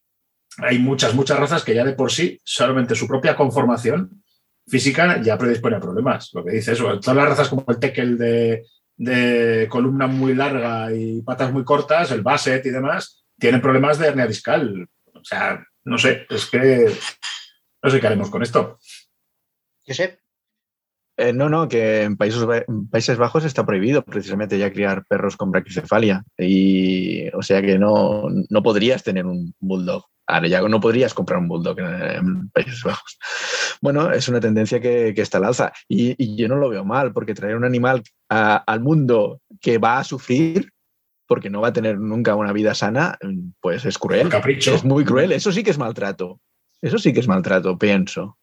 hay 0.59 0.79
muchas, 0.79 1.15
muchas 1.15 1.39
razas 1.39 1.65
que 1.65 1.75
ya 1.75 1.85
de 1.85 1.95
por 1.95 2.11
sí, 2.13 2.41
solamente 2.45 2.95
su 2.95 3.07
propia 3.07 3.37
conformación 3.37 4.23
física 4.67 5.21
ya 5.23 5.39
predispone 5.39 5.77
a 5.77 5.81
problemas. 5.81 6.31
Lo 6.33 6.45
que 6.45 6.53
dice 6.53 6.73
eso, 6.73 6.99
todas 7.01 7.17
las 7.17 7.29
razas 7.29 7.49
como 7.49 7.65
el 7.69 7.79
tekel 7.79 8.19
de, 8.19 8.65
de 8.97 9.69
columna 9.71 10.07
muy 10.07 10.35
larga 10.35 10.93
y 10.93 11.23
patas 11.23 11.53
muy 11.53 11.65
cortas, 11.65 12.11
el 12.11 12.23
basset 12.23 12.65
y 12.67 12.71
demás, 12.71 13.25
tienen 13.39 13.61
problemas 13.61 13.99
de 13.99 14.09
hernia 14.09 14.27
discal. 14.27 14.89
O 15.13 15.25
sea, 15.25 15.65
no 15.85 15.99
sé, 15.99 16.27
es 16.29 16.47
que 16.47 16.91
no 17.83 17.91
sé 17.91 18.01
qué 18.01 18.07
haremos 18.07 18.31
con 18.31 18.43
esto. 18.43 18.79
Sé, 19.87 20.19
eh, 21.17 21.33
no, 21.33 21.49
no, 21.49 21.69
que 21.69 22.03
en 22.03 22.17
Países, 22.17 22.45
Países 22.91 23.17
Bajos 23.19 23.45
está 23.45 23.65
prohibido 23.65 24.05
precisamente 24.05 24.59
ya 24.59 24.73
criar 24.73 25.05
perros 25.07 25.37
con 25.37 25.51
braquicefalia. 25.51 26.25
Y, 26.37 27.29
o 27.35 27.43
sea 27.43 27.63
que 27.63 27.79
no, 27.79 28.25
no 28.49 28.63
podrías 28.63 29.03
tener 29.03 29.27
un 29.27 29.55
bulldog. 29.61 30.05
Ahora 30.27 30.49
ya 30.49 30.63
no 30.63 30.81
podrías 30.81 31.13
comprar 31.15 31.39
un 31.39 31.49
bulldog 31.49 31.79
en, 31.79 32.51
Países 32.51 32.83
Bajos. 32.83 33.19
Bueno, 33.81 34.11
es 34.11 34.29
una 34.29 34.41
tendencia 34.41 34.81
que, 34.81 35.15
está 35.17 35.39
al 35.39 35.45
alza. 35.45 35.73
Y, 35.89 36.37
yo 36.37 36.49
no 36.49 36.57
lo 36.57 36.69
veo 36.69 36.85
mal, 36.85 37.13
porque 37.13 37.35
traer 37.35 37.57
un 37.57 37.65
animal 37.65 38.03
al 38.29 38.81
mundo 38.81 39.41
que 39.61 39.79
va 39.79 39.99
a 39.99 40.05
sufrir 40.05 40.71
porque 41.27 41.49
no 41.49 41.61
va 41.61 41.69
a 41.69 41.73
tener 41.73 41.99
nunca 41.99 42.35
una 42.35 42.53
vida 42.53 42.75
sana, 42.75 43.19
pues 43.61 43.85
es 43.87 43.99
cruel. 43.99 44.29
Capricho. 44.29 44.75
Es 44.75 44.85
muy 44.85 45.05
cruel. 45.05 45.33
Eso 45.33 45.53
sí 45.53 45.63
que 45.63 45.71
es 45.71 45.79
maltrato. 45.79 46.41
Eso 46.83 46.99
sí 46.99 47.15
que 47.15 47.21
es 47.21 47.29
maltrato, 47.29 47.79
pienso. 47.79 48.37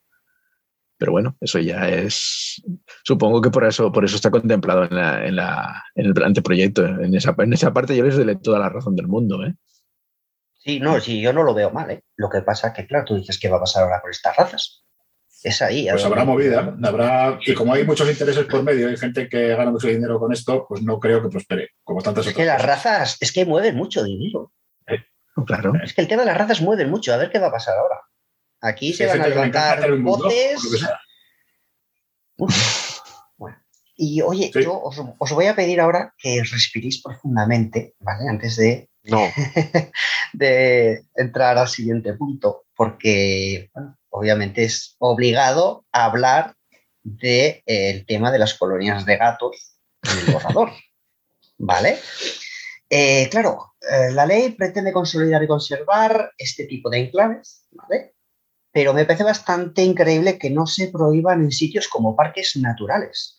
Pero 1.02 1.10
bueno, 1.10 1.36
eso 1.40 1.58
ya 1.58 1.88
es. 1.88 2.62
Supongo 3.02 3.42
que 3.42 3.50
por 3.50 3.64
eso, 3.64 3.90
por 3.90 4.04
eso 4.04 4.14
está 4.14 4.30
contemplado 4.30 4.84
en, 4.84 4.94
la, 4.94 5.82
en, 5.96 6.06
el 6.06 6.22
anteproyecto. 6.22 6.86
En 6.86 7.12
esa, 7.16 7.34
en 7.38 7.52
esa 7.52 7.72
parte 7.72 7.96
yo 7.96 8.04
les 8.04 8.14
doy 8.14 8.36
toda 8.40 8.60
la 8.60 8.68
razón 8.68 8.94
del 8.94 9.08
mundo. 9.08 9.44
¿eh? 9.44 9.52
Sí, 10.54 10.78
no, 10.78 11.00
sí, 11.00 11.20
yo 11.20 11.32
no 11.32 11.42
lo 11.42 11.54
veo 11.54 11.72
mal. 11.72 11.90
¿eh? 11.90 12.04
Lo 12.14 12.30
que 12.30 12.42
pasa 12.42 12.68
es 12.68 12.74
que, 12.74 12.86
claro, 12.86 13.04
tú 13.04 13.16
dices 13.16 13.40
que 13.40 13.48
va 13.48 13.56
a 13.56 13.62
pasar 13.62 13.82
ahora 13.82 14.00
con 14.00 14.12
estas 14.12 14.36
razas. 14.36 14.84
Es 15.42 15.60
ahí. 15.60 15.88
Pues 15.90 16.04
habrá 16.04 16.24
movida, 16.24 16.72
habrá, 16.84 17.36
y 17.44 17.52
como 17.54 17.74
hay 17.74 17.84
muchos 17.84 18.08
intereses 18.08 18.44
por 18.44 18.62
medio, 18.62 18.86
hay 18.86 18.96
gente 18.96 19.28
que 19.28 19.56
gana 19.56 19.72
mucho 19.72 19.88
dinero 19.88 20.20
con 20.20 20.32
esto, 20.32 20.66
pues 20.68 20.82
no 20.82 21.00
creo 21.00 21.20
que 21.20 21.30
prospere, 21.30 21.70
como 21.82 22.00
tantas 22.00 22.26
Es 22.26 22.32
otras 22.32 22.44
que 22.44 22.46
las 22.46 22.62
cosas. 22.62 22.84
razas, 22.84 23.16
es 23.20 23.32
que 23.32 23.44
mueven 23.44 23.74
mucho 23.74 24.04
dinero. 24.04 24.52
Claro. 25.46 25.72
Es 25.82 25.94
que 25.94 26.02
el 26.02 26.06
tema 26.06 26.22
de 26.22 26.26
las 26.28 26.38
razas 26.38 26.60
mueven 26.60 26.90
mucho. 26.90 27.12
A 27.12 27.16
ver 27.16 27.28
qué 27.28 27.40
va 27.40 27.48
a 27.48 27.52
pasar 27.52 27.76
ahora. 27.76 28.02
Aquí 28.62 28.92
se 28.92 29.06
van 29.06 29.20
a 29.20 29.26
levantar. 29.26 29.80
Bueno, 33.36 33.56
y 33.96 34.20
oye, 34.22 34.50
Sí. 34.52 34.62
yo 34.62 34.80
os, 34.80 35.00
os 35.18 35.32
voy 35.32 35.46
a 35.46 35.54
pedir 35.54 35.80
ahora 35.80 36.14
que 36.16 36.42
respiréis 36.42 37.02
profundamente, 37.02 37.94
¿vale? 38.00 38.28
Antes 38.28 38.56
de, 38.56 38.88
No, 39.04 39.20
de 40.32 41.02
entrar 41.16 41.58
al 41.58 41.68
siguiente 41.68 42.14
punto, 42.14 42.64
porque 42.74 43.70
bueno, 43.74 43.98
obviamente 44.10 44.64
es 44.64 44.94
obligado 44.98 45.84
a 45.92 46.04
hablar 46.04 46.54
del 47.02 48.06
tema 48.06 48.30
de 48.30 48.38
las 48.38 48.54
colonias 48.54 49.04
de 49.04 49.16
gatos 49.16 49.76
en 50.04 50.18
el 50.18 50.32
borrador, 50.32 50.70
¿vale? 51.58 51.98
Eh, 52.88 53.28
claro, 53.30 53.74
eh, 53.80 54.12
la 54.12 54.26
ley 54.26 54.50
pretende 54.52 54.92
consolidar 54.92 55.42
y 55.42 55.48
conservar 55.48 56.30
este 56.38 56.66
tipo 56.66 56.90
de 56.90 56.98
enclaves, 57.00 57.66
¿vale? 57.72 58.11
Pero 58.72 58.94
me 58.94 59.04
parece 59.04 59.24
bastante 59.24 59.82
increíble 59.82 60.38
que 60.38 60.50
no 60.50 60.66
se 60.66 60.88
prohíban 60.88 61.42
en 61.42 61.50
sitios 61.50 61.88
como 61.88 62.16
parques 62.16 62.56
naturales. 62.56 63.36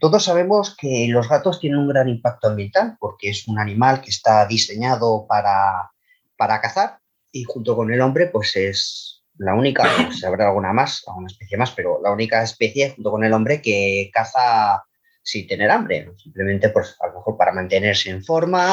Todos 0.00 0.24
sabemos 0.24 0.76
que 0.76 1.06
los 1.08 1.28
gatos 1.28 1.60
tienen 1.60 1.80
un 1.80 1.88
gran 1.88 2.08
impacto 2.08 2.48
ambiental 2.48 2.96
porque 3.00 3.30
es 3.30 3.46
un 3.48 3.58
animal 3.58 4.00
que 4.00 4.10
está 4.10 4.46
diseñado 4.46 5.26
para, 5.28 5.90
para 6.36 6.60
cazar 6.60 6.98
y 7.32 7.44
junto 7.44 7.76
con 7.76 7.92
el 7.92 8.00
hombre 8.00 8.26
pues 8.26 8.56
es 8.56 9.16
la 9.38 9.54
única, 9.54 9.84
habrá 10.26 10.48
alguna 10.48 10.72
más, 10.72 11.02
alguna 11.06 11.26
especie 11.26 11.58
más, 11.58 11.70
pero 11.72 12.00
la 12.02 12.10
única 12.10 12.42
especie 12.42 12.90
junto 12.90 13.10
con 13.10 13.24
el 13.24 13.32
hombre 13.32 13.60
que 13.60 14.10
caza 14.12 14.82
sin 15.22 15.46
tener 15.46 15.70
hambre, 15.70 16.10
simplemente 16.16 16.68
pues 16.70 16.96
a 17.00 17.08
lo 17.08 17.14
mejor 17.14 17.36
para 17.36 17.52
mantenerse 17.52 18.10
en 18.10 18.24
forma 18.24 18.72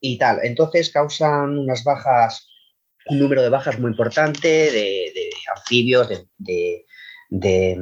y 0.00 0.18
tal. 0.18 0.40
Entonces 0.42 0.90
causan 0.90 1.56
unas 1.56 1.84
bajas, 1.84 2.48
un 3.08 3.18
número 3.18 3.42
de 3.42 3.48
bajas 3.48 3.78
muy 3.78 3.90
importante 3.90 4.48
de, 4.48 5.30
anfibios, 5.56 6.08
de, 6.08 6.26
de, 6.38 6.84
de, 7.30 7.76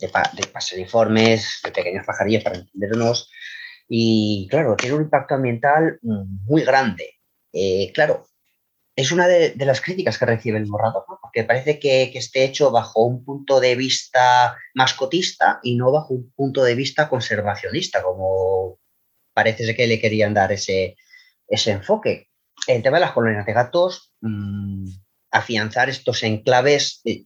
de, 0.00 0.08
pa- 0.08 0.30
de 0.36 0.46
paseriformes, 0.48 1.60
de 1.64 1.70
pequeños 1.72 2.06
pajarillos, 2.06 2.42
para 2.42 2.58
entendernos. 2.58 3.30
Y 3.88 4.48
claro, 4.50 4.76
tiene 4.76 4.96
un 4.96 5.02
impacto 5.02 5.34
ambiental 5.34 5.98
muy 6.02 6.62
grande. 6.62 7.14
Eh, 7.52 7.92
claro, 7.94 8.26
es 8.96 9.12
una 9.12 9.28
de, 9.28 9.54
las 9.58 9.80
críticas 9.80 10.18
que 10.18 10.26
recibe 10.26 10.58
el 10.58 10.64
borrador, 10.64 11.04
porque 11.20 11.44
parece 11.44 11.78
que, 11.78 12.10
que 12.12 12.18
esté 12.18 12.44
hecho 12.44 12.70
bajo 12.70 13.04
un 13.04 13.24
punto 13.24 13.60
de 13.60 13.76
vista 13.76 14.56
mascotista 14.74 15.60
y 15.62 15.76
no 15.76 15.92
bajo 15.92 16.14
un 16.14 16.32
punto 16.32 16.64
de 16.64 16.74
vista 16.74 17.08
conservacionista, 17.08 18.02
como 18.02 18.78
parece 19.34 19.74
que 19.76 19.86
le 19.86 20.00
querían 20.00 20.32
dar 20.32 20.50
ese, 20.50 20.96
ese 21.46 21.72
enfoque. 21.72 22.25
El 22.66 22.82
tema 22.82 22.96
de 22.96 23.02
las 23.02 23.12
colonias 23.12 23.46
de 23.46 23.52
gatos, 23.52 24.12
mm, 24.20 24.86
afianzar 25.30 25.88
estos 25.88 26.22
enclaves, 26.22 27.00
eh, 27.04 27.24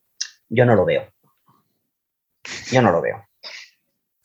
yo 0.48 0.64
no 0.66 0.74
lo 0.74 0.84
veo. 0.84 1.12
Yo 2.72 2.82
no 2.82 2.90
lo 2.92 3.00
veo. 3.00 3.26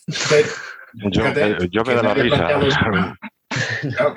Yo, 0.07 1.21
Fíjate 1.23 1.45
me- 1.59 1.69
yo 1.69 1.83
me 1.83 1.89
que 1.89 1.95
da 1.95 2.03
la 2.03 2.13
risa. 2.13 2.35
planteado- 2.47 3.15
claro, 3.95 4.15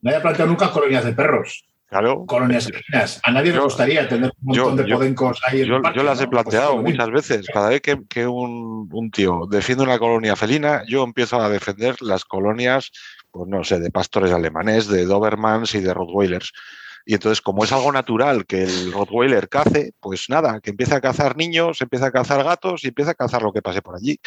nadie 0.00 0.16
ha 0.18 0.22
planteado 0.22 0.50
nunca 0.50 0.70
colonias 0.70 1.04
de 1.04 1.12
perros, 1.12 1.64
Claro, 1.86 2.24
colonias 2.26 2.64
felinas. 2.66 3.20
A 3.22 3.30
nadie 3.30 3.52
le 3.52 3.60
gustaría 3.60 4.08
tener 4.08 4.32
un 4.42 4.46
montón 4.56 4.76
yo- 4.78 4.82
de 4.84 4.94
podencos 4.94 5.40
ahí 5.46 5.60
en 5.60 5.66
yo, 5.68 5.82
parque, 5.82 5.98
yo 5.98 6.04
las 6.04 6.18
he 6.20 6.24
¿no? 6.24 6.30
Pues 6.30 6.42
planteado 6.42 6.76
mismo. 6.78 6.90
muchas 6.90 7.10
veces. 7.10 7.46
Cada 7.52 7.68
vez 7.68 7.80
que, 7.82 7.98
que 8.08 8.26
un, 8.26 8.88
un 8.90 9.10
tío 9.10 9.42
defiende 9.48 9.84
una 9.84 9.98
colonia 9.98 10.34
felina, 10.34 10.82
yo 10.88 11.04
empiezo 11.04 11.40
a 11.40 11.48
defender 11.48 11.96
las 12.00 12.24
colonias, 12.24 12.90
pues 13.34 13.48
no 13.48 13.64
sé, 13.64 13.80
de 13.80 13.90
pastores 13.90 14.32
alemanes, 14.32 14.86
de 14.86 15.04
Dobermans 15.06 15.74
y 15.74 15.80
de 15.80 15.92
Rottweilers. 15.92 16.52
Y 17.04 17.14
entonces, 17.14 17.42
como 17.42 17.64
es 17.64 17.72
algo 17.72 17.90
natural 17.90 18.46
que 18.46 18.62
el 18.62 18.92
Rottweiler 18.92 19.48
cace, 19.48 19.92
pues 20.00 20.26
nada, 20.28 20.60
que 20.60 20.70
empieza 20.70 20.96
a 20.96 21.00
cazar 21.00 21.36
niños, 21.36 21.80
empieza 21.82 22.06
a 22.06 22.12
cazar 22.12 22.44
gatos 22.44 22.84
y 22.84 22.88
empieza 22.88 23.10
a 23.10 23.14
cazar 23.14 23.42
lo 23.42 23.52
que 23.52 23.60
pase 23.60 23.82
por 23.82 23.96
allí. 23.96 24.18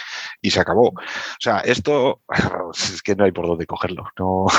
Y 0.42 0.52
se 0.52 0.60
acabó. 0.60 0.90
O 0.90 0.94
sea, 1.40 1.60
esto 1.62 2.22
es 2.74 3.02
que 3.02 3.16
no 3.16 3.24
hay 3.24 3.32
por 3.32 3.48
dónde 3.48 3.66
cogerlo. 3.66 4.10
No, 4.20 4.46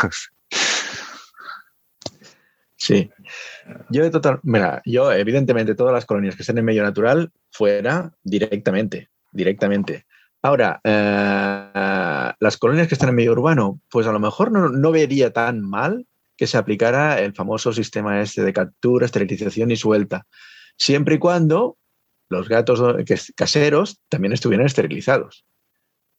Sí. 2.81 3.11
Yo 3.91 4.11
total, 4.11 4.41
mira, 4.45 4.81
yo 4.87 5.13
evidentemente 5.13 5.75
todas 5.75 5.93
las 5.93 6.07
colonias 6.07 6.37
que 6.37 6.43
estén 6.43 6.59
en 6.59 6.65
medio 6.65 6.85
natural 6.85 7.31
fuera 7.51 8.13
directamente, 8.23 9.11
directamente. 9.31 10.07
Ahora, 10.41 10.81
eh, 10.85 11.71
las 12.41 12.57
colonias 12.57 12.89
que 12.89 12.95
están 12.95 13.11
en 13.11 13.15
medio 13.17 13.33
urbano, 13.33 13.81
pues 13.91 14.07
a 14.07 14.13
lo 14.13 14.21
mejor 14.21 14.53
no, 14.53 14.69
no 14.69 14.91
vería 14.91 15.33
tan 15.33 15.61
mal 15.61 16.07
que 16.37 16.47
se 16.47 16.57
aplicara 16.57 17.21
el 17.21 17.35
famoso 17.35 17.73
sistema 17.73 18.21
este 18.23 18.43
de 18.43 18.53
captura, 18.53 19.07
esterilización 19.07 19.71
y 19.71 19.77
suelta, 19.77 20.27
siempre 20.77 21.17
y 21.17 21.19
cuando 21.19 21.77
los 22.31 22.49
gatos 22.49 22.83
caseros 23.35 24.01
también 24.09 24.33
estuvieran 24.33 24.67
esterilizados. 24.67 25.45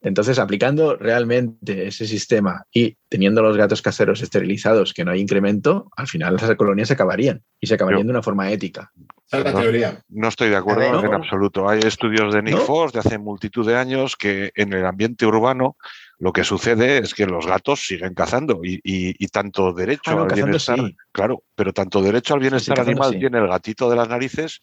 Entonces, 0.01 0.39
aplicando 0.39 0.95
realmente 0.95 1.87
ese 1.87 2.07
sistema 2.07 2.65
y 2.73 2.97
teniendo 3.09 3.41
los 3.41 3.57
gatos 3.57 3.81
caseros 3.81 4.21
esterilizados, 4.21 4.93
que 4.93 5.03
no 5.03 5.11
hay 5.11 5.19
incremento, 5.19 5.89
al 5.95 6.07
final 6.07 6.35
las 6.35 6.55
colonias 6.55 6.87
se 6.87 6.93
acabarían 6.93 7.43
y 7.59 7.67
se 7.67 7.73
acabarían 7.73 8.07
de 8.07 8.11
una 8.11 8.23
forma 8.23 8.51
ética. 8.51 8.91
Esa 9.31 9.37
es 9.37 9.53
la 9.53 9.61
teoría. 9.61 9.99
No 10.09 10.27
estoy 10.27 10.49
de 10.49 10.55
acuerdo 10.55 11.05
en 11.05 11.13
absoluto. 11.13 11.69
Hay 11.69 11.79
estudios 11.81 12.33
de 12.33 12.41
Nick 12.41 12.55
¿No? 12.55 12.61
Foss 12.61 12.91
de 12.93 12.99
hace 12.99 13.19
multitud 13.19 13.65
de 13.67 13.77
años 13.77 14.15
que 14.15 14.51
en 14.55 14.73
el 14.73 14.85
ambiente 14.85 15.25
urbano 15.27 15.77
lo 16.17 16.33
que 16.33 16.43
sucede 16.43 16.97
es 16.97 17.13
que 17.13 17.25
los 17.27 17.45
gatos 17.45 17.85
siguen 17.85 18.13
cazando 18.13 18.59
y, 18.63 18.75
y- 18.83 19.15
y 19.23 19.27
tanto 19.27 19.71
derecho 19.71 20.11
Ah, 20.11 20.15
no, 20.15 20.21
al 20.23 20.33
bienestar, 20.33 20.77
sí. 20.79 20.95
claro, 21.11 21.43
pero 21.55 21.71
tanto 21.71 22.01
derecho 22.01 22.33
al 22.33 22.39
bienestar 22.41 22.75
cazando 22.75 22.91
animal 23.03 23.13
sí. 23.13 23.19
tiene 23.19 23.37
el 23.37 23.47
gatito 23.47 23.89
de 23.89 23.95
las 23.95 24.09
narices 24.09 24.59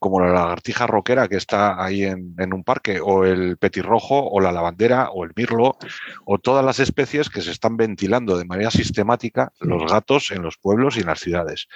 como 0.00 0.18
la 0.18 0.32
lagartija 0.32 0.86
roquera 0.86 1.28
que 1.28 1.36
está 1.36 1.84
ahí 1.84 2.04
en, 2.04 2.34
en 2.38 2.54
un 2.54 2.64
parque, 2.64 3.00
o 3.00 3.26
el 3.26 3.58
petirrojo, 3.58 4.30
o 4.30 4.40
la 4.40 4.50
lavandera, 4.50 5.10
o 5.10 5.24
el 5.24 5.32
mirlo, 5.36 5.76
o 6.24 6.38
todas 6.38 6.64
las 6.64 6.80
especies 6.80 7.28
que 7.28 7.42
se 7.42 7.50
están 7.50 7.76
ventilando 7.76 8.38
de 8.38 8.46
manera 8.46 8.70
sistemática 8.70 9.52
los 9.60 9.92
gatos 9.92 10.30
en 10.30 10.40
los 10.40 10.56
pueblos 10.56 10.96
y 10.96 11.00
en 11.00 11.06
las 11.06 11.20
ciudades. 11.20 11.68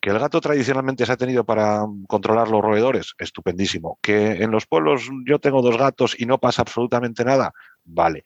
Que 0.00 0.10
el 0.10 0.18
gato 0.18 0.40
tradicionalmente 0.40 1.06
se 1.06 1.12
ha 1.12 1.16
tenido 1.16 1.44
para 1.44 1.86
controlar 2.08 2.48
los 2.48 2.62
roedores, 2.62 3.14
estupendísimo. 3.16 4.00
Que 4.02 4.42
en 4.42 4.50
los 4.50 4.66
pueblos 4.66 5.08
yo 5.24 5.38
tengo 5.38 5.62
dos 5.62 5.78
gatos 5.78 6.16
y 6.18 6.26
no 6.26 6.38
pasa 6.38 6.62
absolutamente 6.62 7.24
nada, 7.24 7.52
vale. 7.84 8.24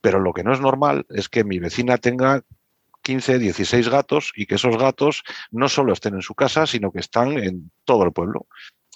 Pero 0.00 0.18
lo 0.18 0.32
que 0.32 0.44
no 0.44 0.54
es 0.54 0.60
normal 0.60 1.04
es 1.10 1.28
que 1.28 1.44
mi 1.44 1.58
vecina 1.58 1.98
tenga 1.98 2.42
15, 3.02 3.38
16 3.38 3.88
gatos 3.90 4.32
y 4.34 4.46
que 4.46 4.54
esos 4.54 4.76
gatos 4.78 5.22
no 5.50 5.68
solo 5.68 5.92
estén 5.92 6.14
en 6.14 6.22
su 6.22 6.34
casa, 6.34 6.66
sino 6.66 6.90
que 6.90 7.00
están 7.00 7.32
en 7.32 7.70
todo 7.84 8.04
el 8.04 8.12
pueblo. 8.12 8.46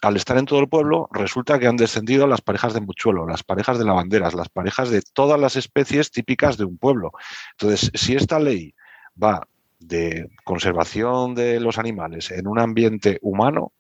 Al 0.01 0.17
estar 0.17 0.39
en 0.39 0.47
todo 0.47 0.61
el 0.61 0.69
pueblo, 0.69 1.09
resulta 1.13 1.59
que 1.59 1.67
han 1.67 1.77
descendido 1.77 2.27
las 2.29 2.41
parejas 2.41 2.73
de 2.73 2.81
muchuelo, 2.81 3.27
las 3.27 3.43
parejas 3.43 3.79
de 3.79 3.85
lavanderas, 3.85 4.35
las 4.35 4.49
parejas 4.49 4.91
de 4.91 5.03
todas 5.03 5.41
las 5.41 5.57
especies 5.57 6.13
típicas 6.13 6.57
de 6.57 6.65
un 6.65 6.79
pueblo. 6.79 7.13
Entonces, 7.53 7.91
si 7.95 8.15
esta 8.15 8.39
ley 8.39 8.75
va 9.21 9.49
de 9.81 10.31
conservación 10.45 11.35
de 11.35 11.59
los 11.59 11.79
animales 11.79 12.31
en 12.31 12.47
un 12.47 12.61
ambiente 12.61 13.19
humano, 13.23 13.73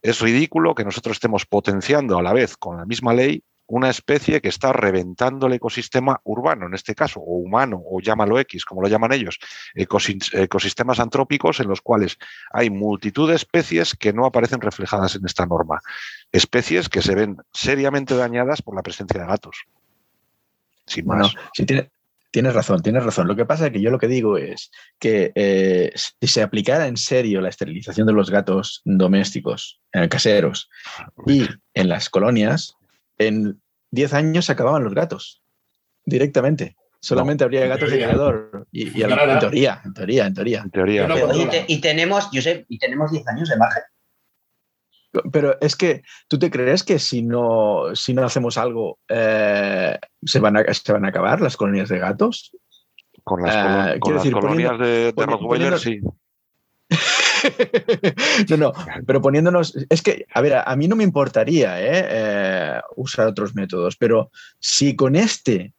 es 0.00 0.20
ridículo 0.20 0.74
que 0.74 0.84
nosotros 0.84 1.16
estemos 1.16 1.44
potenciando 1.46 2.18
a 2.18 2.22
la 2.22 2.32
vez 2.32 2.56
con 2.56 2.76
la 2.76 2.86
misma 2.86 3.12
ley 3.12 3.42
una 3.66 3.88
especie 3.88 4.40
que 4.40 4.48
está 4.48 4.72
reventando 4.72 5.46
el 5.46 5.54
ecosistema 5.54 6.20
urbano, 6.24 6.66
en 6.66 6.74
este 6.74 6.94
caso, 6.94 7.20
o 7.20 7.36
humano, 7.38 7.80
o 7.84 8.00
llámalo 8.00 8.38
X, 8.40 8.64
como 8.64 8.82
lo 8.82 8.88
llaman 8.88 9.12
ellos, 9.12 9.38
ecosis- 9.74 10.34
ecosistemas 10.38 11.00
antrópicos 11.00 11.60
en 11.60 11.68
los 11.68 11.80
cuales 11.80 12.18
hay 12.52 12.68
multitud 12.70 13.28
de 13.28 13.36
especies 13.36 13.94
que 13.94 14.12
no 14.12 14.26
aparecen 14.26 14.60
reflejadas 14.60 15.16
en 15.16 15.24
esta 15.24 15.46
norma. 15.46 15.80
Especies 16.30 16.88
que 16.88 17.00
se 17.02 17.14
ven 17.14 17.38
seriamente 17.52 18.14
dañadas 18.14 18.60
por 18.60 18.76
la 18.76 18.82
presencia 18.82 19.20
de 19.20 19.26
gatos. 19.26 19.64
Sin 20.86 21.06
Bueno, 21.06 21.22
más. 21.24 21.34
tiene- 21.66 21.90
tienes 22.30 22.52
razón, 22.52 22.82
tienes 22.82 23.02
razón. 23.04 23.26
Lo 23.28 23.36
que 23.36 23.46
pasa 23.46 23.66
es 23.66 23.72
que 23.72 23.80
yo 23.80 23.90
lo 23.90 23.98
que 23.98 24.08
digo 24.08 24.36
es 24.36 24.70
que 24.98 25.32
eh, 25.34 25.92
si 25.94 26.26
se 26.26 26.42
aplicara 26.42 26.86
en 26.86 26.96
serio 26.96 27.40
la 27.40 27.48
esterilización 27.48 28.06
de 28.06 28.12
los 28.12 28.30
gatos 28.30 28.82
domésticos, 28.84 29.80
eh, 29.92 30.08
caseros, 30.08 30.68
y 31.26 31.46
en 31.74 31.88
las 31.88 32.10
colonias, 32.10 32.76
en 33.18 33.60
10 33.90 34.12
años 34.14 34.46
se 34.46 34.52
acababan 34.52 34.84
los 34.84 34.94
gatos 34.94 35.42
directamente. 36.04 36.76
Solamente 37.00 37.44
habría 37.44 37.66
gatos 37.66 37.90
de 37.90 37.96
criador. 37.96 38.66
Y, 38.72 38.98
y 38.98 39.02
a 39.02 39.08
la- 39.08 39.14
Claro. 39.16 39.32
en 39.32 39.38
teoría, 39.40 39.82
en 39.84 39.92
teoría, 39.94 40.26
en 40.26 40.34
teoría. 40.34 40.60
En 40.62 40.70
teoría, 40.70 41.02
Yo 41.02 41.08
no 41.08 41.14
pero- 41.14 41.28
Oye, 41.28 41.42
y, 41.42 41.46
te- 41.48 41.64
y 41.68 41.80
tenemos, 41.80 42.28
Josep, 42.32 42.64
y 42.68 42.78
tenemos 42.78 43.10
10 43.12 43.26
años 43.28 43.48
de 43.48 43.56
margen. 43.58 43.82
Pero 45.30 45.56
es 45.60 45.76
que, 45.76 46.02
¿tú 46.28 46.38
te 46.38 46.50
crees 46.50 46.82
que 46.82 46.98
si 46.98 47.22
no, 47.22 47.94
si 47.94 48.14
no 48.14 48.24
hacemos 48.24 48.58
algo, 48.58 48.98
eh, 49.08 49.96
se, 50.24 50.40
van 50.40 50.56
a, 50.56 50.64
se 50.74 50.92
van 50.92 51.04
a 51.04 51.08
acabar 51.08 51.40
las 51.40 51.56
colonias 51.56 51.88
de 51.88 51.98
gatos? 51.98 52.50
con 53.22 53.40
las, 53.42 53.54
colo- 53.56 53.90
con 53.92 54.00
quiero 54.00 54.14
las 54.16 54.24
decir, 54.24 54.32
colonias 54.38 54.70
poniendo- 54.72 54.84
de, 54.86 55.12
de 55.12 55.26
Rottweiler, 55.26 55.78
sí. 55.78 56.00
no, 58.50 58.56
no, 58.56 58.72
pero 59.06 59.20
poniéndonos, 59.20 59.76
es 59.88 60.02
que, 60.02 60.26
a 60.32 60.40
ver, 60.40 60.62
a 60.64 60.76
mí 60.76 60.88
no 60.88 60.96
me 60.96 61.04
importaría 61.04 61.80
¿eh? 61.80 62.06
Eh, 62.08 62.80
usar 62.96 63.26
otros 63.28 63.54
métodos, 63.54 63.96
pero 63.96 64.30
si 64.58 64.96
con 64.96 65.16
este 65.16 65.72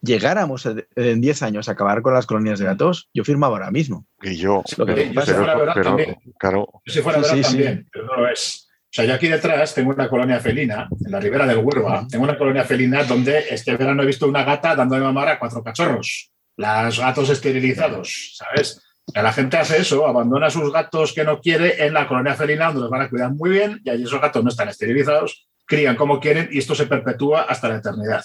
llegáramos 0.00 0.66
en 0.96 1.20
10 1.20 1.42
años 1.42 1.68
a 1.68 1.72
acabar 1.72 2.02
con 2.02 2.12
las 2.14 2.26
colonias 2.26 2.58
de 2.58 2.64
gatos, 2.66 3.08
yo 3.14 3.22
firmaba 3.24 3.56
ahora 3.56 3.70
mismo. 3.70 4.04
Y 4.20 4.36
yo, 4.36 4.62
Lo 4.76 4.84
que 4.86 4.94
pero, 4.94 5.12
yo 5.12 5.20
si 5.22 5.32
fuera 5.32 5.54
verdad 5.54 5.72
pero- 5.74 5.88
también. 5.90 6.16
claro, 6.38 6.68
Si 6.86 7.00
fuera 7.00 7.18
Sí, 7.18 7.22
verdad 7.22 7.36
sí, 7.36 7.44
sí. 7.44 7.50
también, 7.50 7.88
pero 7.92 8.06
no 8.06 8.16
lo 8.16 8.28
es. 8.28 8.68
O 8.68 8.94
sea, 8.94 9.04
yo 9.06 9.14
aquí 9.14 9.28
detrás 9.28 9.74
tengo 9.74 9.90
una 9.90 10.08
colonia 10.08 10.38
felina, 10.40 10.86
en 11.04 11.10
la 11.12 11.18
ribera 11.20 11.46
del 11.46 11.58
Huelva, 11.58 12.06
tengo 12.10 12.24
una 12.24 12.36
colonia 12.36 12.64
felina 12.64 13.04
donde 13.04 13.46
este 13.48 13.74
verano 13.76 14.02
he 14.02 14.06
visto 14.06 14.26
una 14.26 14.44
gata 14.44 14.74
dando 14.76 14.96
de 14.96 15.00
mamar 15.00 15.28
a 15.28 15.38
cuatro 15.38 15.62
cachorros, 15.62 16.30
los 16.56 16.98
gatos 16.98 17.30
esterilizados, 17.30 18.34
¿sabes? 18.36 18.82
La 19.14 19.32
gente 19.32 19.56
hace 19.56 19.78
eso, 19.78 20.06
abandona 20.06 20.46
a 20.46 20.50
sus 20.50 20.72
gatos 20.72 21.12
que 21.12 21.24
no 21.24 21.40
quiere 21.40 21.84
en 21.84 21.92
la 21.92 22.06
colonia 22.08 22.34
felina 22.34 22.66
donde 22.66 22.82
los 22.82 22.90
van 22.90 23.02
a 23.02 23.10
cuidar 23.10 23.32
muy 23.32 23.50
bien 23.50 23.80
y 23.84 23.90
allí 23.90 24.04
esos 24.04 24.20
gatos 24.20 24.42
no 24.42 24.48
están 24.48 24.68
esterilizados, 24.68 25.48
crían 25.66 25.96
como 25.96 26.20
quieren 26.20 26.48
y 26.50 26.58
esto 26.58 26.74
se 26.74 26.86
perpetúa 26.86 27.42
hasta 27.42 27.68
la 27.68 27.76
eternidad. 27.76 28.22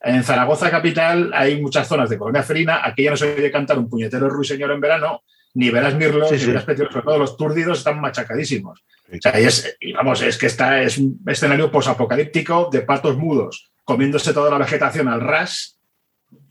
En 0.00 0.22
Zaragoza 0.22 0.70
capital 0.70 1.30
hay 1.34 1.60
muchas 1.60 1.88
zonas 1.88 2.10
de 2.10 2.18
colonia 2.18 2.42
felina, 2.42 2.80
aquí 2.84 3.04
ya 3.04 3.10
no 3.10 3.16
se 3.16 3.34
oye 3.34 3.50
cantar 3.50 3.78
un 3.78 3.88
puñetero 3.88 4.28
ruiseñor 4.28 4.70
en 4.70 4.80
verano, 4.80 5.22
ni 5.54 5.70
verás 5.70 5.94
mirlos, 5.94 6.28
Sí, 6.28 6.34
ni 6.34 6.40
sí. 6.40 6.46
verás 6.48 6.64
petios, 6.64 6.88
sobre 6.92 7.04
todo 7.04 7.18
los 7.18 7.36
túrdidos 7.36 7.78
están 7.78 8.00
machacadísimos. 8.00 8.84
Sí. 9.10 9.16
O 9.18 9.20
sea, 9.22 9.40
y, 9.40 9.44
es, 9.44 9.76
y 9.80 9.92
vamos, 9.92 10.22
es 10.22 10.36
que 10.36 10.46
está, 10.46 10.82
es 10.82 10.98
un 10.98 11.20
escenario 11.26 11.70
posapocalíptico 11.70 12.68
de 12.70 12.82
patos 12.82 13.16
mudos, 13.16 13.70
comiéndose 13.84 14.34
toda 14.34 14.50
la 14.50 14.58
vegetación 14.58 15.08
al 15.08 15.20
ras, 15.20 15.77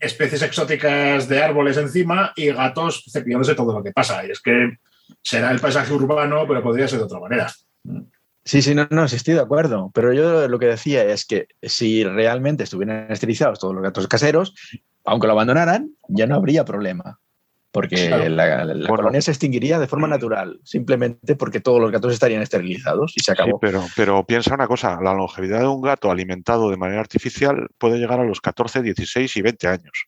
especies 0.00 0.42
exóticas 0.42 1.28
de 1.28 1.42
árboles 1.42 1.76
encima 1.76 2.32
y 2.36 2.52
gatos 2.52 3.04
cepillándose 3.10 3.54
todo 3.54 3.72
lo 3.72 3.82
que 3.82 3.92
pasa. 3.92 4.24
Y 4.26 4.30
es 4.30 4.40
que 4.40 4.78
será 5.22 5.50
el 5.50 5.60
paisaje 5.60 5.92
urbano, 5.92 6.46
pero 6.46 6.62
podría 6.62 6.88
ser 6.88 6.98
de 6.98 7.04
otra 7.04 7.20
manera. 7.20 7.52
Sí, 8.44 8.62
sí, 8.62 8.74
no, 8.74 8.86
no, 8.90 9.04
estoy 9.04 9.34
de 9.34 9.40
acuerdo. 9.40 9.90
Pero 9.92 10.12
yo 10.12 10.48
lo 10.48 10.58
que 10.58 10.66
decía 10.66 11.04
es 11.04 11.26
que 11.26 11.48
si 11.62 12.04
realmente 12.04 12.64
estuvieran 12.64 13.10
esterilizados 13.10 13.58
todos 13.58 13.74
los 13.74 13.82
gatos 13.82 14.08
caseros, 14.08 14.54
aunque 15.04 15.26
lo 15.26 15.34
abandonaran, 15.34 15.90
ya 16.08 16.26
no 16.26 16.36
habría 16.36 16.64
problema. 16.64 17.18
Porque 17.70 18.08
Claro. 18.08 18.28
la, 18.30 18.64
la 18.64 18.74
Bueno. 18.88 18.96
colonia 18.96 19.20
se 19.20 19.30
extinguiría 19.30 19.78
de 19.78 19.86
forma 19.86 20.08
natural, 20.08 20.58
simplemente 20.64 21.36
porque 21.36 21.60
todos 21.60 21.80
los 21.80 21.92
gatos 21.92 22.12
estarían 22.14 22.40
esterilizados 22.42 23.12
y 23.16 23.20
se 23.20 23.26
Sí, 23.26 23.32
acabó. 23.32 23.58
pero, 23.60 23.84
pero 23.94 24.24
piensa 24.24 24.54
una 24.54 24.66
cosa, 24.66 24.98
la 25.02 25.12
longevidad 25.12 25.60
de 25.60 25.66
un 25.68 25.82
gato 25.82 26.10
alimentado 26.10 26.70
de 26.70 26.78
manera 26.78 27.00
artificial 27.00 27.68
puede 27.76 27.98
llegar 27.98 28.20
a 28.20 28.24
los 28.24 28.40
14, 28.40 28.80
16 28.82 29.36
y 29.36 29.42
20 29.42 29.68
años. 29.68 30.06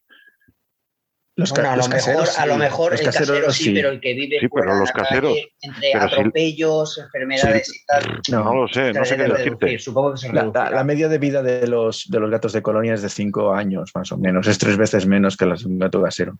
Los, 1.41 1.51
Bueno, 1.51 1.71
a, 1.71 1.77
los 1.77 1.89
lo 1.89 1.95
mejor, 1.95 2.13
caseros, 2.15 2.39
a 2.39 2.47
lo 2.47 2.53
sí. 2.55 2.59
mejor 2.59 2.91
Los 2.93 3.01
el 3.01 3.07
caseros, 3.07 3.29
casero 3.31 3.53
sí, 3.53 3.65
sí. 3.65 3.73
pero 3.75 3.89
el 3.91 4.01
que 4.01 4.15
vive 4.15 4.37
Sí, 4.41 4.49
pero 4.55 4.75
los 4.79 4.93
calle, 4.93 5.53
entre 5.63 5.91
pero 5.93 6.09
si- 6.09 6.15
atropellos, 6.15 6.99
enfermedades 6.99 7.75
y 7.75 7.87
tal. 7.87 8.21
No. 8.31 8.45
No 8.45 8.55
lo 8.55 8.69
sé, 8.69 8.93
no 8.93 9.05
sé 9.05 9.17
qué 9.17 9.23
debe 9.23 9.39
decirte. 9.39 9.79
Supongo 9.79 10.13
que 10.13 10.19
se 10.19 10.33
La, 10.33 10.45
la- 10.71 10.85
media 10.85 11.09
de 11.09 11.19
vida 11.19 11.43
de 11.43 11.67
los, 11.67 12.09
de 12.09 12.21
los 12.21 12.31
gatos 12.31 12.53
de 12.53 12.63
colonia 12.63 12.95
es 12.95 13.03
de 13.03 13.09
5 13.09 13.55
años, 13.55 13.91
más 13.95 14.11
o 14.13 14.19
menos. 14.19 14.47
Es 14.47 14.59
tres 14.59 14.77
veces 14.77 15.07
menos 15.07 15.37
que 15.37 15.47
las 15.47 15.61
de 15.61 15.69
un 15.69 15.79
gato 15.79 16.03
casero. 16.03 16.39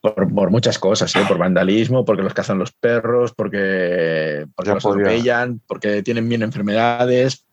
Por, 0.00 0.32
por 0.32 0.50
muchas 0.50 0.78
cosas, 0.78 1.16
¿eh? 1.16 1.20
por 1.26 1.38
vandalismo, 1.38 2.04
porque 2.04 2.22
los 2.22 2.34
cazan 2.34 2.58
los 2.58 2.70
perros, 2.70 3.32
porque, 3.34 4.44
porque 4.54 4.70
los 4.74 4.82
podría- 4.82 5.06
atropellan, 5.06 5.60
porque 5.66 6.02
tienen 6.02 6.28
bien 6.28 6.42
enfermedades, 6.42 7.45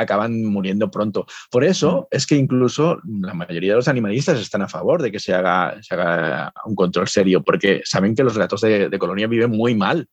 acaban 0.00 0.44
muriendo 0.44 0.90
pronto. 0.90 1.26
Por 1.50 1.64
eso 1.64 2.08
es 2.10 2.26
que 2.26 2.36
incluso 2.36 2.98
la 3.04 3.34
mayoría 3.34 3.72
de 3.72 3.76
los 3.76 3.88
animalistas 3.88 4.40
están 4.40 4.62
a 4.62 4.68
favor 4.68 5.02
de 5.02 5.12
que 5.12 5.20
se 5.20 5.34
haga, 5.34 5.76
se 5.82 5.94
haga 5.94 6.52
un 6.64 6.74
control 6.74 7.08
serio, 7.08 7.42
porque 7.42 7.82
saben 7.84 8.14
que 8.14 8.24
los 8.24 8.36
gatos 8.36 8.60
de, 8.62 8.88
de 8.88 8.98
colonia 8.98 9.26
viven 9.26 9.50
muy 9.50 9.74
mal. 9.74 10.08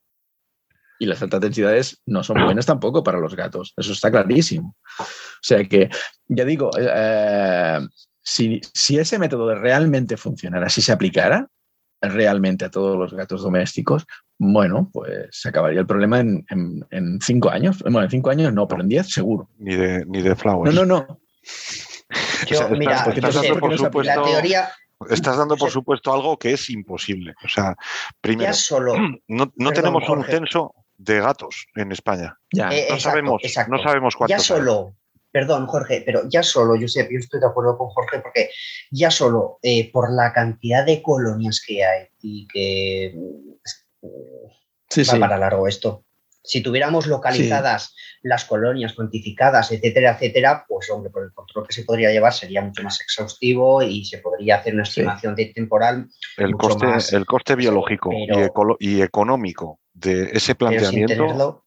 Y 0.99 1.05
las 1.05 1.21
altas 1.21 1.41
densidades 1.41 2.01
no 2.07 2.23
son 2.23 2.43
buenas 2.43 2.65
tampoco 2.65 3.03
para 3.03 3.19
los 3.19 3.35
gatos. 3.35 3.73
Eso 3.77 3.91
está 3.91 4.09
clarísimo. 4.09 4.75
O 4.99 5.05
sea 5.41 5.63
que, 5.63 5.89
ya 6.27 6.43
digo, 6.43 6.71
eh, 6.79 7.79
si, 8.23 8.59
si 8.73 8.97
ese 8.97 9.19
método 9.19 9.53
realmente 9.53 10.17
funcionara, 10.17 10.69
si 10.69 10.81
se 10.81 10.91
aplicara 10.91 11.47
realmente 12.01 12.65
a 12.65 12.69
todos 12.71 12.97
los 12.97 13.13
gatos 13.13 13.41
domésticos, 13.43 14.05
bueno, 14.37 14.89
pues 14.93 15.27
se 15.31 15.49
acabaría 15.49 15.79
el 15.79 15.87
problema 15.87 16.19
en, 16.19 16.45
en- 16.49 16.85
en 16.91 17.19
cinco 17.21 17.49
años. 17.49 17.79
Bueno, 17.81 18.03
en 18.03 18.09
cinco 18.09 18.29
años 18.29 18.53
no, 18.53 18.67
pero 18.67 18.81
en 18.81 18.89
diez 18.89 19.09
seguro. 19.11 19.49
Ni 19.57 19.75
de, 19.75 20.05
ni 20.05 20.21
de 20.21 20.35
flowers. 20.35 20.73
No, 20.75 20.85
no, 20.85 20.97
no. 21.07 21.19
Yo, 22.47 22.57
O 22.57 22.67
sea, 22.67 22.67
mira, 22.69 23.03
estás- 23.13 23.33
dando 23.35 23.59
por 23.59 23.71
la 23.71 23.77
supuesto, 23.77 24.23
teoría 24.23 24.69
estás 25.09 25.37
dando 25.37 25.55
por 25.57 25.69
supuesto 25.69 26.13
algo 26.13 26.37
que 26.37 26.53
es 26.53 26.69
imposible. 26.69 27.33
O 27.43 27.47
sea, 27.47 27.75
primero, 28.21 28.49
ya 28.49 28.53
solo. 28.53 28.95
no, 28.97 29.17
no 29.27 29.51
Perdón, 29.55 29.73
tenemos 29.73 30.03
un 30.09 30.15
Jorge. 30.17 30.31
censo 30.31 30.73
de 30.97 31.19
gatos 31.19 31.67
en 31.75 31.91
España. 31.91 32.37
Ya. 32.51 32.69
Eh, 32.69 32.87
No 32.89 32.95
exacto, 32.95 32.99
sabemos, 33.01 33.41
exacto. 33.43 33.71
no 33.75 33.83
sabemos 33.83 34.13
ya 34.13 34.17
cuántos. 34.17 34.51
hay. 34.51 34.57
Perdón, 35.39 35.67
Jorge, 35.67 36.01
pero 36.03 36.21
ya 36.27 36.41
solo, 36.41 36.75
yo 36.75 36.87
sé, 36.87 37.07
yo 37.11 37.19
estoy 37.19 37.39
de 37.39 37.45
acuerdo 37.45 37.77
con 37.77 37.89
Jorge, 37.89 38.19
porque 38.21 38.49
ya 38.89 39.11
solo 39.11 39.59
eh, 39.61 39.91
por 39.91 40.11
la 40.11 40.33
cantidad 40.33 40.83
de 40.83 41.03
colonias 41.03 41.61
que 41.63 41.85
hay 41.85 42.07
y 42.21 42.47
que 42.47 43.13
sí, 44.89 45.01
va 45.01 45.13
sí. 45.13 45.19
para 45.19 45.37
largo 45.37 45.67
esto. 45.67 46.03
Si 46.43 46.61
tuviéramos 46.61 47.05
localizadas 47.07 47.93
las 48.23 48.45
colonias, 48.45 48.93
cuantificadas, 48.93 49.71
etcétera, 49.71 50.13
etcétera, 50.13 50.65
pues 50.67 50.89
hombre, 50.89 51.11
por 51.11 51.23
el 51.23 51.33
control 51.33 51.67
que 51.67 51.73
se 51.73 51.83
podría 51.83 52.09
llevar 52.11 52.33
sería 52.33 52.61
mucho 52.63 52.81
más 52.83 52.99
exhaustivo 53.01 53.83
y 53.83 54.05
se 54.05 54.17
podría 54.19 54.55
hacer 54.55 54.73
una 54.73 54.85
Sí. 54.85 55.01
estimación 55.01 55.35
de 55.35 55.45
temporal, 55.53 56.07
El 56.37 56.51
mucho 56.53 56.69
coste, 56.69 56.85
más. 56.87 57.13
el 57.13 57.25
coste 57.25 57.55
biológico 57.55 58.11
y, 58.11 58.27
Pero- 58.27 58.45
ecolo- 58.45 58.77
y 58.79 59.01
económico 59.01 59.79
de 59.93 60.29
ese 60.33 60.55
pero 60.55 60.71
sin 60.71 60.79
planteamiento, 60.79 61.13
tenerlo. 61.15 61.63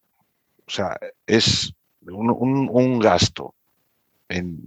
o 0.67 0.69
sea, 0.69 0.97
es 1.27 1.71
un, 2.07 2.31
un- 2.31 2.69
un 2.71 2.99
gasto 2.99 3.53
en, 4.31 4.57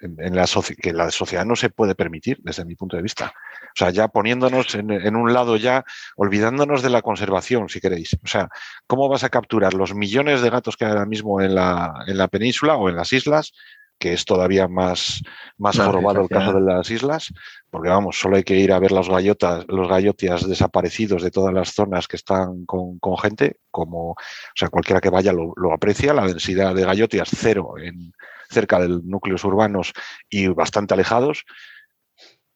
en- 0.00 0.16
en 0.18 0.36
la 0.36 0.46
que 0.80 0.92
la 0.92 1.10
sociedad 1.10 1.44
no 1.44 1.56
se 1.56 1.70
puede 1.70 1.94
permitir 1.94 2.38
desde 2.42 2.64
mi 2.64 2.74
punto 2.74 2.96
de 2.96 3.02
vista. 3.02 3.32
O 3.64 3.74
sea, 3.74 3.90
ya 3.90 4.08
poniéndonos 4.08 4.74
en, 4.74 4.90
en 4.90 5.16
un 5.16 5.32
lado 5.32 5.56
ya, 5.56 5.84
olvidándonos 6.16 6.82
de 6.82 6.90
la 6.90 7.02
conservación, 7.02 7.68
si 7.68 7.80
queréis. 7.80 8.16
O 8.22 8.26
sea, 8.26 8.48
¿cómo 8.86 9.08
vas 9.08 9.24
a 9.24 9.28
capturar 9.30 9.74
los 9.74 9.94
millones 9.94 10.42
de 10.42 10.50
gatos 10.50 10.76
que 10.76 10.84
hay 10.84 10.92
ahora 10.92 11.06
mismo 11.06 11.40
en 11.40 11.54
la, 11.54 11.92
en 12.06 12.18
la 12.18 12.28
península 12.28 12.76
o 12.76 12.88
en 12.88 12.96
las 12.96 13.12
islas? 13.12 13.52
que 13.98 14.14
es 14.14 14.24
todavía 14.24 14.66
más, 14.66 15.22
más 15.58 15.78
jorobado 15.78 16.22
el 16.22 16.28
caso 16.28 16.54
de 16.54 16.60
las 16.60 16.90
islas, 16.90 17.32
porque 17.70 17.88
vamos, 17.88 18.18
solo 18.18 18.34
hay 18.34 18.42
que 18.42 18.56
ir 18.56 18.72
a 18.72 18.80
ver 18.80 18.90
los 18.90 19.08
gallotas, 19.08 19.64
los 19.68 19.88
gallotias 19.88 20.48
desaparecidos 20.48 21.22
de 21.22 21.30
todas 21.30 21.54
las 21.54 21.72
zonas 21.72 22.08
que 22.08 22.16
están 22.16 22.66
con, 22.66 22.98
con 22.98 23.16
gente, 23.16 23.58
como, 23.70 24.10
o 24.10 24.16
sea, 24.56 24.70
cualquiera 24.70 25.00
que 25.00 25.08
vaya 25.08 25.32
lo, 25.32 25.52
lo 25.54 25.72
aprecia, 25.72 26.12
la 26.14 26.26
densidad 26.26 26.74
de 26.74 26.84
gallotias 26.84 27.28
cero 27.32 27.74
en, 27.80 28.12
cerca 28.52 28.78
de 28.78 28.88
núcleos 28.88 29.44
urbanos 29.44 29.92
y 30.30 30.48
bastante 30.48 30.94
alejados. 30.94 31.44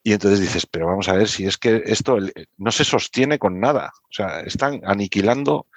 Y 0.03 0.13
entonces 0.13 0.39
dices, 0.39 0.65
pero 0.65 0.87
vamos 0.87 1.09
a 1.09 1.13
ver 1.13 1.27
si 1.27 1.45
es 1.45 1.57
que 1.57 1.83
esto 1.85 2.17
no 2.57 2.71
se 2.71 2.85
sostiene 2.85 3.37
con 3.39 3.59
nada. 3.59 3.91
O 4.03 4.13
sea, 4.13 4.39
están 4.41 4.81
aniquilando 4.85 5.67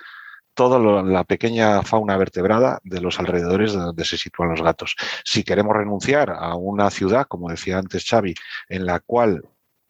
toda 0.55 1.03
la 1.03 1.25
pequeña 1.25 1.83
fauna 1.83 2.17
vertebrada 2.17 2.81
de 2.85 3.01
los 3.01 3.19
alrededores 3.19 3.73
de 3.73 3.81
donde 3.81 4.05
se 4.05 4.19
sitúan 4.19 4.51
los 4.51 4.63
gatos. 4.63 4.95
Si 5.25 5.43
queremos 5.43 5.77
renunciar 5.77 6.31
a 6.31 6.55
una 6.55 6.91
ciudad, 6.91 7.27
como 7.27 7.51
decía 7.51 7.79
antes 7.79 8.05
Xavi, 8.07 8.35
en 8.69 8.87
la 8.87 9.01
cual 9.01 9.43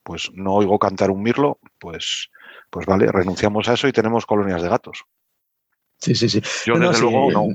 pues 0.03 0.31
no 0.33 0.55
oigo 0.55 0.79
cantar 0.79 1.11
un 1.11 1.23
mirlo, 1.23 1.59
pues, 1.79 2.31
pues 2.71 2.87
vale, 2.87 3.11
renunciamos 3.13 3.69
a 3.69 3.75
eso 3.75 3.89
y 3.89 3.93
tenemos 3.93 4.27
colonias 4.27 4.63
de 4.63 4.69
gatos. 4.69 5.05
Sí, 6.01 6.15
sí, 6.15 6.29
sí. 6.29 6.41
Yo 6.67 6.75
No, 6.75 6.81
no, 6.81 6.89
desde 6.89 6.97
sí, 6.97 7.03
luego 7.11 7.31
no. 7.31 7.49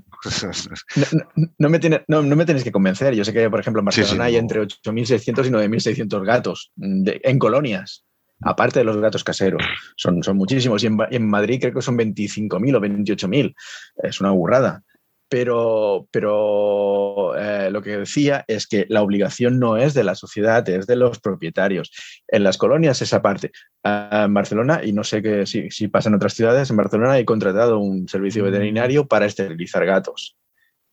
No, 0.96 1.06
no- 1.36 1.50
no 1.58 1.70
me 1.70 1.80
tiene- 1.80 2.04
no- 2.08 2.22
no 2.22 2.36
me 2.36 2.46
tenéis 2.46 2.64
que 2.64 2.72
convencer. 2.72 3.14
Yo 3.16 3.26
sé 3.26 3.34
que, 3.34 3.50
por 3.50 3.60
ejemplo, 3.60 3.82
en 3.82 3.91
Sí, 3.91 3.96
sí, 3.96 4.02
Barcelona 4.02 4.26
hay 4.26 4.34
no. 4.34 4.39
entre 4.39 4.62
8.600 4.62 5.48
y 5.48 5.50
9.600 5.52 6.24
gatos 6.24 6.72
de- 6.76 7.20
en 7.24 7.39
colonias, 7.39 8.06
aparte 8.41 8.80
de 8.80 8.86
los 8.86 8.98
gatos 8.98 9.24
caseros. 9.24 9.64
Son, 9.96 10.22
son 10.22 10.38
muchísimos. 10.38 10.84
Y 10.84 10.88
en, 10.88 10.98
en 11.10 11.28
Madrid 11.28 11.60
creo 11.60 11.74
que 11.74 11.82
son 11.82 11.98
25.000 11.98 12.76
o 12.76 12.80
28.000. 12.82 13.56
Es 14.04 14.22
una 14.22 14.32
burrada. 14.32 14.84
Pero, 15.28 16.08
pero 16.12 17.36
eh, 17.36 17.70
lo 17.72 17.82
que 17.82 17.98
decía 17.98 18.46
es 18.48 18.68
que 18.68 18.86
la 18.90 19.02
obligación 19.02 19.60
no 19.60 19.76
es 19.78 19.94
de 19.96 20.04
la 20.04 20.14
sociedad, 20.16 20.68
es 20.70 20.86
de 20.86 20.96
los 20.96 21.20
propietarios. 21.20 21.92
En 22.28 22.44
las 22.44 22.58
colonias 22.58 23.02
esa 23.02 23.22
parte. 23.22 23.52
Ah, 23.84 24.24
en 24.28 24.34
Barcelona, 24.34 24.82
y 24.84 24.94
no 24.94 25.04
sé 25.04 25.22
que, 25.24 25.46
si, 25.48 25.70
si 25.72 25.88
pasa 25.88 26.10
en 26.10 26.16
otras 26.16 26.34
ciudades, 26.36 26.70
en 26.70 26.78
Barcelona 26.78 27.18
he 27.18 27.26
contratado 27.26 27.80
un 27.80 28.08
servicio 28.08 28.44
veterinario 28.44 29.08
para 29.08 29.26
esterilizar 29.26 29.86
gatos. 29.86 30.38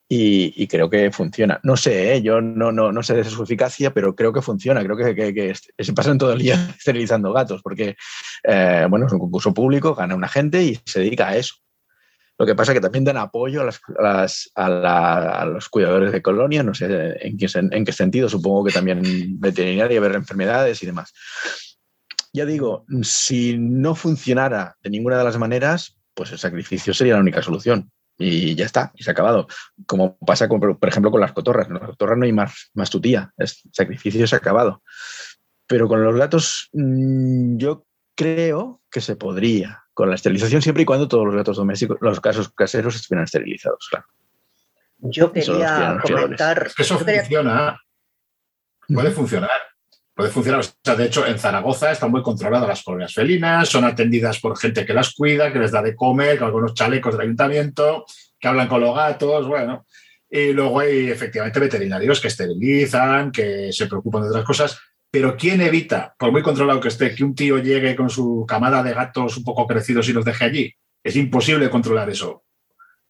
Y, 0.09 0.53
y 0.63 0.67
creo 0.67 0.91
que 0.91 1.11
funciona. 1.11 1.59
No 1.63 1.77
sé, 1.77 2.15
¿eh? 2.17 2.23
yo 2.23 2.41
no, 2.43 2.71
no, 2.73 2.93
no 2.93 3.03
sé 3.03 3.15
de 3.15 3.25
su 3.25 3.43
eficacia, 3.43 3.95
pero 3.95 4.15
creo 4.15 4.33
que 4.33 4.43
funciona. 4.43 4.83
Creo 4.85 4.97
que, 4.97 5.15
que- 5.15 5.33
que 5.33 5.55
se 5.85 5.93
pasan 5.95 6.19
todo 6.19 6.33
el 6.33 6.39
día 6.41 6.55
esterilizando 6.79 7.33
gatos, 7.33 7.63
porque 7.63 7.97
eh, 8.45 8.87
bueno, 8.91 9.07
es 9.07 9.13
un 9.13 9.19
concurso 9.19 9.55
público, 9.55 9.95
gana 9.95 10.15
una 10.15 10.29
gente 10.29 10.63
y 10.63 10.79
se 10.85 11.01
dedica 11.01 11.29
a 11.29 11.37
eso. 11.37 11.55
Lo 12.39 12.47
que 12.47 12.55
pasa 12.55 12.73
es 12.73 12.77
que 12.77 12.81
también 12.83 13.05
dan 13.05 13.19
apoyo 13.19 13.61
a, 13.61 13.65
las- 13.65 13.81
a 13.99 14.03
las- 14.03 14.51
a 14.55 14.69
la- 14.69 15.31
a 15.43 15.47
los 15.47 15.69
cuidadores 15.69 16.13
de 16.13 16.23
colonia, 16.23 16.63
no 16.63 16.75
sé 16.75 16.87
en 17.21 17.37
qué, 17.37 17.47
en 17.55 17.85
qué 17.85 17.93
sentido, 17.93 18.29
supongo 18.29 18.65
que 18.65 18.73
también 18.73 19.03
veterinaria, 19.39 20.01
ver 20.01 20.15
enfermedades 20.15 20.83
y 20.83 20.87
demás. 20.87 21.13
Ya 22.33 22.47
digo, 22.47 22.87
si 23.03 23.59
no 23.59 23.95
funcionara 23.95 24.77
de 24.83 24.91
ninguna 24.91 25.19
de 25.19 25.25
las 25.25 25.39
maneras, 25.39 25.97
pues 26.15 26.33
el 26.33 26.39
sacrificio 26.39 26.95
sería 26.95 27.15
la 27.15 27.21
única 27.21 27.43
solución. 27.43 27.91
Y 28.19 28.55
ya 28.55 28.67
está, 28.67 28.93
y 28.95 29.03
se 29.03 29.11
ha 29.11 29.13
acabado. 29.13 29.49
Como 29.87 30.17
pasa, 30.19 30.49
con, 30.49 30.61
por 30.61 30.89
ejemplo, 30.89 31.11
con 31.11 31.21
las 31.21 31.33
cotorras. 31.33 31.67
En 31.69 31.75
las 31.75 31.83
cotorras 31.91 32.19
no 32.19 32.25
hay 32.25 32.33
más, 32.33 32.71
más 32.75 32.89
tutía, 32.91 33.33
el 33.37 33.49
sacrificio 33.73 34.27
se 34.27 34.35
ha 34.35 34.39
acabado. 34.39 34.83
Pero 35.67 35.89
con 35.89 36.03
los 36.05 36.15
gatos, 36.17 36.69
mm, 36.73 37.57
yo 37.57 37.85
creo 38.15 38.83
que 38.91 39.01
se 39.01 39.17
podría, 39.17 39.82
con 39.95 40.09
la 40.09 40.15
esterilización, 40.15 40.63
siempre 40.63 40.83
y 40.83 40.87
cuando 40.87 41.09
todos 41.09 41.27
los 41.27 41.35
gatos 41.35 41.57
domésticos, 41.57 41.99
los 42.01 42.21
casos 42.21 42.51
caseros 42.53 42.97
estuvieran 42.97 43.25
esterilizados, 43.25 43.89
claro. 43.91 44.07
Yo 44.99 45.33
quería 45.33 45.99
comentar. 46.01 46.71
eso 46.79 46.99
funciona. 46.99 47.81
Puede 48.87 49.11
funcionar. 49.11 49.51
Puede 50.15 50.31
funcionar. 50.31 50.61
O 50.61 50.63
sea, 50.63 50.95
de 50.95 51.07
hecho, 51.07 51.27
en 51.27 51.39
Zaragoza 51.39 51.91
están 51.91 52.11
muy 52.11 52.23
controladas 52.23 52.69
las 52.69 52.83
colonias 52.83 53.13
felinas, 53.13 53.69
son 53.69 53.85
atendidas 53.85 54.39
por 54.39 54.57
gente 54.57 54.87
que 54.87 54.95
las 54.95 55.15
cuida, 55.15 55.53
que 55.53 55.59
les 55.59 55.73
da 55.73 55.83
de 55.83 55.97
comer, 55.97 56.39
con 56.39 56.47
algunos 56.47 56.75
chalecos 56.75 57.15
del 57.15 57.23
ayuntamiento, 57.23 58.05
que 58.39 58.49
hablan 58.49 58.69
con 58.69 58.81
los 58.81 58.95
gatos, 58.95 59.49
bueno. 59.49 59.87
Y 60.31 60.53
luego 60.53 60.81
hay 60.81 61.11
efectivamente 61.11 61.61
veterinarios 61.61 62.21
que 62.21 62.29
esterilizan, 62.29 63.33
que 63.33 63.73
se 63.73 63.87
preocupan 63.87 64.23
de 64.23 64.29
otras 64.29 64.45
cosas. 64.45 64.79
Pero 65.13 65.37
¿quién 65.37 65.61
evita, 65.61 66.15
por 66.19 66.33
muy 66.33 66.41
controlado 66.43 66.81
que 66.81 66.89
esté, 66.89 67.15
que 67.15 67.23
un 67.23 67.35
tío 67.35 67.59
llegue 67.59 67.95
con 67.95 68.09
su 68.09 68.47
camada 68.49 68.83
de 68.83 68.95
gatos 68.95 69.37
un 69.37 69.45
poco 69.45 69.67
crecidos 69.67 70.09
y 70.09 70.15
los 70.15 70.25
deje 70.25 70.45
allí? 70.47 70.75
Es 71.05 71.17
imposible 71.17 71.69
controlar 71.69 72.09
eso. 72.09 72.45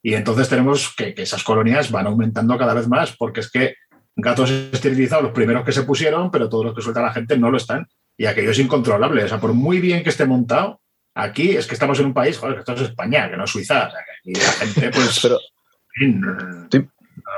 Y 0.03 0.15
entonces 0.15 0.49
tenemos 0.49 0.93
que, 0.97 1.15
que 1.15 1.23
esas 1.23 1.45
colonias 1.45 1.93
van 1.93 2.09
aumentando 2.09 2.59
cada 2.59 2.75
vez 2.75 2.89
más, 2.89 3.17
porque 3.17 3.39
es 3.39 3.53
que 3.53 3.77
gatos 4.17 4.51
esterilizados, 4.51 5.23
los 5.23 5.33
primeros 5.33 5.65
que 5.65 5.71
se 5.71 5.85
pusieron, 5.85 6.33
pero 6.33 6.49
todos 6.49 6.65
los 6.65 6.75
que 6.75 6.83
suelta 6.83 7.03
la 7.03 7.13
gente 7.13 7.39
no 7.39 7.53
lo 7.53 7.57
están. 7.57 7.87
Y 8.17 8.27
aquello 8.27 8.51
es 8.51 8.59
incontrolable. 8.59 9.23
O 9.23 9.29
sea, 9.29 9.39
por 9.39 9.53
muy 9.53 9.79
bien 9.79 10.03
que 10.03 10.11
esté 10.11 10.27
montado, 10.27 10.81
aquí 11.15 11.51
es 11.51 11.69
que 11.69 11.75
estamos 11.75 12.01
en 12.01 12.07
un 12.07 12.15
país, 12.15 12.37
joder, 12.37 12.57
que 12.57 12.61
esto 12.61 12.73
es 12.75 12.81
España, 12.83 13.31
que 13.31 13.37
no 13.37 13.45
es 13.45 13.51
Suiza. 13.51 13.87
O 13.87 13.91
sea, 13.93 14.01
que 14.01 14.31
aquí 14.31 14.41
la 14.41 14.53
gente, 14.53 14.91
pues. 14.91 15.21
Pero, 15.23 15.39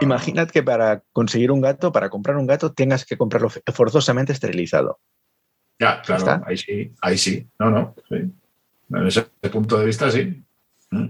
Imaginad 0.01 0.49
que 0.49 0.63
para 0.63 1.03
conseguir 1.13 1.51
un 1.51 1.61
gato, 1.61 1.93
para 1.93 2.11
comprar 2.11 2.37
un 2.37 2.47
gato, 2.47 2.73
tengas 2.73 3.05
que 3.05 3.17
comprarlo 3.17 3.51
forzosamente 3.73 4.33
esterilizado. 4.33 5.01
Ya, 5.79 6.03
claro, 6.03 6.45
ahí 6.47 6.57
sí, 6.57 6.93
ahí 7.01 7.19
sí. 7.19 7.49
No, 7.59 7.71
no, 7.71 7.95
sí. 8.09 8.17
En 8.91 9.07
ese 9.07 9.23
punto 9.51 9.79
de 9.79 9.87
vista, 9.87 10.11
sí. 10.11 10.45
Mm. 10.91 11.09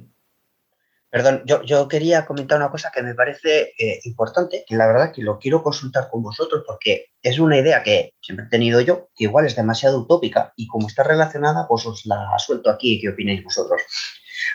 Perdón, 1.14 1.44
yo, 1.46 1.86
quería 1.86 2.26
comentar 2.26 2.58
una 2.58 2.72
cosa 2.72 2.90
que 2.92 3.00
me 3.00 3.14
parece 3.14 3.72
eh, 3.78 4.00
importante, 4.02 4.64
que 4.66 4.74
la 4.74 4.88
verdad 4.88 5.12
que 5.14 5.22
lo 5.22 5.38
quiero 5.38 5.62
consultar 5.62 6.08
con 6.10 6.24
vosotros 6.24 6.64
porque 6.66 7.12
es 7.22 7.38
una 7.38 7.56
idea 7.56 7.84
que 7.84 8.14
siempre 8.20 8.46
he 8.46 8.48
tenido 8.48 8.80
yo, 8.80 9.10
que 9.14 9.22
igual 9.22 9.46
es 9.46 9.54
demasiado 9.54 10.00
utópica 10.00 10.52
y 10.56 10.66
como 10.66 10.88
está 10.88 11.04
relacionada, 11.04 11.68
pues 11.68 11.86
os 11.86 12.04
la 12.06 12.36
suelto 12.38 12.68
aquí 12.68 12.94
y 12.94 13.00
qué 13.00 13.10
opináis 13.10 13.44
vosotros. 13.44 13.80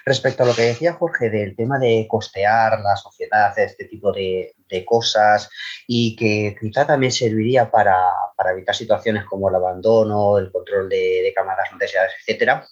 Respecto 0.06 0.44
a 0.44 0.46
lo 0.46 0.56
que 0.56 0.64
decía 0.64 0.94
Jorge 0.94 1.30
del 1.30 1.56
tema 1.56 1.80
de 1.80 2.08
costear 2.10 2.80
la 2.82 2.96
sociedad, 2.96 3.58
este 3.58 3.86
tipo 3.86 4.12
de, 4.12 4.54
cosas 4.86 5.50
y 5.88 6.16
que 6.16 6.56
quizá 6.60 6.86
también 6.86 7.12
serviría 7.12 7.72
para, 7.72 7.98
evitar 8.52 8.76
situaciones 8.76 9.26
como 9.26 9.50
el 9.50 9.56
abandono, 9.56 10.38
el 10.38 10.52
control 10.52 10.88
de, 10.88 11.34
cámaras 11.36 11.72
no 11.72 11.78
deseadas, 11.78 12.14
etcétera, 12.20 12.68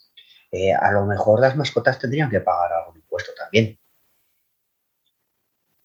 eh, 0.51 0.73
a 0.73 0.91
lo 0.91 1.05
mejor 1.05 1.41
las 1.41 1.55
mascotas 1.55 1.99
tendrían 1.99 2.29
que 2.29 2.39
pagar 2.39 2.71
algún 2.71 2.97
impuesto 2.97 3.31
también. 3.35 3.79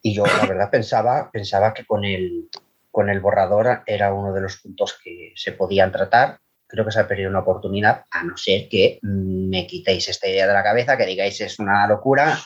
Y 0.02 0.14
yo, 0.14 0.26
la 0.26 0.46
verdad, 0.46 0.70
pensaba, 0.70 1.30
pensaba 1.30 1.72
que 1.72 1.86
con 1.86 2.04
el, 2.04 2.50
con 2.90 3.08
el 3.08 3.20
borrador 3.20 3.82
era 3.86 4.12
uno 4.12 4.32
de 4.32 4.40
los 4.40 4.58
puntos 4.58 4.98
que 5.02 5.32
se 5.36 5.52
podían 5.52 5.92
tratar. 5.92 6.40
Creo 6.72 6.84
que 6.84 6.90
se 6.90 7.00
ha 7.00 7.06
perdido 7.06 7.28
una 7.30 7.40
oportunidad, 7.40 8.04
a 8.10 8.24
no 8.24 8.36
ser 8.36 8.68
que 8.68 8.98
me 9.02 9.66
quitéis 9.66 10.08
esta 10.08 10.26
idea 10.26 10.46
de 10.46 10.54
la 10.54 10.62
cabeza, 10.62 10.96
que 10.96 11.06
digáis 11.06 11.40
es 11.42 11.58
una 11.58 11.86
locura, 11.86 12.38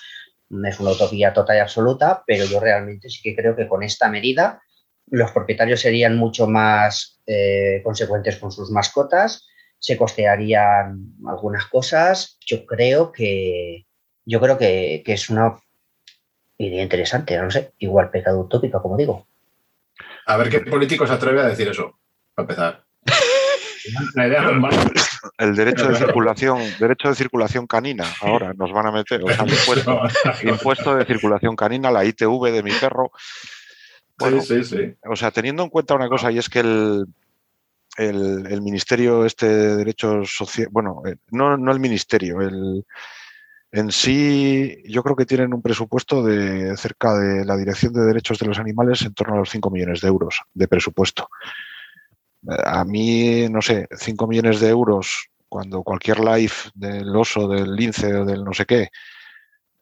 es 0.64 0.80
una 0.80 0.90
utopía 0.90 1.32
total 1.32 1.56
y 1.56 1.60
absoluta, 1.60 2.24
pero 2.26 2.44
yo 2.44 2.58
realmente 2.58 3.08
sí 3.08 3.20
que 3.22 3.36
creo 3.36 3.54
que 3.54 3.68
con 3.68 3.84
esta 3.84 4.08
medida 4.08 4.60
los 5.08 5.30
propietarios 5.30 5.80
serían 5.80 6.16
mucho 6.16 6.48
más 6.48 7.20
eh, 7.26 7.80
consecuentes 7.84 8.36
con 8.36 8.50
sus 8.50 8.70
mascotas 8.70 9.46
se 9.78 9.96
costearían 9.96 11.14
algunas 11.26 11.66
cosas. 11.66 12.38
Yo 12.44 12.66
creo 12.66 13.12
que, 13.12 13.86
yo 14.24 14.40
creo 14.40 14.58
que, 14.58 15.02
es 15.06 15.30
una 15.30 15.56
idea 16.58 16.82
interesante, 16.82 17.36
no 17.38 17.50
sé, 17.50 17.72
igual 17.78 18.10
pecado 18.10 18.40
utópico, 18.40 18.80
como 18.82 18.96
digo. 18.96 19.26
A 20.26 20.36
ver 20.36 20.50
qué 20.50 20.60
político 20.60 21.06
se 21.06 21.12
atreve 21.12 21.40
a 21.40 21.46
decir 21.46 21.68
eso, 21.68 21.98
para 22.34 22.44
empezar. 22.44 22.85
El 25.38 25.56
derecho 25.56 25.88
de 25.88 25.96
circulación, 25.96 26.58
derecho 26.78 27.08
de 27.08 27.14
circulación 27.14 27.66
canina, 27.66 28.04
ahora 28.20 28.52
nos 28.54 28.72
van 28.72 28.86
a 28.86 28.92
meter, 28.92 29.22
o 29.22 29.28
sea, 29.28 29.44
impuesto, 29.46 30.00
impuesto 30.42 30.94
de 30.96 31.04
circulación 31.04 31.56
canina, 31.56 31.90
la 31.90 32.04
ITV 32.04 32.52
de 32.52 32.62
mi 32.62 32.72
perro. 32.72 33.10
sí, 34.18 34.40
sí, 34.42 34.64
sí. 34.64 34.94
O 35.08 35.16
sea, 35.16 35.30
teniendo 35.30 35.62
en 35.62 35.70
cuenta 35.70 35.94
una 35.94 36.08
cosa, 36.08 36.30
y 36.30 36.38
es 36.38 36.48
que 36.48 36.60
el, 36.60 37.06
el, 37.96 38.62
Ministerio 38.62 39.24
este 39.24 39.46
de 39.46 39.76
Derechos 39.76 40.34
Sociales, 40.36 40.72
bueno, 40.72 41.02
eh, 41.06 41.16
no, 41.30 41.56
no 41.56 41.72
el 41.72 41.80
Ministerio, 41.80 42.40
el, 42.40 42.84
en 43.72 43.90
sí 43.90 44.82
yo 44.86 45.02
creo 45.02 45.16
que 45.16 45.26
tienen 45.26 45.52
un 45.52 45.62
presupuesto 45.62 46.22
de 46.22 46.76
cerca 46.76 47.14
de 47.14 47.44
la 47.44 47.56
Dirección 47.56 47.92
de 47.92 48.04
Derechos 48.04 48.38
de 48.38 48.46
los 48.46 48.58
Animales 48.58 49.02
en 49.02 49.14
torno 49.14 49.34
a 49.34 49.38
los 49.38 49.50
5 49.50 49.70
millones 49.70 50.00
de 50.00 50.08
euros 50.08 50.40
de 50.54 50.68
presupuesto. 50.68 51.28
A 52.64 52.84
mí, 52.84 53.48
no 53.48 53.62
sé, 53.62 53.86
5 53.96 54.26
millones 54.26 54.60
de 54.60 54.68
euros 54.68 55.28
cuando 55.48 55.82
cualquier 55.82 56.20
live 56.20 56.52
del 56.74 57.14
oso, 57.16 57.48
del 57.48 57.74
lince 57.74 58.14
o 58.14 58.24
del 58.24 58.44
no 58.44 58.52
sé 58.52 58.66
qué 58.66 58.88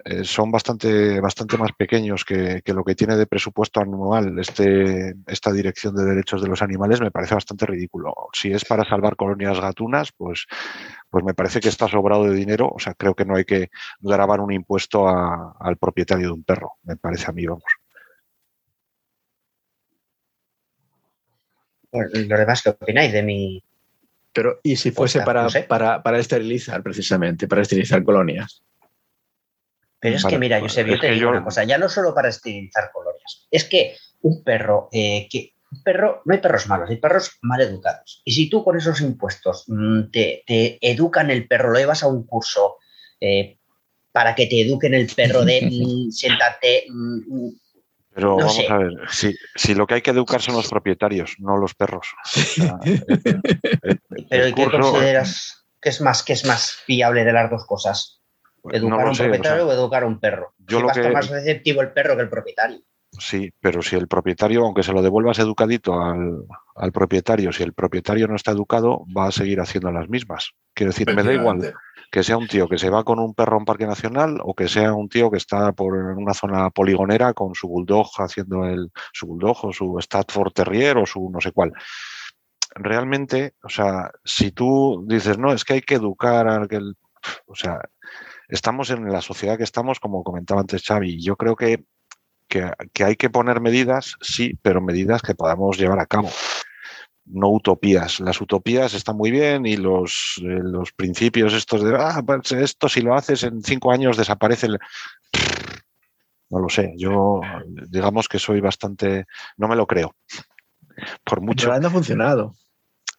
eh, 0.06 0.22
son 0.22 0.50
bastante, 0.50 1.18
bastante 1.18 1.56
más 1.56 1.72
pequeños 1.72 2.26
que, 2.26 2.62
lo 2.66 2.84
que 2.84 2.94
tiene 2.94 3.16
de 3.16 3.26
presupuesto 3.26 3.80
anual 3.80 4.38
este, 4.38 5.14
esta 5.26 5.50
Dirección 5.50 5.96
de 5.96 6.04
Derechos 6.04 6.42
de 6.42 6.48
los 6.48 6.60
Animales, 6.60 7.00
me 7.00 7.10
parece 7.10 7.34
bastante 7.34 7.64
ridículo. 7.64 8.12
Si 8.34 8.52
es 8.52 8.66
para 8.66 8.84
salvar 8.84 9.16
colonias 9.16 9.58
gatunas, 9.60 10.12
pues, 10.14 10.46
pues 11.08 11.24
me 11.24 11.32
parece 11.32 11.60
que 11.60 11.70
está 11.70 11.88
sobrado 11.88 12.24
de 12.24 12.34
dinero. 12.34 12.68
O 12.68 12.78
sea, 12.78 12.92
creo 12.94 13.14
que 13.14 13.24
no 13.24 13.36
hay 13.36 13.46
que 13.46 13.70
grabar 14.00 14.40
un 14.40 14.52
impuesto 14.52 15.08
al 15.08 15.76
propietario 15.78 16.26
de 16.26 16.32
un 16.34 16.44
perro, 16.44 16.72
me 16.82 16.96
parece 16.96 17.30
a 17.30 17.32
mí, 17.32 17.46
vamos. 17.46 17.83
Lo 21.94 22.38
demás, 22.38 22.62
¿qué 22.62 22.70
opináis 22.70 23.12
de 23.12 23.22
mi, 23.22 23.62
pero, 24.34 24.58
¿y 24.64 24.74
si 24.74 24.90
fuese 24.90 25.20
para, 25.22 25.46
para, 25.68 26.02
para, 26.02 26.18
esterilizar, 26.18 26.82
precisamente, 26.82 27.46
para 27.46 27.62
esterilizar 27.62 28.02
colonias? 28.02 28.62
Pero 30.00 30.16
es 30.16 30.24
que, 30.24 30.38
mira, 30.38 30.58
yo 30.58 30.68
sé, 30.68 30.84
yo 30.84 30.98
te 30.98 31.12
digo 31.12 31.30
una 31.30 31.44
cosa, 31.44 31.62
ya 31.62 31.78
no 31.78 31.88
solo 31.88 32.12
para 32.12 32.28
esterilizar 32.28 32.90
colonias, 32.92 33.46
es 33.48 33.64
que 33.64 33.96
un 34.22 34.42
perro, 34.42 34.88
eh, 34.92 35.28
que 35.30 35.54
un 35.70 35.82
perro, 35.84 36.20
no 36.24 36.34
hay 36.34 36.40
perros 36.40 36.66
malos, 36.66 36.90
hay 36.90 36.96
perros 36.96 37.38
mal 37.42 37.60
educados. 37.60 38.22
Y 38.24 38.32
si 38.32 38.50
tú 38.50 38.64
con 38.64 38.76
esos 38.76 39.00
impuestos 39.00 39.64
mm, 39.68 40.10
te, 40.10 40.42
educan 40.80 41.30
el 41.30 41.46
perro, 41.46 41.70
lo 41.70 41.78
llevas 41.78 42.02
a 42.02 42.08
un 42.08 42.26
curso 42.26 42.78
eh, 43.20 43.56
para 44.10 44.34
que 44.34 44.46
te 44.46 44.62
eduquen 44.62 44.94
el 44.94 45.06
perro 45.14 45.44
de 45.44 45.62
mm, 45.70 46.10
siéntate. 46.10 46.86
Mm, 46.90 47.50
pero 48.14 48.36
vamos 48.36 48.70
a 48.70 48.78
ver, 48.78 48.92
si, 49.10 49.74
lo 49.74 49.86
que 49.86 49.94
hay 49.94 50.02
que 50.02 50.12
educar 50.12 50.40
son 50.40 50.54
los 50.54 50.68
propietarios, 50.68 51.34
no 51.38 51.56
los 51.56 51.74
perros. 51.74 52.14
Pero 54.30 54.48
¿y 54.48 54.54
qué 54.54 54.70
consideras 54.70 55.66
que 55.80 55.88
es 55.88 56.00
más 56.00 56.22
que 56.22 56.34
es 56.34 56.44
más 56.44 56.70
fiable 56.86 57.24
de 57.24 57.32
las 57.32 57.50
dos 57.50 57.66
cosas? 57.66 58.22
¿Educar 58.70 59.06
a 59.06 59.10
un 59.10 59.16
propietario 59.16 59.66
o, 59.66 59.72
educar 59.72 60.04
a 60.04 60.06
un 60.06 60.20
perro? 60.20 60.54
Yo 60.58 60.80
lo 60.80 60.88
que... 60.88 61.10
más 61.10 61.28
receptivo 61.28 61.82
el 61.82 61.90
perro 61.90 62.16
que 62.16 62.22
el 62.22 62.28
propietario. 62.28 62.80
Sí, 63.18 63.52
pero 63.60 63.82
si 63.82 63.96
el 63.96 64.06
propietario, 64.06 64.64
aunque 64.64 64.82
se 64.82 64.92
lo 64.92 65.02
devuelvas 65.02 65.38
educadito 65.40 66.00
al, 66.00 66.92
propietario, 66.92 67.52
si 67.52 67.62
el 67.62 67.72
propietario 67.72 68.28
no 68.28 68.36
está 68.36 68.52
educado, 68.52 69.04
va 69.16 69.26
a 69.26 69.32
seguir 69.32 69.60
haciendo 69.60 69.90
las 69.90 70.08
mismas. 70.08 70.52
Quiero 70.72 70.92
decir, 70.92 71.12
me 71.14 71.22
da 71.22 71.32
igual 71.32 71.74
que 72.14 72.22
sea 72.22 72.36
un 72.36 72.46
tío 72.46 72.68
que 72.68 72.78
se 72.78 72.90
va 72.90 73.02
con 73.02 73.18
un 73.18 73.34
perro 73.34 73.56
a 73.56 73.58
un 73.58 73.64
parque 73.64 73.88
nacional 73.88 74.38
o 74.44 74.54
que 74.54 74.68
sea 74.68 74.94
un 74.94 75.08
tío 75.08 75.32
que 75.32 75.36
está 75.36 75.72
por 75.72 75.94
una 75.94 76.32
zona 76.32 76.70
poligonera 76.70 77.34
con 77.34 77.56
su 77.56 77.66
bulldog 77.66 78.08
haciendo 78.18 78.64
el 78.66 78.92
su 79.12 79.26
bulldog 79.26 79.64
o 79.64 79.72
su 79.72 79.98
Stratford 80.00 80.52
Terrier 80.52 80.96
o 80.96 81.06
su 81.06 81.28
no 81.28 81.40
sé 81.40 81.50
cuál. 81.50 81.72
Realmente, 82.76 83.54
o 83.64 83.68
sea, 83.68 84.12
si 84.24 84.52
tú 84.52 85.04
dices, 85.08 85.38
no, 85.38 85.52
es 85.52 85.64
que 85.64 85.72
hay 85.72 85.80
que 85.80 85.96
educar 85.96 86.46
al 86.46 86.68
que 86.68 86.76
el, 86.76 86.94
o 87.46 87.56
sea, 87.56 87.80
estamos 88.48 88.90
en 88.90 89.10
la 89.10 89.20
sociedad 89.20 89.56
que 89.56 89.64
estamos, 89.64 89.98
como 89.98 90.22
comentaba 90.22 90.60
antes 90.60 90.84
Xavi. 90.84 91.20
Yo 91.20 91.34
creo 91.34 91.56
que, 91.56 91.82
que, 92.46 93.02
hay 93.02 93.16
que 93.16 93.28
poner 93.28 93.60
medidas, 93.60 94.14
sí, 94.20 94.56
pero 94.62 94.80
medidas 94.80 95.20
que 95.20 95.34
podamos 95.34 95.78
llevar 95.78 95.98
a 95.98 96.06
cabo 96.06 96.30
no 97.26 97.48
utopías. 97.48 98.20
Las 98.20 98.40
utopías 98.40 98.94
están 98.94 99.16
muy 99.16 99.30
bien 99.30 99.66
y 99.66 99.76
los, 99.76 100.40
eh, 100.42 100.60
los 100.62 100.92
principios 100.92 101.54
estos 101.54 101.82
de, 101.82 101.96
ah, 101.96 102.22
pues 102.24 102.52
esto 102.52 102.88
si 102.88 103.00
lo 103.00 103.14
haces 103.14 103.42
en 103.44 103.62
cinco 103.62 103.92
años 103.92 104.16
desaparece. 104.16 104.68
No 106.50 106.58
lo 106.58 106.68
sé, 106.68 106.92
yo 106.96 107.40
digamos 107.88 108.28
que 108.28 108.38
soy 108.38 108.60
bastante, 108.60 109.26
no 109.56 109.68
me 109.68 109.76
lo 109.76 109.86
creo. 109.86 110.14
Por 111.24 111.40
mucho. 111.40 111.68
Pero 111.70 111.86
ha 111.86 111.90
funcionado. 111.90 112.54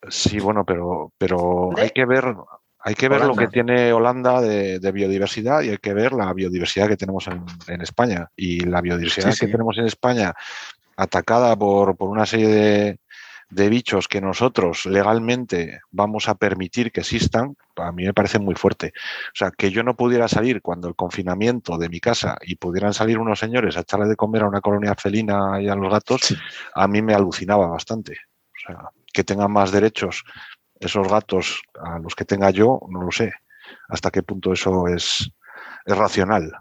Sí, 0.07 0.39
bueno, 0.39 0.63
pero, 0.63 1.11
pero 1.17 1.71
hay 1.77 1.89
que 1.89 2.05
ver, 2.05 2.35
Hay 2.79 2.93
que 2.93 3.09
ver 3.09 3.25
lo 3.25 3.35
que 3.35 3.47
tiene 3.47 3.91
Holanda 3.91 4.39
de, 4.39 4.79
de 4.79 4.91
biodiversidad 4.91 5.61
y 5.61 5.69
hay 5.69 5.77
que 5.79 5.93
ver 5.95 6.13
la 6.13 6.31
biodiversidad 6.33 6.87
que 6.87 6.95
tenemos 6.97 7.27
en, 7.27 7.43
en 7.67 7.81
España. 7.81 8.29
Y 8.35 8.59
la 8.59 8.81
biodiversidad 8.81 9.31
Sí, 9.31 9.47
que 9.47 9.51
tenemos 9.51 9.77
en 9.79 9.87
España, 9.87 10.33
atacada 10.95 11.55
por, 11.55 11.97
por 11.97 12.09
una 12.09 12.27
serie 12.27 12.47
de, 12.47 12.99
de 13.49 13.69
bichos 13.69 14.07
que 14.07 14.21
nosotros 14.21 14.85
legalmente 14.85 15.81
vamos 15.91 16.27
a 16.27 16.35
permitir 16.35 16.91
que 16.91 17.01
existan, 17.01 17.55
a 17.75 17.91
mí 17.91 18.05
me 18.05 18.13
parece 18.13 18.39
muy 18.39 18.55
fuerte. 18.55 18.93
O 19.27 19.35
sea, 19.35 19.51
que 19.51 19.71
yo 19.71 19.83
no 19.83 19.95
pudiera 19.95 20.27
salir 20.27 20.61
cuando 20.61 20.87
el 20.87 20.95
confinamiento 20.95 21.77
de 21.77 21.89
mi 21.89 21.99
casa 21.99 22.37
y 22.41 22.55
pudieran 22.55 22.93
salir 22.93 23.19
unos 23.19 23.39
señores 23.39 23.77
a 23.77 23.81
echarle 23.81 24.07
de 24.07 24.15
comer 24.15 24.43
a 24.43 24.47
una 24.47 24.61
colonia 24.61 24.95
felina 24.95 25.61
y 25.61 25.69
a 25.69 25.75
los 25.75 25.91
gatos, 25.91 26.21
Sí. 26.21 26.35
a 26.73 26.87
mí 26.87 27.01
me 27.01 27.13
alucinaba 27.13 27.67
bastante. 27.67 28.13
O 28.13 28.67
sea, 28.67 28.89
que 29.13 29.23
tengan 29.23 29.51
más 29.51 29.71
derechos 29.71 30.23
esos 30.79 31.07
gatos 31.07 31.61
a 31.81 31.99
los 31.99 32.15
que 32.15 32.25
tenga 32.25 32.49
yo, 32.49 32.81
no 32.89 33.01
lo 33.03 33.11
sé. 33.11 33.31
Hasta 33.89 34.11
qué 34.11 34.23
punto 34.23 34.53
eso 34.53 34.87
es, 34.87 35.29
es 35.85 35.97
racional. 35.97 36.51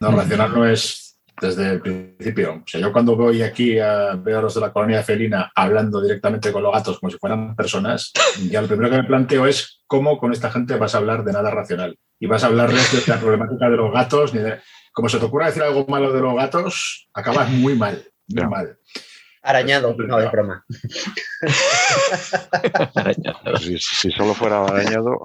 No, 0.00 0.10
racional 0.10 0.52
no 0.52 0.66
es 0.66 1.03
desde 1.40 1.72
el 1.72 1.80
principio. 1.80 2.54
O 2.54 2.62
sea, 2.66 2.80
yo 2.80 2.92
cuando 2.92 3.16
voy 3.16 3.42
aquí 3.42 3.78
a 3.78 4.14
veo 4.14 4.38
a 4.38 4.42
los 4.42 4.54
de 4.54 4.60
la 4.60 4.72
colonia 4.72 5.02
felina 5.02 5.50
hablando 5.54 6.00
directamente 6.00 6.52
con 6.52 6.62
los 6.62 6.72
gatos 6.72 6.98
como 6.98 7.10
si 7.10 7.18
fueran 7.18 7.54
personas, 7.56 8.12
ya 8.50 8.62
lo 8.62 8.68
primero 8.68 8.90
que 8.90 8.98
me 8.98 9.04
planteo 9.04 9.46
es 9.46 9.82
cómo 9.86 10.18
con 10.18 10.32
esta 10.32 10.50
gente 10.50 10.76
vas 10.76 10.94
a 10.94 10.98
hablar 10.98 11.24
de 11.24 11.32
nada 11.32 11.50
racional. 11.50 11.98
Y 12.20 12.26
vas 12.26 12.44
a 12.44 12.46
hablarles 12.46 12.92
de 12.92 13.12
la 13.12 13.20
problemática 13.20 13.68
de 13.68 13.76
los 13.76 13.92
gatos, 13.92 14.32
ni 14.32 14.40
de... 14.40 14.60
Como 14.92 15.08
se 15.08 15.18
te 15.18 15.24
ocurra 15.24 15.46
decir 15.46 15.62
algo 15.62 15.84
malo 15.88 16.12
de 16.12 16.20
los 16.20 16.36
gatos, 16.36 17.08
acabas 17.12 17.50
muy 17.50 17.74
mal, 17.74 18.04
muy 18.28 18.46
mal. 18.46 18.78
Arañado, 19.42 19.94
no, 19.98 20.20
es 20.20 20.30
broma. 20.30 20.64
Si, 23.60 23.78
si 23.78 24.10
solo 24.10 24.34
fuera 24.34 24.64
arañado, 24.64 25.20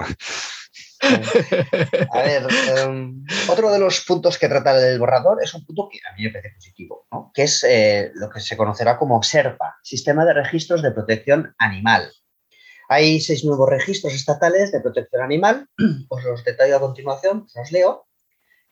A 2.14 2.22
ver, 2.24 2.48
em, 2.78 3.24
otro 3.50 3.72
de 3.72 3.80
los 3.80 4.02
puntos 4.02 4.38
que 4.38 4.50
trata 4.50 4.78
el 4.86 5.00
borrador 5.00 5.42
es 5.42 5.54
un 5.54 5.66
punto 5.66 5.88
que 5.90 6.00
a 6.00 6.16
mí 6.16 6.24
me 6.24 6.30
parece 6.30 6.56
positivo, 6.56 7.08
¿no? 7.12 7.32
que 7.34 7.44
es 7.44 7.64
eh, 7.64 8.12
lo 8.16 8.30
que 8.30 8.42
se 8.42 8.58
conocerá 8.58 8.98
como 8.98 9.24
SERPA, 9.24 9.78
Sistema 9.82 10.26
de 10.26 10.34
Registros 10.34 10.82
de 10.82 10.92
Protección 10.92 11.56
Animal. 11.58 12.12
Hay 12.90 13.22
seis 13.22 13.46
nuevos 13.46 13.70
registros 13.70 14.14
estatales 14.14 14.72
de 14.72 14.82
protección 14.82 15.22
animal, 15.22 15.68
os 16.10 16.24
los 16.24 16.44
detallo 16.44 16.76
a 16.76 16.82
continuación, 16.82 17.44
os 17.46 17.56
los 17.56 17.72
leo. 17.72 18.08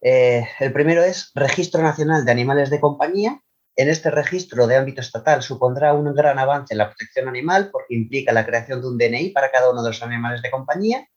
Eh, 0.02 0.46
el 0.60 0.74
primero 0.74 1.04
es 1.04 1.32
Registro 1.34 1.82
Nacional 1.82 2.26
de 2.26 2.32
Animales 2.32 2.70
de 2.70 2.80
Compañía. 2.80 3.42
En 3.76 3.90
este 3.90 4.10
registro 4.10 4.66
de 4.66 4.76
ámbito 4.76 5.02
estatal 5.02 5.44
supondrá 5.44 5.94
un 5.94 6.14
gran 6.16 6.40
avance 6.40 6.74
en 6.74 6.80
la 6.80 6.88
protección 6.88 7.28
animal 7.28 7.70
porque 7.72 7.94
implica 7.94 8.34
la 8.34 8.46
creación 8.46 8.82
de 8.82 8.88
un 8.88 8.98
DNI 8.98 9.30
para 9.30 9.52
cada 9.52 9.70
uno 9.70 9.84
de 9.84 9.90
los 9.90 10.02
animales 10.02 10.42
de 10.42 10.50
compañía 10.50 11.08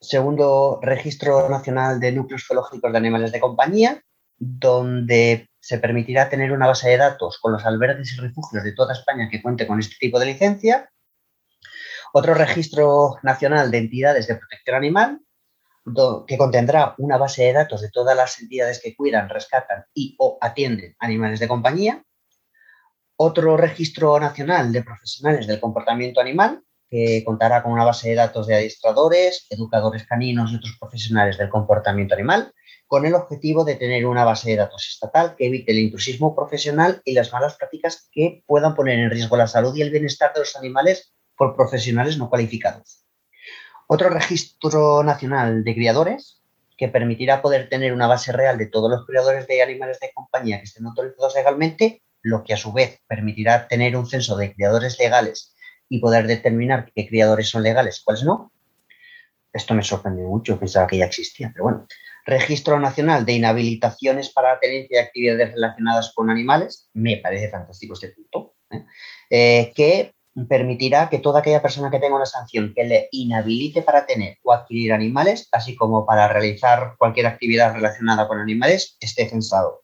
segundo 0.00 0.78
Registro 0.82 1.48
Nacional 1.48 2.00
de 2.00 2.12
Núcleos 2.12 2.44
Zoológicos 2.46 2.92
de 2.92 2.98
Animales 2.98 3.32
de 3.32 3.40
Compañía, 3.40 4.02
donde 4.36 5.50
se 5.60 5.78
permitirá 5.78 6.28
tener 6.28 6.52
una 6.52 6.66
base 6.66 6.88
de 6.88 6.96
datos 6.96 7.38
con 7.40 7.52
los 7.52 7.64
albergues 7.66 8.12
y 8.12 8.20
refugios 8.20 8.62
de 8.62 8.72
toda 8.72 8.92
España 8.92 9.28
que 9.30 9.42
cuente 9.42 9.66
con 9.66 9.80
este 9.80 9.96
tipo 9.98 10.18
de 10.18 10.26
licencia. 10.26 10.90
Otro 12.12 12.34
Registro 12.34 13.16
Nacional 13.22 13.70
de 13.70 13.78
Entidades 13.78 14.28
de 14.28 14.36
Protección 14.36 14.76
Animal, 14.76 15.20
que 16.26 16.38
contendrá 16.38 16.94
una 16.98 17.16
base 17.16 17.44
de 17.44 17.52
datos 17.52 17.80
de 17.80 17.90
todas 17.90 18.16
las 18.16 18.40
entidades 18.40 18.80
que 18.82 18.94
cuidan, 18.94 19.28
rescatan 19.28 19.84
y 19.94 20.14
o 20.18 20.38
atienden 20.40 20.94
animales 20.98 21.40
de 21.40 21.48
compañía. 21.48 22.02
Otro 23.16 23.56
Registro 23.56 24.20
Nacional 24.20 24.72
de 24.72 24.84
Profesionales 24.84 25.46
del 25.46 25.60
Comportamiento 25.60 26.20
Animal, 26.20 26.62
que 26.90 27.22
contará 27.24 27.62
con 27.62 27.72
una 27.72 27.84
base 27.84 28.08
de 28.10 28.14
datos 28.14 28.46
de 28.46 28.56
adiestradores, 28.56 29.46
educadores 29.50 30.06
caninos 30.06 30.52
y 30.52 30.56
otros 30.56 30.76
profesionales 30.78 31.38
del 31.38 31.50
comportamiento 31.50 32.14
animal, 32.14 32.52
con 32.86 33.04
el 33.04 33.14
objetivo 33.14 33.64
de 33.64 33.74
tener 33.74 34.06
una 34.06 34.24
base 34.24 34.50
de 34.50 34.56
datos 34.56 34.88
estatal 34.88 35.36
que 35.36 35.46
evite 35.46 35.72
el 35.72 35.78
intrusismo 35.78 36.34
profesional 36.34 37.02
y 37.04 37.12
las 37.12 37.32
malas 37.32 37.56
prácticas 37.56 38.08
que 38.10 38.42
puedan 38.46 38.74
poner 38.74 38.98
en 38.98 39.10
riesgo 39.10 39.36
la 39.36 39.46
salud 39.46 39.76
y 39.76 39.82
el 39.82 39.90
bienestar 39.90 40.32
de 40.32 40.40
los 40.40 40.56
animales 40.56 41.12
por 41.36 41.54
profesionales 41.54 42.16
no 42.16 42.30
cualificados. 42.30 43.04
Otro 43.86 44.08
registro 44.08 45.02
nacional 45.02 45.64
de 45.64 45.74
criadores 45.74 46.42
que 46.78 46.88
permitirá 46.88 47.42
poder 47.42 47.68
tener 47.68 47.92
una 47.92 48.06
base 48.06 48.32
real 48.32 48.56
de 48.56 48.66
todos 48.66 48.90
los 48.90 49.04
criadores 49.04 49.46
de 49.46 49.62
animales 49.62 50.00
de 50.00 50.12
compañía 50.14 50.58
que 50.58 50.64
estén 50.64 50.86
autorizados 50.86 51.34
legalmente, 51.34 52.02
lo 52.22 52.44
que 52.44 52.54
a 52.54 52.56
su 52.56 52.72
vez 52.72 53.00
permitirá 53.06 53.68
tener 53.68 53.96
un 53.96 54.06
censo 54.06 54.36
de 54.36 54.54
criadores 54.54 54.98
legales 54.98 55.54
y 55.88 56.00
poder 56.00 56.26
determinar 56.26 56.90
qué 56.94 57.06
criadores 57.08 57.48
son 57.48 57.62
legales 57.62 58.02
cuáles 58.04 58.24
no. 58.24 58.52
Esto 59.52 59.74
me 59.74 59.82
sorprendió 59.82 60.26
mucho, 60.26 60.58
pensaba 60.58 60.86
que 60.86 60.98
ya 60.98 61.06
existía, 61.06 61.50
pero 61.52 61.64
bueno. 61.64 61.86
Registro 62.26 62.78
Nacional 62.78 63.24
de 63.24 63.32
Inhabilitaciones 63.32 64.28
para 64.28 64.52
la 64.52 64.60
tenencia 64.60 64.98
de 64.98 65.04
actividades 65.06 65.52
relacionadas 65.54 66.12
con 66.14 66.28
animales, 66.28 66.90
me 66.92 67.16
parece 67.16 67.48
fantástico 67.48 67.94
este 67.94 68.08
punto, 68.08 68.54
¿eh? 68.70 68.84
Eh, 69.30 69.72
que 69.74 70.14
permitirá 70.46 71.08
que 71.08 71.18
toda 71.18 71.40
aquella 71.40 71.62
persona 71.62 71.90
que 71.90 71.98
tenga 71.98 72.16
una 72.16 72.26
sanción 72.26 72.72
que 72.74 72.84
le 72.84 73.08
inhabilite 73.12 73.82
para 73.82 74.06
tener 74.06 74.38
o 74.42 74.52
adquirir 74.52 74.92
animales, 74.92 75.48
así 75.52 75.74
como 75.74 76.06
para 76.06 76.28
realizar 76.28 76.94
cualquier 76.98 77.26
actividad 77.26 77.74
relacionada 77.74 78.28
con 78.28 78.38
animales, 78.38 78.96
esté 79.00 79.28
censado. 79.28 79.82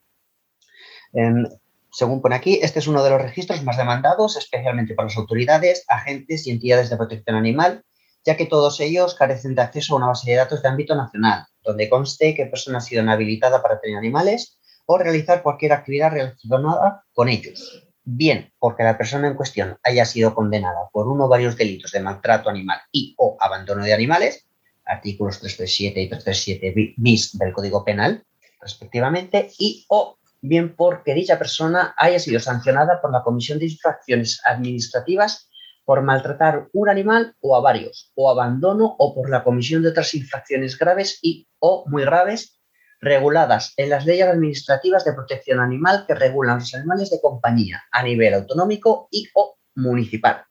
Em, 1.13 1.47
según 1.95 2.21
pone 2.21 2.35
aquí, 2.35 2.59
este 2.61 2.81
es 2.81 2.89
uno 2.89 3.05
de 3.05 3.11
los 3.11 3.23
registros 3.23 3.63
más 3.63 3.77
demandados, 3.77 4.37
especialmente 4.37 4.95
por 4.95 5.05
las 5.05 5.17
autoridades, 5.17 5.85
agentes 5.87 6.45
y 6.45 6.51
entidades 6.51 6.91
de 6.91 6.97
protección 6.97 7.37
animal, 7.37 7.85
ya 8.25 8.37
que 8.37 8.47
todos 8.47 8.81
ellos 8.81 9.15
carecen 9.15 9.55
de 9.55 9.63
acceso 9.63 9.95
a 9.95 9.99
una 9.99 10.09
base 10.09 10.29
de 10.29 10.37
datos 10.37 10.61
de 10.61 10.69
ámbito 10.69 10.97
nacional, 10.97 11.47
donde 11.63 11.89
conste 11.89 12.35
qué 12.35 12.47
persona 12.47 12.79
ha 12.79 12.81
sido 12.81 13.03
inhabilitada 13.03 13.63
para 13.63 13.81
tener 13.81 13.97
animales 13.97 14.59
o 14.87 14.99
realizar 14.99 15.45
cualquier 15.45 15.73
actividad 15.73 16.11
relacionada 16.11 17.05
con 17.13 17.29
ellos. 17.29 17.87
Bien, 18.03 18.53
porque 18.59 18.83
la 18.83 18.99
persona 18.99 19.29
en 19.29 19.35
cuestión 19.35 19.79
haya 19.85 20.05
sido 20.05 20.35
condenada 20.35 20.89
por 20.93 21.07
uno 21.07 21.27
o 21.27 21.29
varios 21.29 21.57
delitos 21.57 21.93
de 21.93 22.01
maltrato 22.01 22.51
animal 22.51 22.81
y 22.91 23.15
o 23.19 23.37
abandono 23.39 23.85
de 23.85 23.95
animales, 23.95 24.49
artículos 24.85 25.39
337 25.39 26.01
y 26.01 26.09
337 26.09 26.95
bis 26.97 27.39
del 27.39 27.53
Código 27.53 27.85
Penal, 27.85 28.25
respectivamente, 28.61 29.53
y 29.59 29.87
o 29.89 30.19
bien 30.47 30.77
porque 30.77 31.15
dicha 31.15 31.39
persona 31.39 31.95
haya 31.97 32.19
sido 32.19 32.39
sancionada 32.39 33.01
por 33.01 33.11
la 33.11 33.23
Comisión 33.23 33.59
de 33.59 33.67
Infracciones 33.67 34.43
Administrativas 34.45 35.49
por 35.85 36.03
maltratar 36.03 36.69
un 36.73 36.89
animal 36.89 37.35
o 37.41 37.57
a 37.57 37.61
varios, 37.61 38.13
o 38.15 38.31
abandono 38.31 38.95
o 38.99 39.15
por 39.15 39.31
la 39.31 39.43
comisión 39.43 39.83
de 39.83 39.91
otras 39.91 40.15
infracciones 40.15 40.79
graves 40.79 41.19
y 41.23 41.49
o 41.59 41.85
muy 41.89 42.05
graves 42.05 42.61
reguladas 43.01 43.73
en 43.77 43.91
las 43.91 44.05
leyes 44.07 44.27
administrativas 44.27 45.05
de 45.05 45.15
protección 45.15 45.61
animal 45.61 46.05
que 46.07 46.15
regulan 46.15 46.59
los 46.59 46.75
animales 46.75 47.11
de 47.11 47.21
compañía 47.21 47.83
a 47.91 48.03
nivel 48.03 48.35
autonómico 48.35 49.09
y 49.11 49.29
o 49.35 49.57
municipal. 49.75 50.45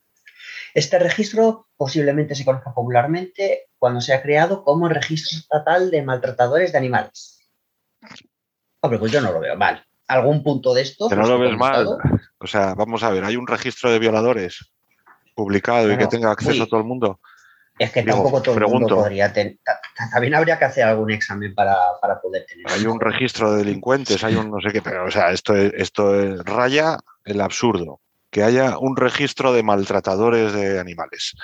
Este 0.72 0.98
registro 0.98 1.68
posiblemente 1.76 2.34
se 2.34 2.44
conozca 2.44 2.74
popularmente 2.74 3.68
cuando 3.78 4.00
se 4.00 4.12
ha 4.12 4.22
creado 4.22 4.64
como 4.64 4.88
Registro 4.88 5.38
Estatal 5.38 5.90
de 5.90 6.02
Maltratadores 6.02 6.72
de 6.72 6.78
Animales. 6.78 7.38
Hombre, 8.84 8.98
pues 8.98 9.10
yo 9.12 9.20
no 9.20 9.32
lo 9.32 9.40
veo 9.40 9.56
mal. 9.56 9.82
¿Algún 10.08 10.42
punto 10.42 10.74
de 10.74 10.82
esto? 10.82 11.08
que 11.08 11.14
no 11.16 11.22
Los 11.22 11.30
lo 11.30 11.38
ves 11.38 11.56
mal. 11.56 11.86
O 12.38 12.46
sea, 12.46 12.74
vamos 12.74 13.02
a 13.02 13.10
ver, 13.10 13.24
hay 13.24 13.36
un 13.36 13.46
registro 13.46 13.90
de 13.90 13.98
violadores 13.98 14.70
publicado 15.34 15.90
y 15.90 15.96
que 15.96 16.06
tenga 16.06 16.30
acceso 16.30 16.64
uy. 16.64 16.68
todo 16.68 16.80
el 16.80 16.86
mundo. 16.86 17.18
Es 17.78 17.90
que 17.90 18.02
Digo, 18.02 18.16
tampoco 18.16 18.42
todo 18.42 18.54
el 18.54 18.60
mundo 18.60 18.76
pregunto. 18.86 18.96
podría 18.96 19.32
tener. 19.32 19.56
ta- 19.64 19.80
ta- 19.96 20.10
También 20.12 20.34
habría 20.34 20.58
que 20.58 20.66
hacer 20.66 20.84
algún 20.84 21.10
examen 21.10 21.54
para, 21.54 21.74
para 22.00 22.20
poder 22.20 22.44
tener. 22.46 22.66
Hay 22.70 22.84
un 22.86 23.00
registro 23.00 23.52
de 23.52 23.64
delincuentes, 23.64 24.22
hay 24.22 24.36
un 24.36 24.50
no 24.50 24.60
sé 24.60 24.70
qué, 24.72 24.82
pero 24.82 25.06
o 25.06 25.10
sea, 25.10 25.30
esto 25.32 25.56
es, 25.56 25.72
esto 25.74 26.14
es- 26.20 26.44
raya 26.44 26.98
el 27.24 27.40
absurdo. 27.40 28.00
Que 28.30 28.42
haya 28.42 28.78
un 28.78 28.96
registro 28.96 29.52
de 29.54 29.62
maltratadores 29.62 30.52
de 30.52 30.78
animales. 30.78 31.34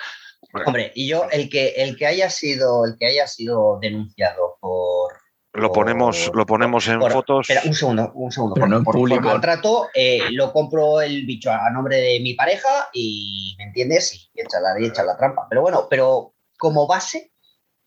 Hombre, 0.67 0.93
y 0.95 1.09
yo, 1.09 1.27
el 1.33 1.49
que, 1.49 1.69
el 1.77 1.97
que 1.97 2.07
haya 2.07 2.29
sido, 2.29 2.85
el 2.85 2.97
que 2.99 3.07
haya 3.07 3.27
sido 3.27 3.79
denunciado 3.81 4.57
por. 4.61 5.13
Lo 5.53 5.73
ponemos, 5.73 6.27
por- 6.29 6.37
lo 6.37 6.47
ponemos 6.47 6.87
en 6.89 7.01
por- 7.01 7.11
fotos. 7.13 7.51
Espera, 7.51 7.67
un 7.69 7.75
segundo, 7.75 8.13
un 8.15 8.31
segundo. 8.31 8.55
Pero 8.55 8.65
por, 8.67 8.71
no 8.71 8.77
en 8.79 8.85
por- 8.85 8.93
por 8.95 9.01
público. 9.01 9.21
maltrato, 9.23 9.89
eh, 9.95 10.21
lo 10.31 10.53
compro 10.53 11.01
el 11.01 11.27
bicho 11.27 11.51
a 11.51 11.69
nombre 11.71 11.97
de 11.97 12.21
mi 12.21 12.35
pareja 12.35 12.89
y, 12.93 13.55
¿me 13.59 13.65
entiendes? 13.65 14.31
Y 14.33 14.41
echa 14.41 14.61
la, 14.61 14.81
y 14.81 14.87
echa 14.87 15.03
la 15.03 15.17
trampa. 15.17 15.47
Pero 15.49 15.63
bueno, 15.63 15.87
pero 15.91 16.35
como 16.57 16.87
base, 16.87 17.33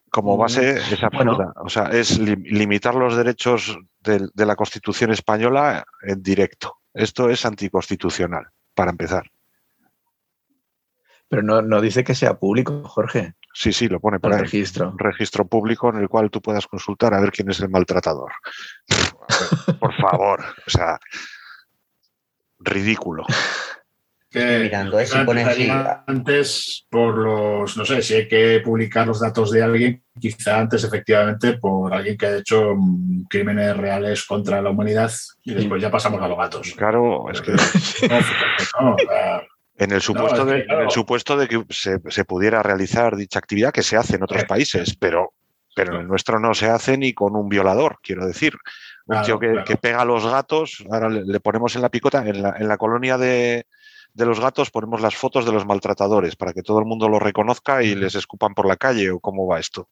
como 0.09 0.36
base 0.38 0.72
es 0.78 1.01
Bueno. 1.14 1.38
O 1.64 1.70
sea, 1.70 1.86
es 1.86 2.20
lim- 2.20 2.43
limitar 2.45 2.93
los 2.95 3.16
derechos 3.16 3.78
del- 4.01 4.30
de, 4.34 4.45
la 4.45 4.55
Constitución 4.57 5.11
española 5.11 5.86
en 6.03 6.22
directo. 6.22 6.80
Esto 6.93 7.30
es 7.30 7.45
anticonstitucional, 7.45 8.45
para 8.76 8.91
empezar. 8.91 9.24
Pero 11.30 11.41
no, 11.41 11.61
no 11.61 11.82
dice 11.82 12.03
que 12.03 12.14
sea 12.14 12.38
público, 12.38 12.84
Jorge, 12.86 13.34
Sí, 13.54 13.72
sí, 13.72 13.88
lo 13.88 13.99
pone 13.99 14.20
por 14.20 14.32
el 14.32 14.38
ahí. 14.38 14.43
registro. 14.43 14.89
Un 14.89 14.99
registro 14.99 15.45
público 15.45 15.89
en 15.89 15.97
el 15.97 16.10
cual 16.10 16.30
tú 16.32 16.41
puedas 16.41 16.66
consultar 16.68 17.14
a 17.14 17.22
ver 17.22 17.32
quién 17.32 17.49
es 17.51 17.60
el 17.60 17.70
maltratador. 17.70 18.32
Ver, 18.89 19.78
por 19.80 19.93
favor, 19.93 20.43
o 20.66 20.70
sea, 20.70 20.97
ridículo. 22.60 23.26
que 24.30 24.60
mirando, 24.60 24.97
¿eh? 24.99 25.06
Si 25.06 25.18
pones 25.20 25.47
así- 25.47 25.70
antes 26.08 26.88
por 26.89 27.16
los, 27.18 27.78
no 27.78 27.86
sé, 27.86 28.01
si 28.01 28.16
hay 28.16 28.28
que 28.28 28.62
publicar 28.66 29.06
los 29.06 29.20
datos 29.20 29.51
de 29.51 29.62
alguien, 29.62 30.04
quizá 30.20 30.60
antes 30.60 30.84
efectivamente 30.84 31.58
por 31.60 31.93
alguien 31.93 32.18
que 32.18 32.26
ha 32.26 32.38
hecho 32.38 32.74
mm, 32.76 33.26
crímenes 33.30 33.78
reales 33.78 34.26
contra 34.26 34.60
la 34.62 34.72
humanidad 34.72 35.12
y 35.43 35.54
después 35.54 35.80
ya 35.82 35.91
pasamos 35.91 36.20
a 36.22 36.28
los 36.28 36.38
gatos. 36.38 36.74
Claro, 36.76 37.30
es 37.32 37.41
que 37.41 37.51
No, 38.82 38.89
no, 38.89 38.95
o 38.95 38.97
sea, 38.97 39.43
en 39.84 39.91
el 39.91 40.01
supuesto, 40.01 40.45
de, 40.45 40.59
en 40.59 40.65
claro. 40.65 40.84
el 40.84 40.91
supuesto 40.91 41.38
de 41.38 41.47
que 41.47 41.63
se, 41.69 41.99
se 42.09 42.25
pudiera 42.25 42.61
realizar 42.63 43.15
dicha 43.15 43.39
actividad, 43.39 43.71
que 43.71 43.84
se 43.84 43.97
hace 43.97 44.15
en 44.15 44.23
otros 44.23 44.43
Eh. 44.43 44.45
países, 44.47 44.95
pero, 44.99 45.34
pero 45.75 45.95
en 45.95 46.01
el 46.01 46.07
nuestro 46.07 46.39
no 46.39 46.53
se 46.53 46.69
hace 46.69 46.97
ni 46.97 47.13
con 47.13 47.36
un 47.36 47.49
violador, 47.49 47.97
quiero 48.01 48.25
decir. 48.25 48.53
Un 49.05 49.13
Claro, 49.15 49.25
tío 49.25 49.39
que, 49.39 49.51
claro. 49.51 49.65
que 49.65 49.75
pega 49.77 50.01
a 50.01 50.05
los 50.05 50.25
gatos, 50.25 50.84
ahora 50.91 51.09
le, 51.09 51.23
le 51.25 51.39
ponemos 51.39 51.75
en 51.75 51.81
la 51.81 51.89
picota, 51.89 52.25
en 52.25 52.41
la, 52.41 52.55
en 52.57 52.67
la 52.67 52.77
colonia 52.77 53.17
de, 53.17 53.65
de 54.13 54.25
los 54.25 54.39
gatos 54.39 54.71
ponemos 54.71 55.01
las 55.01 55.15
fotos 55.15 55.45
de 55.45 55.51
los 55.51 55.65
maltratadores 55.65 56.36
para 56.38 56.53
que 56.53 56.61
todo 56.61 56.79
el 56.79 56.86
mundo 56.86 57.09
los 57.09 57.21
reconozca 57.21 57.84
y 57.84 57.95
les 57.95 58.15
escupan 58.15 58.53
por 58.53 58.65
la 58.67 58.77
calle 58.77 59.11
o 59.11 59.19
cómo 59.19 59.45
va 59.47 59.59
esto. 59.59 59.89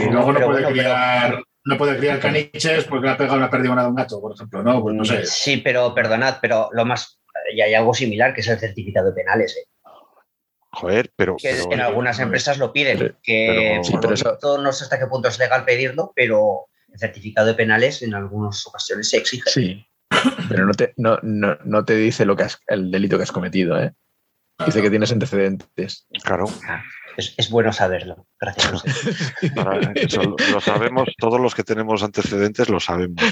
y 0.00 0.04
luego 0.10 0.32
no 0.32 0.38
puede 0.40 0.46
bueno, 0.46 0.68
pero- 0.68 0.72
criar, 0.72 1.42
no 1.64 1.76
puede 1.76 1.98
criar 1.98 2.20
caniches 2.20 2.84
porque 2.84 3.06
le 3.06 3.12
ha 3.12 3.16
pegado 3.16 3.36
una 3.36 3.50
pérdida 3.50 3.74
a 3.80 3.88
un 3.88 3.94
gato, 3.96 4.20
por 4.20 4.32
ejemplo, 4.34 4.62
¿no? 4.62 4.80
Pues 4.82 4.94
no 4.94 5.04
sé. 5.04 5.26
Sí, 5.26 5.56
pero 5.58 5.92
perdonad, 5.94 6.38
pero 6.40 6.68
lo 6.72 6.84
más. 6.84 7.18
Y 7.54 7.60
hay 7.60 7.74
algo 7.74 7.94
similar 7.94 8.34
que 8.34 8.40
es 8.40 8.48
el 8.48 8.58
certificado 8.58 9.08
de 9.08 9.14
penales, 9.14 9.56
¿eh? 9.56 9.68
Joder, 10.72 11.10
pero, 11.16 11.36
que 11.36 11.50
pero- 11.54 11.72
en 11.72 11.80
algunas 11.80 12.18
empresas 12.18 12.58
lo 12.58 12.72
piden. 12.72 12.98
Pero- 12.98 13.16
que 13.22 13.78
pero- 13.80 13.84
Sí, 13.84 13.92
por 13.96 14.12
eso- 14.12 14.58
no 14.62 14.72
sé 14.72 14.84
hasta 14.84 14.98
qué 14.98 15.06
punto 15.06 15.28
es 15.28 15.38
legal 15.38 15.64
pedirlo, 15.64 16.12
pero 16.14 16.66
el 16.92 16.98
certificado 16.98 17.46
de 17.46 17.54
penales 17.54 18.02
en 18.02 18.14
algunas 18.14 18.66
ocasiones 18.66 19.08
se 19.08 19.16
exige. 19.18 19.48
Sí. 19.50 19.86
Pero 20.48 20.66
no 20.66 20.72
te, 20.74 20.92
no, 20.96 21.18
no, 21.22 21.56
no 21.64 21.84
te 21.84 21.94
dice 21.96 22.24
lo 22.26 22.36
que 22.36 22.44
has- 22.44 22.60
el 22.68 22.90
delito 22.90 23.16
que 23.16 23.22
has 23.24 23.32
cometido, 23.32 23.80
¿eh? 23.82 23.92
Dice 24.64 24.80
que 24.82 24.90
tienes 24.90 25.12
antecedentes. 25.12 26.06
claro, 26.22 26.46
Ah, 26.66 26.82
es, 27.16 27.34
es 27.36 27.50
bueno 27.50 27.72
saberlo. 27.72 28.26
Gracias. 28.40 28.70
José. 28.70 28.90
para- 29.54 29.92
eso 29.94 30.22
lo, 30.52 30.60
sabemos, 30.60 31.08
todos 31.18 31.40
los 31.40 31.54
que 31.54 31.62
tenemos 31.64 32.02
antecedentes 32.02 32.68
lo 32.70 32.80
sabemos. 32.80 33.22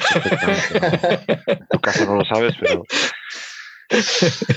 En 1.47 1.67
tu 1.71 1.79
caso 1.81 2.05
no 2.07 2.17
lo 2.17 2.25
sabes, 2.25 2.55
pero. 2.61 2.83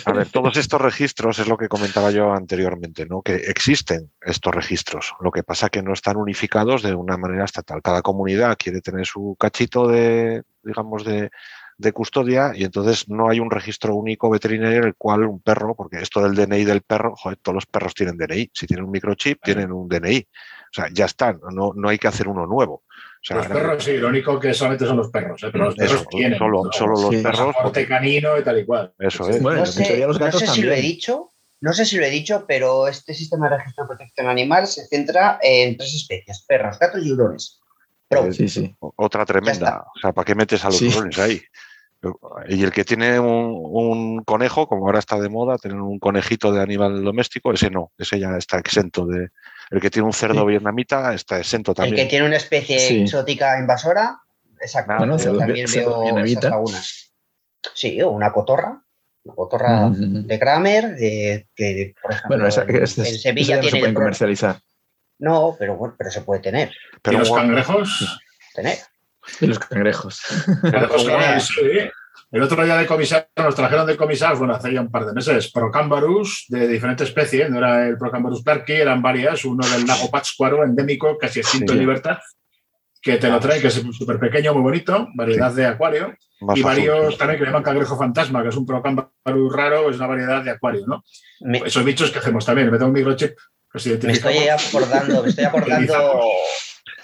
A 0.06 0.12
ver, 0.14 0.30
todos 0.30 0.58
estos 0.58 0.82
registros 0.82 1.40
es 1.40 1.48
lo 1.48 1.58
que 1.58 1.68
comentaba 1.68 2.12
yo 2.12 2.34
anteriormente, 2.34 3.06
¿no? 3.06 3.22
Que 3.22 3.36
existen 3.36 4.12
estos 4.22 4.54
registros. 4.54 5.14
Lo 5.22 5.32
que 5.32 5.44
pasa 5.44 5.70
que 5.70 5.82
no 5.82 5.94
están 5.94 6.18
unificados 6.18 6.84
de 6.84 6.96
una 6.96 7.18
manera 7.18 7.46
estatal. 7.46 7.82
Cada 7.82 8.02
comunidad 8.02 8.58
quiere 8.58 8.82
tener 8.82 9.06
su 9.06 9.36
cachito 9.40 9.88
de, 9.88 10.44
digamos, 10.64 11.04
de, 11.04 11.30
de 11.78 11.92
custodia 11.92 12.52
y 12.56 12.64
entonces 12.64 13.08
no 13.08 13.30
hay 13.30 13.40
un 13.40 13.52
registro 13.52 13.96
único 13.96 14.30
veterinario 14.30 14.80
en 14.80 14.86
el 14.86 14.96
cual 14.96 15.26
un 15.26 15.40
perro, 15.40 15.76
porque 15.76 15.98
esto 15.98 16.22
del 16.22 16.36
DNI 16.36 16.64
del 16.66 16.82
perro, 16.82 17.16
joder, 17.16 17.38
todos 17.42 17.56
los 17.56 17.66
perros 17.66 17.94
tienen 17.94 18.18
DNI. 18.18 18.50
Si 18.54 18.66
tienen 18.66 18.86
un 18.86 18.92
microchip, 18.92 19.42
tienen 19.44 19.72
un 19.72 19.88
DNI. 19.88 20.20
O 20.20 20.74
sea, 20.74 20.90
ya 20.92 21.06
están, 21.06 21.40
no, 21.54 21.74
no 21.76 21.90
hay 21.90 21.98
que 21.98 22.08
hacer 22.08 22.28
uno 22.28 22.46
nuevo. 22.46 22.84
Sea, 23.28 23.38
Los 23.38 23.48
perros 23.48 23.84
sí, 23.84 23.98
lo 23.98 24.08
único 24.08 24.40
que 24.40 24.54
solamente 24.54 24.86
son 24.86 24.96
los 24.98 25.10
perros, 25.10 25.44
¿eh? 25.44 25.50
pero 25.52 25.66
los 25.66 25.76
perros 25.76 25.92
Eso, 25.96 26.06
tienen. 26.10 26.38
solo, 26.40 26.64
¿no? 26.64 26.72
solo 26.72 26.94
los 26.94 27.10
Sí. 27.14 27.22
perros. 27.22 27.40
Pasaporte 27.48 27.86
canino 27.88 28.38
y 28.40 28.44
tal 28.44 28.60
y 28.60 28.66
cual. 28.66 28.94
Eso 29.00 29.30
es. 29.30 29.42
Bueno, 29.42 29.60
No 29.60 29.66
sé, 29.66 29.98
los 29.98 30.18
no 30.20 30.32
sé 30.32 30.48
si 30.48 30.62
lo 30.62 30.72
he 30.72 30.80
dicho, 30.80 31.30
no 31.60 31.74
sé 31.74 31.86
si 31.86 31.98
lo 31.98 32.06
he 32.06 32.10
dicho, 32.10 32.46
pero 32.48 32.88
este 32.88 33.14
sistema 33.14 33.50
de 33.50 33.58
registro 33.58 33.84
de 33.84 33.88
protección 33.90 34.28
animal 34.30 34.66
se 34.68 34.88
centra 34.88 35.40
en 35.42 35.76
tres 35.76 35.94
especies: 35.94 36.46
perros, 36.48 36.80
gatos 36.80 37.06
y 37.06 37.12
hurones. 37.12 37.60
Sí, 38.32 38.48
sí. 38.48 38.74
Otra 38.80 39.26
tremenda. 39.26 39.84
O 39.94 40.00
sea, 40.00 40.14
¿para 40.14 40.24
qué 40.24 40.34
metes 40.34 40.64
a 40.64 40.68
los 40.70 40.78
Sí. 40.78 40.88
hurones 40.88 41.20
ahí? 41.20 41.42
Y 42.48 42.64
el 42.64 42.72
que 42.72 42.86
tiene 42.86 43.20
un, 43.20 43.60
un 43.62 44.24
conejo, 44.24 44.68
como 44.68 44.86
ahora 44.86 45.00
está 45.00 45.20
de 45.20 45.28
moda, 45.28 45.58
tener 45.58 45.82
un 45.82 46.00
conejito 46.00 46.54
de 46.54 46.62
animal 46.62 47.04
doméstico, 47.04 47.52
ese 47.52 47.70
no, 47.70 47.92
ese 47.98 48.20
ya 48.22 48.38
está 48.38 48.58
exento 48.60 49.06
de. 49.06 49.28
El 49.70 49.82
que 49.82 49.90
tiene 49.90 50.06
un 50.06 50.14
cerdo 50.14 50.42
Sí. 50.42 50.48
vietnamita 50.48 51.14
está 51.14 51.38
exento 51.40 51.72
El 51.72 51.76
que 51.76 51.82
también. 51.84 52.08
tiene 52.08 52.26
una 52.26 52.38
especie 52.38 52.80
Sí. 52.80 53.02
exótica 53.02 53.60
invasora, 53.60 54.18
exacto. 54.62 54.94
Ah, 54.94 54.98
Bueno, 55.00 55.18
yo 55.18 55.24
cerdo- 55.24 55.40
también 55.40 55.68
cerdo 55.68 55.90
veo 55.92 56.02
vietnamita. 56.04 56.40
esas 56.40 56.52
lagunas. 56.52 57.14
Sí, 57.74 58.02
o 58.02 58.10
una 58.12 58.32
cotorra. 58.32 58.82
Una 59.24 59.36
cotorra 59.36 59.88
Mm. 59.90 60.26
de 60.26 60.40
Kramer, 60.40 60.96
de, 60.96 61.48
que, 61.54 61.94
por 62.02 62.12
ejemplo, 62.12 62.38
Bueno, 62.38 62.48
esa, 62.48 62.64
en, 62.64 62.82
este- 62.84 63.04
Sevilla 63.06 63.56
ya 63.58 63.62
no 63.62 63.70
se 63.70 63.78
pueden 63.80 63.94
comercializar. 63.94 64.60
No, 65.20 65.56
pero 65.60 65.76
bueno, 65.76 65.96
pero 65.98 66.12
se 66.12 66.22
puede 66.22 66.40
tener. 66.42 66.70
¿Y 66.70 67.00
Pero 67.02 67.20
los 67.20 67.30
un- 67.30 67.38
cangrejos? 67.38 68.22
tener. 68.54 68.78
Y 69.42 69.48
los 69.48 69.60
cangrejos. 69.60 70.22
Claro, 70.62 71.40
sí. 71.42 71.54
El 72.30 72.42
otro 72.44 72.64
día 72.64 72.76
de 72.76 72.86
comisar, 72.86 73.30
nos 73.38 73.56
trajeron 73.56 73.88
de 73.88 73.96
comisar, 73.96 74.36
bueno, 74.36 74.54
hace 74.54 74.74
ya 74.74 74.82
un 74.82 74.92
par 74.92 75.06
de 75.06 75.14
meses, 75.14 75.50
Procambarus 75.52 76.46
de 76.50 76.68
diferentes 76.68 77.08
especies, 77.08 77.50
no 77.50 77.60
era 77.60 77.88
el 77.88 77.98
Procambarus 77.98 78.44
clarki, 78.44 78.74
eran 78.74 79.02
varias, 79.02 79.46
uno 79.46 79.66
del 79.66 79.86
lago 79.88 80.12
Pátzcuaro, 80.12 80.64
endémico, 80.66 81.18
casi 81.18 81.40
extinto 81.40 81.72
Sí. 81.72 81.78
en 81.78 81.86
libertad, 81.86 82.18
que 83.02 83.16
te 83.16 83.30
lo 83.30 83.40
traen, 83.40 83.62
que 83.62 83.68
es 83.68 83.82
súper 83.98 84.20
pequeño, 84.20 84.54
muy 84.54 84.62
bonito, 84.62 85.08
variedad 85.16 85.54
de 85.54 85.66
acuario, 85.68 86.14
más 86.42 86.58
y 86.58 86.60
azul. 86.60 86.64
varios 86.64 87.18
también 87.18 87.40
que 87.40 87.46
le 87.46 87.50
llaman 87.52 87.64
cangrejo 87.64 87.98
fantasma, 87.98 88.44
que 88.44 88.50
es 88.50 88.56
un 88.58 88.66
Procambarus 88.66 89.54
raro, 89.56 89.90
es 89.90 89.96
una 89.96 90.08
variedad 90.08 90.44
de 90.44 90.52
acuario, 90.52 90.86
¿no? 90.86 91.04
Me, 91.40 91.60
Esos 91.60 91.86
bichos 91.86 92.12
que 92.12 92.20
hacemos 92.20 92.46
también, 92.46 92.70
metemos 92.70 92.90
un 92.90 92.94
microchip, 92.94 93.38
los 93.74 93.86
me 93.86 93.92
identificamos. 93.94 94.36
estoy 94.36 94.50
acordando, 94.82 95.24
me 95.24 95.30
estoy 95.30 95.46
acordando, 95.46 96.22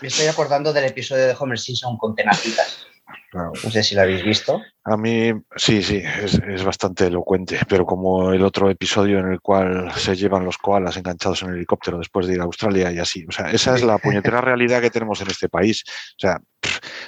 me 0.01 0.07
estoy 0.09 0.27
acordando 0.27 0.73
del 0.73 0.83
episodio 0.83 1.27
de 1.27 1.35
Homer 1.39 1.57
Simpson 1.59 1.97
con 1.97 2.13
tenacitas. 2.13 2.87
No 3.33 3.71
sé 3.71 3.83
si 3.83 3.95
lo 3.95 4.01
habéis 4.01 4.23
visto. 4.23 4.61
A 4.83 4.97
mí, 4.97 5.31
sí, 5.55 5.81
sí, 5.81 6.03
es, 6.21 6.35
es 6.35 6.63
bastante 6.63 7.07
elocuente, 7.07 7.59
pero 7.67 7.85
como 7.85 8.31
el 8.31 8.43
otro 8.43 8.69
episodio 8.69 9.19
en 9.19 9.31
el 9.31 9.41
cual 9.41 9.91
se 9.95 10.15
llevan 10.15 10.45
los 10.45 10.57
koalas 10.57 10.97
enganchados 10.97 11.41
en 11.41 11.49
el 11.49 11.55
helicóptero 11.55 11.97
después 11.97 12.27
de 12.27 12.35
ir 12.35 12.41
a 12.41 12.43
Australia 12.43 12.91
y 12.91 12.99
así. 12.99 13.25
O 13.27 13.31
sea, 13.31 13.49
esa 13.51 13.75
es 13.75 13.83
la 13.83 13.97
puñetera 13.99 14.41
realidad 14.41 14.81
que 14.81 14.91
tenemos 14.91 15.21
en 15.21 15.29
este 15.29 15.49
país. 15.49 15.83
O 15.87 16.19
sea, 16.19 16.39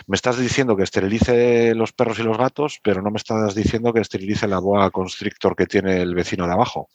me 0.07 0.15
estás 0.15 0.37
diciendo 0.37 0.75
que 0.75 0.83
esterilice 0.83 1.75
los 1.75 1.93
perros 1.93 2.19
y 2.19 2.23
los 2.23 2.37
gatos, 2.37 2.79
pero 2.83 3.01
no 3.01 3.11
me 3.11 3.17
estás 3.17 3.55
diciendo 3.55 3.93
que 3.93 4.01
esterilice 4.01 4.47
la 4.47 4.59
boa 4.59 4.91
constrictor 4.91 5.55
que 5.55 5.65
tiene 5.65 6.01
el 6.01 6.15
vecino 6.15 6.47
de 6.47 6.53
abajo. 6.53 6.89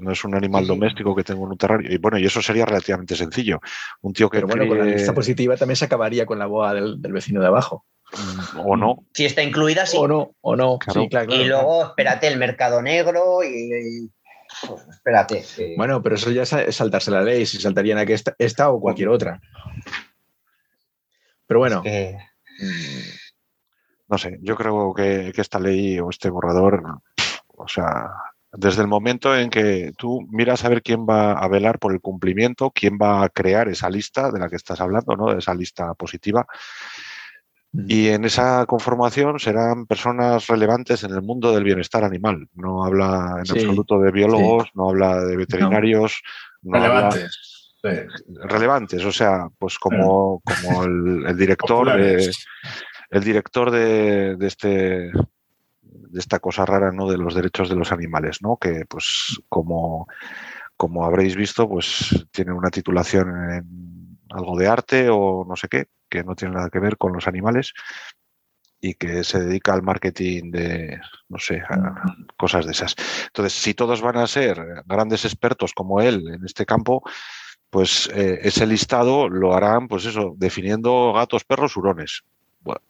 No 0.00 0.12
es 0.12 0.24
un 0.24 0.34
animal 0.34 0.62
Sí, 0.64 0.66
sí. 0.70 0.74
doméstico 0.74 1.14
que 1.14 1.24
tengo 1.24 1.44
en 1.46 1.52
un 1.52 1.58
terrario. 1.58 1.92
Y 1.92 1.98
bueno, 1.98 2.18
y 2.18 2.24
eso 2.26 2.40
sería 2.42 2.64
relativamente 2.64 3.16
sencillo. 3.16 3.60
Un 4.02 4.12
tío 4.12 4.28
que 4.30 4.38
Pero 4.38 4.48
bueno, 4.48 4.66
con 4.66 4.78
la 4.78 4.84
lista 4.84 5.12
positiva 5.12 5.56
también 5.56 5.76
se 5.76 5.84
acabaría 5.84 6.24
con 6.26 6.38
la 6.38 6.46
boa 6.46 6.74
del, 6.74 7.00
del 7.02 7.12
vecino 7.12 7.40
de 7.40 7.46
abajo. 7.48 7.84
mm, 8.12 8.60
o 8.60 8.76
no, 8.76 9.04
Si 9.12 9.24
está 9.26 9.42
incluida, 9.42 9.84
sí. 9.86 9.96
O 10.00 10.08
no, 10.08 10.30
o 10.40 10.56
no. 10.56 10.78
Claro. 10.78 11.02
Sí, 11.02 11.08
claro, 11.08 11.26
claro, 11.26 11.42
y 11.42 11.46
claro. 11.46 11.62
luego, 11.62 11.84
espérate, 11.86 12.26
el 12.28 12.38
mercado 12.38 12.80
negro 12.82 13.42
y. 13.42 13.48
y- 13.48 14.10
pues, 14.66 14.82
espérate. 14.88 15.44
que- 15.56 15.74
Bueno, 15.76 16.02
pero 16.02 16.14
eso 16.14 16.30
ya 16.30 16.42
es 16.42 16.74
saltarse 16.74 17.10
la 17.10 17.20
ley, 17.22 17.44
si 17.44 17.58
saltarían 17.60 17.98
aquí 17.98 18.14
esta, 18.14 18.34
esta 18.38 18.70
o 18.70 18.80
cualquier 18.80 19.10
otra. 19.10 19.40
Pero 21.46 21.60
bueno, 21.60 21.82
que- 21.82 22.16
no 24.08 24.16
sé, 24.18 24.38
yo 24.42 24.56
creo 24.56 24.94
que, 24.94 25.32
que 25.34 25.40
esta 25.42 25.58
ley 25.60 25.98
o 26.00 26.08
este 26.10 26.30
borrador, 26.30 26.82
o 27.48 27.68
sea, 27.68 28.06
desde 28.52 28.82
el 28.82 28.88
momento 28.88 29.36
en 29.36 29.50
que 29.50 29.92
tú 29.98 30.26
miras 30.30 30.64
a 30.64 30.68
ver 30.68 30.82
quién 30.82 31.06
va 31.06 31.32
a 31.32 31.48
velar 31.48 31.78
por 31.78 31.92
el 31.92 32.00
cumplimiento, 32.00 32.70
quién 32.70 32.98
va 33.00 33.22
a 33.22 33.28
crear 33.28 33.68
esa 33.68 33.90
lista 33.90 34.30
de 34.30 34.38
la 34.40 34.48
que 34.48 34.56
estás 34.56 34.80
hablando, 34.80 35.16
¿no? 35.16 35.32
De 35.32 35.38
esa 35.38 35.54
lista 35.54 35.92
positiva. 35.94 36.46
Y 37.86 38.08
en 38.08 38.24
esa 38.24 38.64
conformación 38.64 39.38
serán 39.38 39.84
personas 39.86 40.46
relevantes 40.46 41.04
en 41.04 41.10
el 41.12 41.20
mundo 41.20 41.52
del 41.54 41.64
bienestar 41.64 42.02
animal. 42.02 42.48
No 42.54 42.82
habla 42.82 43.34
en 43.40 43.44
Sí, 43.46 43.52
absoluto 43.60 44.00
de 44.00 44.10
biólogos, 44.10 44.70
no 44.74 44.88
habla 44.88 45.20
de 45.22 45.36
veterinarios, 45.36 46.22
no, 46.62 46.78
habla- 46.78 47.10
Relevantes. 47.10 47.74
sí. 47.82 47.88
relevantes, 48.44 49.04
o 49.04 49.12
sea, 49.12 49.48
pues 49.58 49.78
como, 49.78 50.40
como 50.40 50.84
el, 50.84 51.26
el 51.26 51.36
director 51.36 51.94
de, 51.94 52.30
el 53.10 53.22
director 53.24 53.70
de, 53.70 54.36
de 54.36 54.46
este 54.46 55.12
de 56.08 56.18
esta 56.18 56.38
cosa 56.38 56.64
rara 56.64 56.92
no 56.92 57.10
de 57.10 57.18
los 57.18 57.34
derechos 57.34 57.68
de 57.68 57.76
los 57.76 57.92
animales 57.92 58.38
no 58.42 58.56
que 58.56 58.84
pues 58.88 59.40
como 59.48 60.06
como 60.76 61.04
habréis 61.04 61.36
visto 61.36 61.68
pues 61.68 62.26
tiene 62.30 62.52
una 62.52 62.70
titulación 62.70 63.28
en 63.52 64.18
algo 64.30 64.56
de 64.56 64.68
arte 64.68 65.08
o 65.10 65.44
no 65.48 65.56
sé 65.56 65.68
qué 65.68 65.86
que 66.08 66.24
no 66.24 66.34
tiene 66.34 66.54
nada 66.54 66.70
que 66.70 66.80
ver 66.80 66.96
con 66.96 67.12
los 67.12 67.26
animales 67.26 67.74
y 68.80 68.94
que 68.94 69.24
se 69.24 69.40
dedica 69.40 69.74
al 69.74 69.82
marketing 69.82 70.50
de 70.52 71.00
no 71.28 71.38
sé 71.38 71.62
a 71.68 72.14
cosas 72.36 72.64
de 72.64 72.72
esas. 72.72 72.94
Entonces 73.26 73.52
si 73.52 73.74
todos 73.74 74.00
van 74.00 74.16
a 74.18 74.26
ser 74.26 74.84
grandes 74.86 75.24
expertos 75.24 75.72
como 75.72 76.00
él 76.00 76.24
en 76.28 76.44
este 76.44 76.64
campo 76.64 77.02
pues 77.70 78.08
eh, 78.14 78.40
ese 78.42 78.66
listado 78.66 79.28
lo 79.28 79.54
harán 79.54 79.88
pues 79.88 80.04
eso 80.06 80.34
definiendo 80.36 81.12
gatos 81.12 81.44
perros 81.44 81.76
hurones. 81.76 82.22
Bueno, 82.60 82.80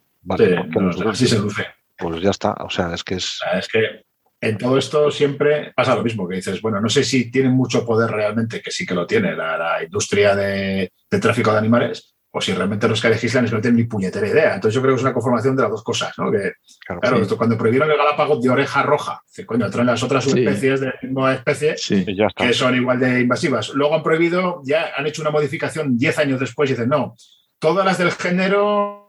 se 1.27 1.39
luce. 1.39 1.65
Pues 1.99 2.21
ya 2.21 2.31
está. 2.31 2.53
O 2.59 2.69
sea, 2.69 2.93
es 2.93 3.03
que 3.03 3.15
es. 3.15 3.37
Sea, 3.39 3.59
es 3.59 3.67
que 3.67 4.03
en 4.41 4.57
todo 4.57 4.77
esto 4.77 5.11
siempre 5.11 5.73
pasa 5.75 5.95
lo 5.95 6.03
mismo, 6.03 6.27
que 6.27 6.37
dices, 6.37 6.61
bueno, 6.61 6.79
no 6.79 6.87
sé 6.89 7.03
si 7.03 7.29
tienen 7.29 7.51
mucho 7.51 7.85
poder 7.85 8.09
realmente, 8.09 8.61
que 8.61 8.71
sí 8.71 8.85
que 8.85 8.95
lo 8.95 9.05
tiene 9.05 9.35
la, 9.35 9.57
la 9.57 9.83
industria 9.83 10.35
de, 10.35 10.91
de 11.11 11.19
tráfico 11.19 11.51
de 11.51 11.57
animales, 11.57 12.15
o 12.31 12.39
si 12.39 12.53
realmente 12.53 12.87
los 12.87 13.01
que 13.01 13.09
legislan 13.09 13.43
es 13.45 13.49
que 13.51 13.55
no 13.57 13.61
tienen 13.61 13.77
ni 13.81 13.83
puñetera 13.85 14.27
idea. 14.27 14.53
Entonces 14.55 14.75
yo 14.75 14.81
creo 14.81 14.93
que 14.93 14.99
es 14.99 15.03
una 15.03 15.13
conformación 15.13 15.55
de 15.57 15.63
las 15.63 15.71
dos 15.71 15.83
cosas, 15.83 16.13
¿no? 16.17 16.31
Que, 16.31 16.53
Claro, 16.85 17.01
claro, 17.01 17.15
sí. 17.17 17.21
esto, 17.23 17.37
cuando 17.37 17.57
prohibieron 17.57 17.89
el 17.91 17.97
galápagos 17.97 18.41
de 18.41 18.49
oreja 18.49 18.81
roja, 18.83 19.19
dice, 19.27 19.45
coño, 19.45 19.69
traen 19.69 19.87
las 19.87 20.03
otras 20.03 20.23
Sí. 20.23 20.29
subespecies 20.29 20.79
de 20.79 20.85
la 20.87 20.95
misma 21.01 21.33
especie 21.33 21.75
Sí. 21.77 22.03
y 22.07 22.15
ya 22.15 22.27
está. 22.27 22.45
que 22.47 22.53
son 22.53 22.75
igual 22.75 22.99
de 22.99 23.19
invasivas. 23.21 23.69
Luego 23.73 23.95
han 23.95 24.03
prohibido, 24.03 24.61
ya 24.63 24.91
han 24.95 25.05
hecho 25.07 25.21
una 25.23 25.31
modificación 25.31 25.97
10 25.97 26.17
años 26.19 26.39
después 26.39 26.69
y 26.69 26.73
dicen, 26.73 26.87
no, 26.89 27.15
todas 27.59 27.85
las 27.85 27.97
del 27.97 28.11
género 28.11 29.08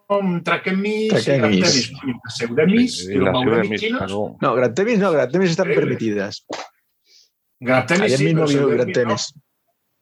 y 1.52 1.60
las 1.60 2.34
Pseudemis, 2.36 3.08
Y 3.08 3.12
y 3.12 3.14
los 3.16 3.24
la 3.26 3.32
Mauremis 3.32 3.68
ciudad 3.68 3.80
chinos, 3.80 3.98
claro. 3.98 4.36
No, 4.40 4.54
Graptemis 4.54 4.98
no, 4.98 5.10
están 5.50 5.66
Increíble. 5.68 5.74
permitidas. 5.96 6.46
Graptemis 7.60 8.02
Ayer 8.04 8.18
sí, 8.18 8.24
mismo 8.24 8.44
vi 8.46 8.52
Pseudemis 8.52 8.96
no. 9.06 9.18
Sí, 9.18 9.32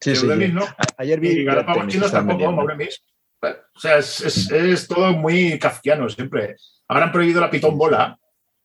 sí, 0.00 0.16
Pseudemis 0.16 0.48
sí. 0.48 0.52
no. 0.54 0.64
Ayer 0.96 1.20
vi 1.20 1.28
Y 1.30 1.44
están 2.06 2.26
tampoco. 2.26 2.52
Mauremis. 2.52 3.02
O 3.42 3.80
sea, 3.80 3.98
es, 3.98 4.20
es- 4.22 4.50
es 4.50 4.88
todo 4.88 5.12
muy 5.12 5.58
kafkiano 5.58 6.08
siempre. 6.08 6.56
Ahora 6.88 7.06
han 7.06 7.12
prohibido 7.12 7.40
la 7.40 7.50
pitón 7.50 7.76
bola 7.76 8.18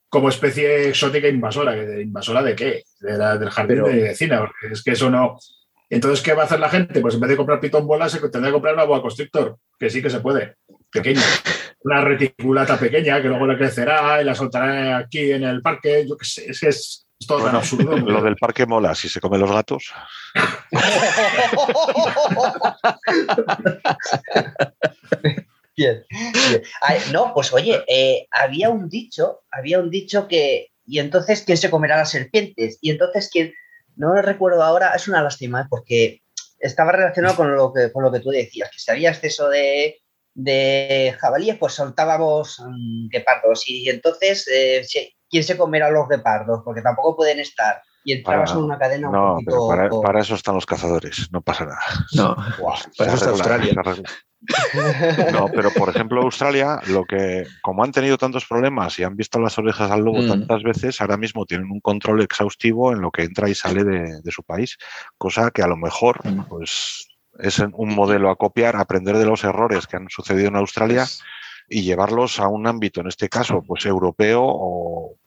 como 0.10 0.30
especie 0.30 0.89
exótica 0.89 1.28
invasora. 1.28 1.74
¿Que 1.76 1.86
de- 1.86 2.02
¿Invasora 2.04 2.41
de 2.44 2.56
qué? 2.56 2.84
De 3.00 3.18
la- 3.18 3.38
del 3.38 3.50
jardín 3.50 3.78
Pero- 3.84 3.88
de 3.88 4.02
vecina, 4.04 4.50
es 4.72 4.84
que 4.84 4.91
eso 4.91 5.10
no... 5.10 5.38
Entonces, 5.89 6.24
¿qué 6.24 6.34
va 6.34 6.44
a 6.44 6.46
hacer 6.46 6.60
la 6.60 6.70
gente? 6.70 7.02
Pues 7.02 7.14
en 7.16 7.20
vez 7.20 7.30
de 7.30 7.38
comprar 7.38 7.60
pitón 7.60 7.86
bola, 7.86 8.10
se 8.10 8.20
tendrá 8.30 8.50
que 8.50 8.54
comprar 8.54 8.74
una 8.74 8.86
boa 8.86 9.02
constrictor, 9.02 9.58
que 9.78 9.91
sí 9.91 10.02
que 10.02 10.10
se 10.10 10.22
puede, 10.22 10.56
pequeña. 10.94 11.22
Una 11.82 12.02
reticulata 12.02 12.80
pequeña 12.80 13.22
que 13.22 13.28
luego 13.28 13.48
le 13.48 13.58
crecerá 13.58 14.22
y 14.22 14.26
la 14.26 14.36
soltará 14.36 14.98
aquí 14.98 15.32
en 15.32 15.44
el 15.44 15.62
parque. 15.62 16.06
Yo 16.08 16.16
qué 16.16 16.26
sé, 16.26 16.50
es 16.50 16.60
que 16.60 16.70
es, 16.70 17.08
es 17.20 17.28
todo 17.28 17.39
tan 17.39 17.48
Bueno, 17.48 17.58
absurdo. 17.60 17.98
Lo 17.98 18.22
del 18.22 18.38
parque 18.38 18.66
mola, 18.66 18.96
si 18.96 19.10
se 19.10 19.20
come 19.20 19.38
los 19.38 19.52
gatos. 19.52 19.91
Bien, 25.76 26.06
bien. 26.10 26.62
Ay, 26.82 27.00
no, 27.12 27.34
pues 27.34 27.52
oye, 27.52 27.84
eh, 27.88 28.28
había 28.30 28.70
un 28.70 28.89
dicho, 28.89 29.41
había 29.50 29.80
un 29.80 29.89
dicho 29.89 30.28
que, 30.28 30.68
y 30.86 31.00
entonces, 31.00 31.41
¿quién 31.41 31.58
se 31.58 31.72
comerá 31.72 31.98
las 31.98 32.12
serpientes? 32.12 32.78
Y 32.80 32.91
entonces, 32.91 33.30
¿quién? 33.32 33.54
No 33.96 34.14
lo 34.14 34.22
recuerdo 34.22 34.62
ahora, 34.62 34.94
es 34.96 35.08
una 35.08 35.24
lástima, 35.24 35.62
¿eh? 35.62 35.66
porque 35.70 36.22
estaba 36.60 36.91
relacionado 36.91 37.36
con 37.36 37.56
lo 37.56 37.74
que, 37.74 37.91
con 37.91 38.04
lo 38.04 38.12
que 38.12 38.20
tú 38.20 38.30
decías, 38.30 38.70
que 38.72 38.80
si 38.80 38.91
había 38.91 39.10
exceso 39.10 39.50
de, 39.50 40.03
de 40.36 41.15
jabalíes, 41.19 41.57
pues 41.57 41.73
soltábamos 41.73 42.59
mm, 42.59 43.07
guepardos. 43.09 43.63
Y 43.67 43.89
entonces, 43.89 44.47
eh, 44.47 44.84
si- 44.84 45.15
¿quién 45.29 45.43
se 45.43 45.57
comerá 45.57 45.89
los 45.89 46.07
guepardos? 46.07 46.61
Porque 46.65 46.81
tampoco 46.81 47.15
pueden 47.17 47.39
estar. 47.39 47.81
Y 48.05 48.13
entrabas 48.13 48.49
Para- 48.49 48.59
en 48.59 48.65
una 48.65 48.77
cadena 48.77 49.07
un 49.09 49.13
No, 49.13 49.34
poquito... 49.36 49.51
pero 49.51 49.67
para, 49.67 50.01
para 50.07 50.19
eso 50.21 50.36
están 50.36 50.55
los 50.55 50.65
cazadores, 50.65 51.29
no 51.31 51.41
pasa 51.41 51.65
nada. 51.65 51.79
No, 52.13 52.36
para 52.97 53.13
eso 53.13 53.15
está 53.15 53.29
Australia. 53.29 53.73
No, 55.31 55.47
pero 55.53 55.71
por 55.71 55.88
ejemplo, 55.89 56.21
Australia, 56.21 56.81
lo 56.88 57.05
que, 57.05 57.45
como 57.61 57.81
han 57.84 57.91
tenido 57.93 58.17
tantos 58.17 58.45
problemas 58.45 58.99
y 58.99 59.03
han 59.03 59.15
visto 59.15 59.39
las 59.39 59.57
orejas 59.57 59.89
al 59.89 60.01
lobo 60.03 60.21
Mm. 60.21 60.27
tantas 60.27 60.63
veces, 60.63 60.99
ahora 60.99 61.15
mismo 61.17 61.45
tienen 61.45 61.71
un 61.71 61.79
control 61.79 62.21
exhaustivo 62.21 62.91
en 62.91 62.99
lo 63.01 63.09
que 63.11 63.23
entra 63.23 63.49
y 63.49 63.55
sale 63.55 63.84
de, 63.86 64.21
de 64.21 64.31
su 64.31 64.43
país, 64.43 64.77
cosa 65.17 65.49
que 65.51 65.61
a 65.61 65.67
lo 65.67 65.77
mejor, 65.77 66.19
Mm. 66.27 66.43
pues, 66.49 67.07
es 67.39 67.59
un 67.59 67.95
modelo 67.95 68.29
a 68.29 68.36
copiar, 68.36 68.75
aprender 68.75 69.17
de 69.17 69.25
los 69.25 69.43
errores 69.43 69.88
que 69.88 69.97
han 69.97 70.07
sucedido 70.09 70.49
en 70.49 70.55
Australia 70.55 71.05
y 71.69 71.81
llevarlos 71.84 72.39
a 72.39 72.47
un 72.47 72.67
ámbito, 72.67 73.01
en 73.01 73.07
este 73.07 73.29
caso, 73.29 73.63
pues 73.65 73.86
europeo 73.86 74.41
o 74.45 75.17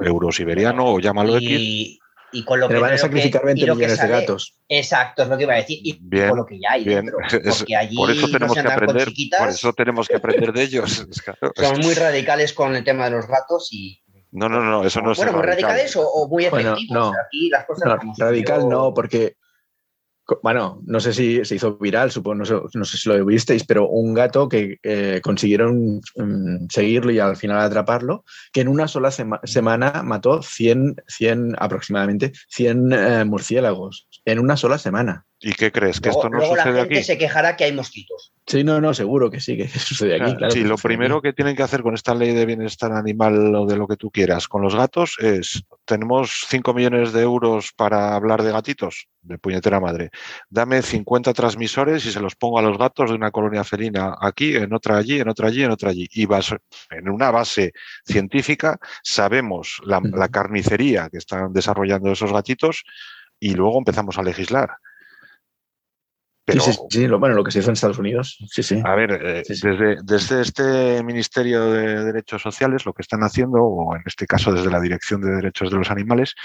eurosiberiano 0.00 0.86
o 0.94 1.00
llámalo 1.00 1.36
X. 1.38 1.48
y, 1.50 1.98
y 2.32 2.44
con 2.44 2.60
lo 2.60 2.68
que 2.68 2.74
van 2.78 2.90
a 2.90 2.92
que- 2.94 2.98
sacrificar 2.98 3.42
y 3.42 3.46
20 3.46 3.66
lo 3.66 3.74
que 3.74 3.78
millones 3.86 4.00
de 4.02 4.08
gatos. 4.08 4.54
Exacto, 4.68 5.22
es 5.22 5.28
lo 5.28 5.36
que 5.36 5.44
iba 5.44 5.54
a 5.54 5.56
decir. 5.56 5.78
Y 5.82 5.98
Bien, 6.00 6.28
con 6.28 6.38
lo 6.38 6.46
que 6.46 6.58
ya 6.60 6.72
hay 6.72 6.84
bien. 6.84 7.06
dentro. 7.06 7.18
Es- 7.44 7.58
Porque 7.58 7.76
allí 7.76 7.96
por 7.96 8.10
eso 8.10 8.28
tenemos 8.28 8.52
que 8.54 8.60
aprender, 8.60 9.08
por 9.38 9.48
eso 9.48 9.72
tenemos 9.72 10.08
que 10.08 10.16
aprender 10.16 10.52
de 10.52 10.62
ellos. 10.62 11.06
Claro, 11.24 11.52
son 11.56 11.78
muy 11.80 11.94
radicales 11.94 12.52
con 12.52 12.74
el 12.76 12.84
tema 12.84 13.06
de 13.06 13.10
los 13.12 13.26
gatos 13.26 13.68
y. 13.72 14.02
No, 14.32 14.48
no, 14.50 14.60
no, 14.62 14.84
eso 14.84 15.00
no 15.00 15.12
es 15.12 15.16
bueno, 15.18 15.32
muy 15.32 15.42
radical. 15.42 15.70
radicales 15.70 15.96
o, 15.96 16.06
o 16.06 16.28
muy 16.28 16.46
Bueno, 16.48 16.72
efectivos. 16.72 16.94
no. 16.94 17.08
O 17.08 17.12
sea, 17.12 17.22
aquí 17.26 17.48
las 17.48 17.64
cosas 17.64 17.88
No, 17.88 18.12
radical 18.18 18.60
yo- 18.62 18.68
no, 18.68 18.92
porque, 18.92 19.36
bueno, 20.42 20.80
no 20.84 21.00
sé 21.00 21.12
si 21.12 21.44
se 21.44 21.54
hizo 21.54 21.76
viral, 21.78 22.10
supongo, 22.10 22.36
no 22.36 22.44
sé, 22.44 22.54
no 22.74 22.84
sé 22.84 22.98
si 22.98 23.08
lo 23.08 23.24
visteis, 23.24 23.64
pero 23.64 23.88
un 23.88 24.14
gato 24.14 24.48
que 24.48 24.78
eh, 24.82 25.20
consiguieron 25.22 26.00
mm, 26.16 26.66
seguirlo 26.68 27.12
y 27.12 27.18
al 27.18 27.36
final 27.36 27.60
atraparlo, 27.60 28.24
que 28.52 28.60
en 28.62 28.68
una 28.68 28.88
sola 28.88 29.10
sema- 29.10 29.40
semana 29.44 30.02
mató 30.02 30.42
100, 30.42 30.96
100 31.06 31.54
aproximadamente, 31.58 32.32
100 32.48 32.92
eh, 32.92 33.24
murciélagos, 33.24 34.08
en 34.24 34.38
una 34.38 34.56
sola 34.56 34.78
semana. 34.78 35.24
¿Y 35.46 35.52
qué 35.52 35.70
crees? 35.70 36.00
¿Que 36.00 36.08
Luego, 36.08 36.22
esto 36.22 36.30
no 36.30 36.38
luego 36.38 36.56
la 36.56 36.62
gente 36.64 36.80
aquí? 36.80 37.04
se 37.04 37.16
quejará 37.16 37.54
que 37.54 37.62
hay 37.62 37.72
mosquitos. 37.72 38.32
Sí, 38.48 38.64
no, 38.64 38.80
no, 38.80 38.92
seguro 38.92 39.30
que 39.30 39.38
sí, 39.38 39.56
que 39.56 39.68
sucede 39.78 40.16
aquí. 40.16 40.24
Claro, 40.24 40.38
claro 40.38 40.52
sí, 40.52 40.64
lo 40.64 40.76
primero 40.76 41.18
aquí. 41.18 41.28
que 41.28 41.32
tienen 41.34 41.54
que 41.54 41.62
hacer 41.62 41.82
con 41.84 41.94
esta 41.94 42.16
ley 42.16 42.34
de 42.34 42.44
bienestar 42.46 42.90
animal 42.90 43.54
o 43.54 43.64
de 43.64 43.76
lo 43.76 43.86
que 43.86 43.94
tú 43.94 44.10
quieras 44.10 44.48
con 44.48 44.60
los 44.60 44.74
gatos 44.74 45.14
es, 45.20 45.62
tenemos 45.84 46.46
5 46.48 46.74
millones 46.74 47.12
de 47.12 47.22
euros 47.22 47.70
para 47.76 48.16
hablar 48.16 48.42
de 48.42 48.50
gatitos, 48.50 49.06
de 49.22 49.38
puñetera 49.38 49.78
madre. 49.78 50.10
Dame 50.50 50.82
50 50.82 51.32
transmisores 51.32 52.04
y 52.06 52.10
se 52.10 52.18
los 52.18 52.34
pongo 52.34 52.58
a 52.58 52.62
los 52.62 52.76
gatos 52.76 53.10
de 53.10 53.14
una 53.14 53.30
colonia 53.30 53.62
felina 53.62 54.16
aquí, 54.20 54.56
en 54.56 54.74
otra 54.74 54.96
allí, 54.96 55.20
en 55.20 55.28
otra 55.28 55.46
allí, 55.46 55.62
en 55.62 55.70
otra 55.70 55.90
allí. 55.90 56.08
Y 56.10 56.26
vas, 56.26 56.52
en 56.90 57.08
una 57.08 57.30
base 57.30 57.72
científica 58.04 58.80
sabemos 59.04 59.80
la 59.84 60.28
carnicería 60.28 61.08
que 61.08 61.18
están 61.18 61.52
desarrollando 61.52 62.10
esos 62.10 62.32
gatitos 62.32 62.82
y 63.38 63.54
luego 63.54 63.78
empezamos 63.78 64.18
a 64.18 64.24
legislar. 64.24 64.70
Pero, 66.46 66.60
sí, 66.60 66.72
sí, 66.72 66.78
sí, 66.90 67.06
lo, 67.08 67.18
bueno, 67.18 67.34
lo 67.34 67.42
que 67.42 67.50
se 67.50 67.58
hizo 67.58 67.70
en 67.70 67.74
Estados 67.74 67.98
Unidos, 67.98 68.38
sí, 68.48 68.62
sí. 68.62 68.80
a 68.84 68.94
ver, 68.94 69.10
eh, 69.20 69.42
Sí. 69.44 69.54
Desde, 69.54 69.96
desde 70.04 70.42
este 70.42 71.02
Ministerio 71.02 71.72
de 71.72 72.04
Derechos 72.04 72.40
Sociales, 72.40 72.86
lo 72.86 72.92
que 72.92 73.02
están 73.02 73.24
haciendo, 73.24 73.58
o 73.62 73.96
en 73.96 74.02
este 74.06 74.28
caso 74.28 74.52
desde 74.52 74.70
la 74.70 74.80
Dirección 74.80 75.20
de 75.20 75.32
Derechos 75.32 75.70
de 75.72 75.76
los 75.76 75.90
Animales, 75.90 76.36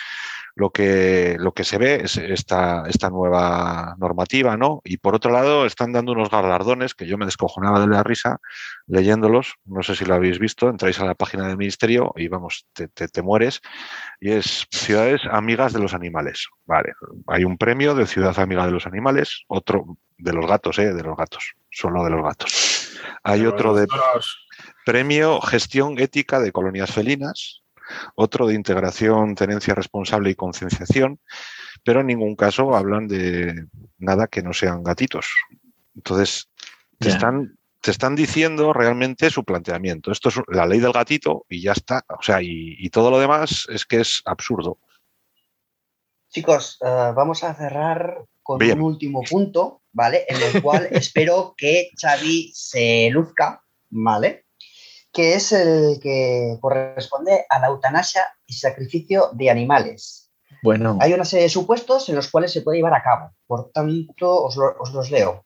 lo 0.56 0.70
que, 0.72 1.38
lo 1.40 1.54
que 1.54 1.64
se 1.64 1.78
ve 1.78 2.02
es 2.04 2.18
esta, 2.18 2.84
esta 2.88 3.10
nueva 3.10 3.96
normativa, 3.98 4.58
¿no? 4.58 4.82
Y 4.84 4.98
por 4.98 5.16
otro 5.16 5.32
lado, 5.32 5.66
están 5.66 5.94
dando 5.94 6.12
unos 6.12 6.30
galardones 6.30 6.94
que 6.94 7.08
yo 7.08 7.18
me 7.18 7.26
descojonaba 7.26 7.80
de 7.80 7.88
la 7.88 8.04
risa 8.04 8.40
leyéndolos. 8.88 9.54
No 9.66 9.82
sé 9.84 9.96
si 9.96 10.06
lo 10.06 10.16
habéis 10.16 10.40
visto, 10.40 10.70
entráis 10.70 11.00
a 11.00 11.06
la 11.06 11.16
página 11.16 11.48
del 11.48 11.58
Ministerio 11.58 12.14
y 12.16 12.28
vamos, 12.28 12.66
te, 12.74 12.88
te- 12.88 13.08
te 13.08 13.22
mueres. 13.22 13.62
Y 14.20 14.32
es 14.32 14.68
Ciudades 14.72 15.22
Amigas 15.32 15.74
de 15.74 15.80
los 15.80 15.94
Animales. 15.94 16.48
Vale, 16.66 16.94
hay 17.28 17.44
un 17.44 17.58
premio 17.58 17.96
de 17.96 18.06
Ciudad 18.08 18.38
Amiga 18.40 18.66
de 18.66 18.72
los 18.72 18.86
Animales, 18.86 19.44
otro 19.48 19.98
de 20.18 20.34
los 20.34 20.46
gatos, 20.48 20.78
¿eh? 20.80 20.94
De 20.94 21.04
los 21.04 21.18
gatos, 21.18 21.54
solo 21.70 22.04
de 22.04 22.10
los 22.12 22.24
gatos. 22.24 22.98
Hay 23.24 23.40
Pero 23.40 23.52
otro 23.52 23.74
de 23.74 23.88
Premio 24.86 25.42
Gestión 25.42 25.98
Ética 26.00 26.40
de 26.40 26.52
Colonias 26.52 26.92
Felinas, 26.92 27.64
otro 28.16 28.48
de 28.48 28.56
Integración, 28.56 29.36
Tenencia 29.36 29.76
Responsable 29.76 30.30
y 30.30 30.36
Concienciación, 30.36 31.20
pero 31.84 32.02
en 32.02 32.08
ningún 32.08 32.36
caso 32.36 32.76
hablan 32.76 33.08
de 33.08 33.66
nada 33.98 34.28
que 34.28 34.44
no 34.44 34.54
sean 34.54 34.84
gatitos. 34.84 35.28
Entonces, 35.96 36.50
te, 37.00 37.10
están, 37.10 37.58
te 37.82 37.92
están 37.92 38.16
diciendo 38.16 38.74
realmente 38.74 39.30
su 39.30 39.44
planteamiento. 39.44 40.12
Esto 40.12 40.30
es 40.30 40.36
la 40.48 40.66
ley 40.66 40.80
del 40.80 40.94
gatito 40.94 41.46
y 41.50 41.62
ya 41.62 41.74
está. 41.74 42.06
O 42.08 42.22
sea, 42.22 42.42
y, 42.42 42.76
y 42.80 42.90
todo 42.90 43.12
lo 43.12 43.20
demás 43.20 43.68
es 43.70 43.86
que 43.86 44.02
es 44.02 44.22
absurdo. 44.26 44.78
Chicos, 46.32 46.78
eh, 46.82 47.12
vamos 47.14 47.44
a 47.44 47.54
cerrar 47.54 48.24
con 48.42 48.58
Bien. 48.58 48.80
un 48.80 48.86
último 48.86 49.22
punto, 49.30 49.82
¿vale? 49.92 50.26
En 50.30 50.42
el 50.42 50.62
cual 50.62 50.88
espero 50.92 51.54
que 51.58 51.90
Xavi 52.00 52.52
se 52.54 53.10
luzca, 53.12 53.62
¿vale? 53.90 54.46
Que 55.14 55.36
es 55.36 55.52
el 55.52 56.00
que 56.02 56.58
corresponde 56.62 57.46
a 57.50 57.60
la 57.60 57.68
eutanasia 57.68 58.24
y 58.46 58.54
sacrificio 58.54 59.30
de 59.34 59.50
animales. 59.50 60.32
Bueno, 60.64 60.98
Hay 61.02 61.14
una 61.14 61.26
serie 61.26 61.44
de 61.44 61.50
supuestos 61.50 62.08
en 62.10 62.16
los 62.16 62.30
cuales 62.30 62.52
se 62.54 62.62
puede 62.62 62.78
llevar 62.78 62.94
a 62.94 63.04
cabo. 63.04 63.32
Por 63.48 63.72
tanto, 63.72 64.44
os, 64.44 64.56
lo- 64.56 64.76
os 64.80 64.92
los 64.94 65.10
leo. 65.12 65.46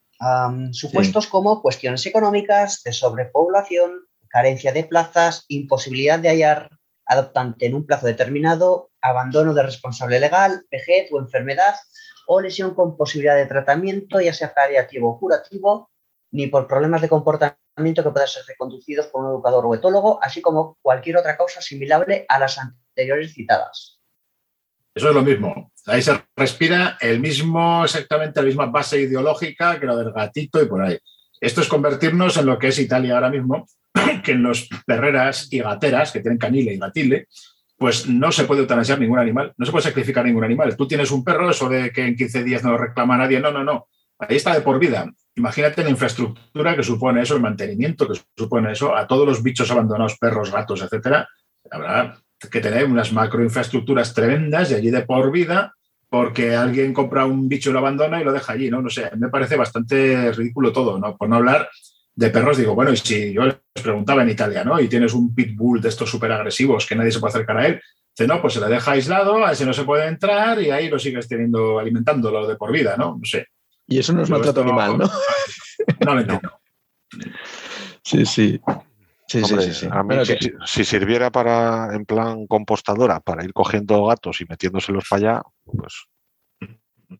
Supuestos 0.71 1.27
como 1.27 1.61
cuestiones 1.61 2.05
económicas, 2.05 2.81
de 2.83 2.91
sobrepoblación, 2.93 3.91
carencia 4.29 4.71
de 4.73 4.83
plazas, 4.83 5.45
imposibilidad 5.47 6.19
de 6.19 6.29
hallar 6.29 6.69
adoptante 7.05 7.65
en 7.67 7.75
un 7.75 7.85
plazo 7.85 8.07
determinado, 8.07 8.89
abandono 9.01 9.53
de 9.53 9.63
responsable 9.63 10.19
legal, 10.19 10.65
vejez 10.71 11.09
o 11.11 11.19
enfermedad, 11.19 11.75
o 12.27 12.41
lesión 12.41 12.73
con 12.73 12.97
posibilidad 12.97 13.35
de 13.35 13.45
tratamiento, 13.45 14.19
ya 14.19 14.33
sea 14.33 14.53
paliativo 14.53 15.11
o 15.11 15.19
curativo, 15.19 15.91
ni 16.35 16.47
por 16.47 16.67
problemas 16.67 17.01
de 17.01 17.07
comportamiento 17.07 18.03
que 18.03 18.09
puedan 18.09 18.27
ser 18.27 18.43
reconducidos 18.45 19.07
por 19.07 19.23
un 19.23 19.31
educador 19.31 19.65
o 19.65 19.73
etólogo, 19.73 20.19
así 20.21 20.41
como 20.41 20.77
cualquier 20.81 21.17
otra 21.17 21.37
causa 21.37 21.59
asimilable 21.59 22.25
a 22.27 22.37
las 22.37 22.57
anteriores 22.57 23.33
citadas. 23.33 24.01
Eso 24.93 25.09
es 25.09 25.15
lo 25.15 25.21
mismo. 25.21 25.71
Ahí 25.85 26.01
se 26.01 26.21
respira 26.35 26.97
el 26.99 27.21
mismo, 27.21 27.85
exactamente 27.85 28.41
la 28.41 28.47
misma 28.47 28.65
base 28.65 28.99
ideológica 28.99 29.79
que 29.79 29.85
lo 29.85 29.95
del 29.95 30.11
gatito 30.11 30.61
y 30.61 30.65
por 30.65 30.81
ahí. 30.81 30.97
Esto 31.39 31.61
es 31.61 31.69
convertirnos 31.69 32.35
en 32.35 32.47
lo 32.47 32.59
que 32.59 32.67
es 32.67 32.79
Italia 32.79 33.15
ahora 33.15 33.29
mismo, 33.29 33.65
que 34.23 34.33
en 34.33 34.43
los 34.43 34.67
perreras 34.85 35.47
y 35.51 35.59
gateras, 35.59 36.11
que 36.11 36.19
tienen 36.19 36.37
canile 36.37 36.73
y 36.73 36.77
gatile, 36.77 37.27
pues 37.77 38.07
no 38.07 38.31
se 38.33 38.43
puede 38.43 38.61
eutanasiar 38.61 38.99
ningún 38.99 39.19
animal, 39.19 39.53
no 39.57 39.65
se 39.65 39.71
puede 39.71 39.83
sacrificar 39.83 40.25
ningún 40.25 40.43
animal. 40.43 40.75
Tú 40.75 40.85
tienes 40.85 41.11
un 41.11 41.23
perro, 41.23 41.49
eso 41.49 41.69
de 41.69 41.91
que 41.91 42.05
en 42.05 42.15
15 42.15 42.43
días 42.43 42.63
no 42.63 42.71
lo 42.71 42.77
reclama 42.77 43.17
nadie, 43.17 43.39
no, 43.39 43.51
no, 43.51 43.63
no. 43.63 43.87
Ahí 44.19 44.35
está 44.35 44.53
de 44.53 44.61
por 44.61 44.79
vida. 44.79 45.09
Imagínate 45.35 45.83
la 45.83 45.89
infraestructura 45.89 46.75
que 46.75 46.83
supone 46.83 47.21
eso, 47.21 47.35
el 47.35 47.41
mantenimiento 47.41 48.07
que 48.07 48.19
supone 48.35 48.71
eso, 48.71 48.95
a 48.95 49.05
todos 49.05 49.27
los 49.27 49.43
bichos 49.43 49.69
abandonados, 49.71 50.17
perros, 50.17 50.51
gatos, 50.51 50.81
etcétera. 50.81 51.27
Habrá 51.69 52.17
que 52.51 52.61
tener 52.61 52.85
unas 52.85 53.11
macroinfraestructuras 53.11 54.13
tremendas 54.13 54.71
y 54.71 54.75
allí 54.75 54.89
de 54.91 55.01
por 55.01 55.31
vida, 55.31 55.73
porque 56.09 56.55
alguien 56.55 56.93
compra 56.93 57.25
un 57.25 57.49
bicho 57.49 57.69
y 57.69 57.73
lo 57.73 57.79
abandona 57.79 58.21
y 58.21 58.23
lo 58.23 58.31
deja 58.31 58.53
allí, 58.53 58.69
¿no? 58.69 58.81
No 58.81 58.89
sé, 58.89 59.09
me 59.17 59.29
parece 59.29 59.55
bastante 59.55 60.31
ridículo 60.31 60.71
todo, 60.71 60.99
¿no? 60.99 61.17
Por 61.17 61.27
no 61.27 61.37
hablar 61.37 61.69
de 62.15 62.29
perros, 62.29 62.57
digo, 62.57 62.75
bueno, 62.75 62.93
y 62.93 62.97
si 62.97 63.33
yo 63.33 63.43
les 63.43 63.57
preguntaba 63.83 64.23
en 64.23 64.29
Italia, 64.29 64.63
¿no? 64.63 64.79
Y 64.79 64.87
tienes 64.87 65.13
un 65.13 65.35
pitbull 65.35 65.81
de 65.81 65.89
estos 65.89 66.09
súper 66.09 66.31
agresivos 66.31 66.85
que 66.85 66.95
nadie 66.95 67.11
se 67.11 67.19
puede 67.19 67.33
acercar 67.33 67.57
a 67.57 67.67
él, 67.67 67.81
dice, 68.17 68.27
no, 68.27 68.41
pues 68.41 68.53
se 68.53 68.61
le 68.61 68.67
deja 68.67 68.91
aislado, 68.91 69.45
a 69.45 69.51
ese 69.51 69.65
no 69.65 69.73
se 69.73 69.83
puede 69.83 70.07
entrar 70.07 70.61
y 70.61 70.71
ahí 70.71 70.87
lo 70.87 70.97
sigues 70.97 71.27
teniendo, 71.27 71.79
alimentándolo 71.79 72.47
de 72.47 72.55
por 72.55 72.71
vida, 72.71 72.95
¿no? 72.97 73.17
No 73.17 73.25
sé. 73.25 73.47
Y 73.87 73.99
eso 73.99 74.13
no 74.13 74.23
es 74.23 74.29
maltrato 74.29 74.61
animal, 74.61 74.97
¿no? 74.97 75.09
No 75.99 76.13
lo 76.15 76.21
entiendo. 76.21 76.59
Sí, 78.03 78.25
sí. 78.25 78.61
Sí, 79.27 79.41
Hombre, 79.43 79.63
sí, 79.63 79.73
sí, 79.73 79.79
sí. 79.81 79.87
a 79.91 80.03
mí, 80.03 80.07
Bueno, 80.07 80.25
si, 80.25 80.37
que- 80.37 80.53
si 80.67 80.85
sirviera 80.85 81.31
para, 81.31 81.95
en 81.95 82.05
plan 82.05 82.45
compostadora, 82.45 83.19
para 83.19 83.43
ir 83.43 83.53
cogiendo 83.53 84.05
gatos 84.05 84.39
y 84.41 84.45
metiéndoselos 84.45 85.05
para 85.09 85.31
allá, 85.31 85.41
pues 85.65 86.05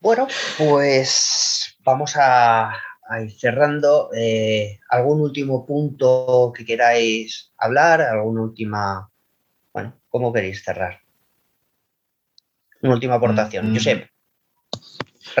Bueno, 0.00 0.28
pues 0.58 1.76
vamos 1.84 2.16
a, 2.16 2.70
a 2.70 3.20
ir 3.22 3.32
cerrando. 3.32 4.10
Eh, 4.14 4.78
¿Algún 4.90 5.20
último 5.22 5.64
punto 5.66 6.52
que 6.54 6.64
queráis 6.64 7.52
hablar? 7.56 8.02
¿Alguna 8.02 8.42
última... 8.42 9.10
Bueno, 9.72 9.94
¿cómo 10.08 10.32
queréis 10.32 10.62
cerrar? 10.62 11.00
Una 12.82 12.94
última 12.94 13.14
aportación. 13.14 13.70
Mm. 13.72 13.74
Josep. 13.74 14.08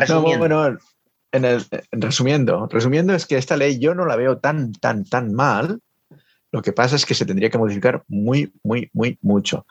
Resumiendo. 0.22 0.38
bueno, 0.38 0.78
en 1.32 1.44
el- 1.44 1.64
en 1.90 2.00
resumiendo, 2.02 2.66
resumiendo 2.70 3.14
es 3.14 3.26
que 3.26 3.36
esta 3.36 3.56
ley 3.56 3.78
yo 3.78 3.94
no 3.94 4.06
la 4.06 4.16
veo 4.16 4.38
tan, 4.38 4.72
tan, 4.72 5.04
tan 5.04 5.32
mal. 5.32 5.80
Lo 6.52 6.62
que 6.62 6.72
pasa 6.72 6.96
es 6.96 7.04
que 7.04 7.14
se 7.14 7.26
tendría 7.26 7.50
que 7.50 7.58
modificar 7.58 8.02
muy, 8.08 8.52
muy, 8.62 8.88
muy 8.94 9.18
mucho. 9.20 9.66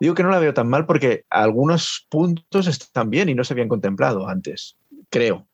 Digo 0.00 0.14
que 0.14 0.22
no 0.22 0.30
la 0.30 0.38
veo 0.38 0.52
tan 0.54 0.68
mal 0.68 0.84
porque 0.86 1.24
algunos 1.30 2.06
puntos 2.10 2.66
están 2.66 3.08
bien 3.10 3.28
y 3.28 3.34
no 3.34 3.44
se 3.44 3.54
habían 3.54 3.68
contemplado 3.68 4.28
antes, 4.28 4.76
creo. 5.10 5.48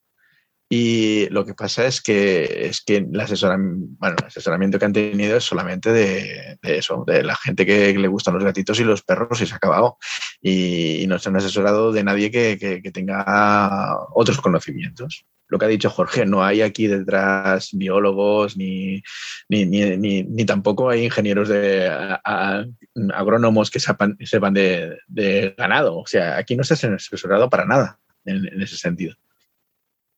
Y 0.68 1.28
lo 1.28 1.44
que 1.44 1.54
pasa 1.54 1.86
es 1.86 2.00
que, 2.00 2.66
es 2.68 2.80
que 2.82 2.96
el, 2.96 3.20
asesoramiento, 3.20 4.78
que 4.78 4.84
han 4.84 4.92
tenido 4.92 5.36
es 5.36 5.44
solamente 5.44 5.92
de, 5.92 6.58
eso, 6.62 7.04
de 7.06 7.22
la 7.22 7.36
gente 7.36 7.66
que 7.66 7.92
le 7.96 8.08
gustan 8.08 8.34
los 8.34 8.44
gatitos 8.44 8.80
y 8.80 8.84
los 8.84 9.02
perros 9.02 9.40
y 9.42 9.46
se 9.46 9.52
ha 9.54 9.58
acabado. 9.58 9.98
Y, 10.40 11.04
no 11.06 11.18
se 11.18 11.28
han 11.28 11.36
asesorado 11.36 11.92
de 11.92 12.02
nadie 12.02 12.30
que, 12.30 12.58
que- 12.58 12.90
tenga 12.90 13.98
otros 14.14 14.40
conocimientos. 14.40 15.26
Lo 15.48 15.58
que 15.58 15.66
ha 15.66 15.68
dicho 15.68 15.90
Jorge, 15.90 16.24
no 16.24 16.42
hay 16.42 16.62
aquí 16.62 16.86
detrás 16.86 17.70
biólogos 17.72 18.56
ni, 18.56 19.02
ni, 19.48 19.66
ni- 19.66 20.22
ni- 20.22 20.44
tampoco 20.46 20.88
hay 20.88 21.04
ingenieros 21.04 21.48
de 21.48 21.88
a- 21.88 22.64
agrónomos 23.12 23.70
que 23.70 23.80
sepan, 23.80 24.16
sepan 24.24 24.54
de, 24.54 25.54
ganado. 25.58 25.98
O 25.98 26.06
sea, 26.06 26.38
aquí 26.38 26.56
no 26.56 26.64
se 26.64 26.74
ha 26.74 26.94
asesorado 26.94 27.50
para 27.50 27.66
nada 27.66 28.00
en 28.24 28.62
ese 28.62 28.76
sentido. 28.78 29.14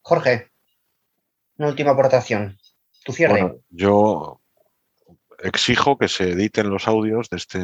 Jorge, 0.08 0.52
una 1.58 1.66
última 1.66 1.90
aportación. 1.90 2.56
Tu 3.04 3.12
cierre. 3.12 3.56
Yo 3.70 4.40
exijo 5.42 5.98
que 5.98 6.06
se 6.06 6.30
editen 6.30 6.70
los 6.70 6.86
audios 6.86 7.28
de 7.28 7.38
este, 7.38 7.58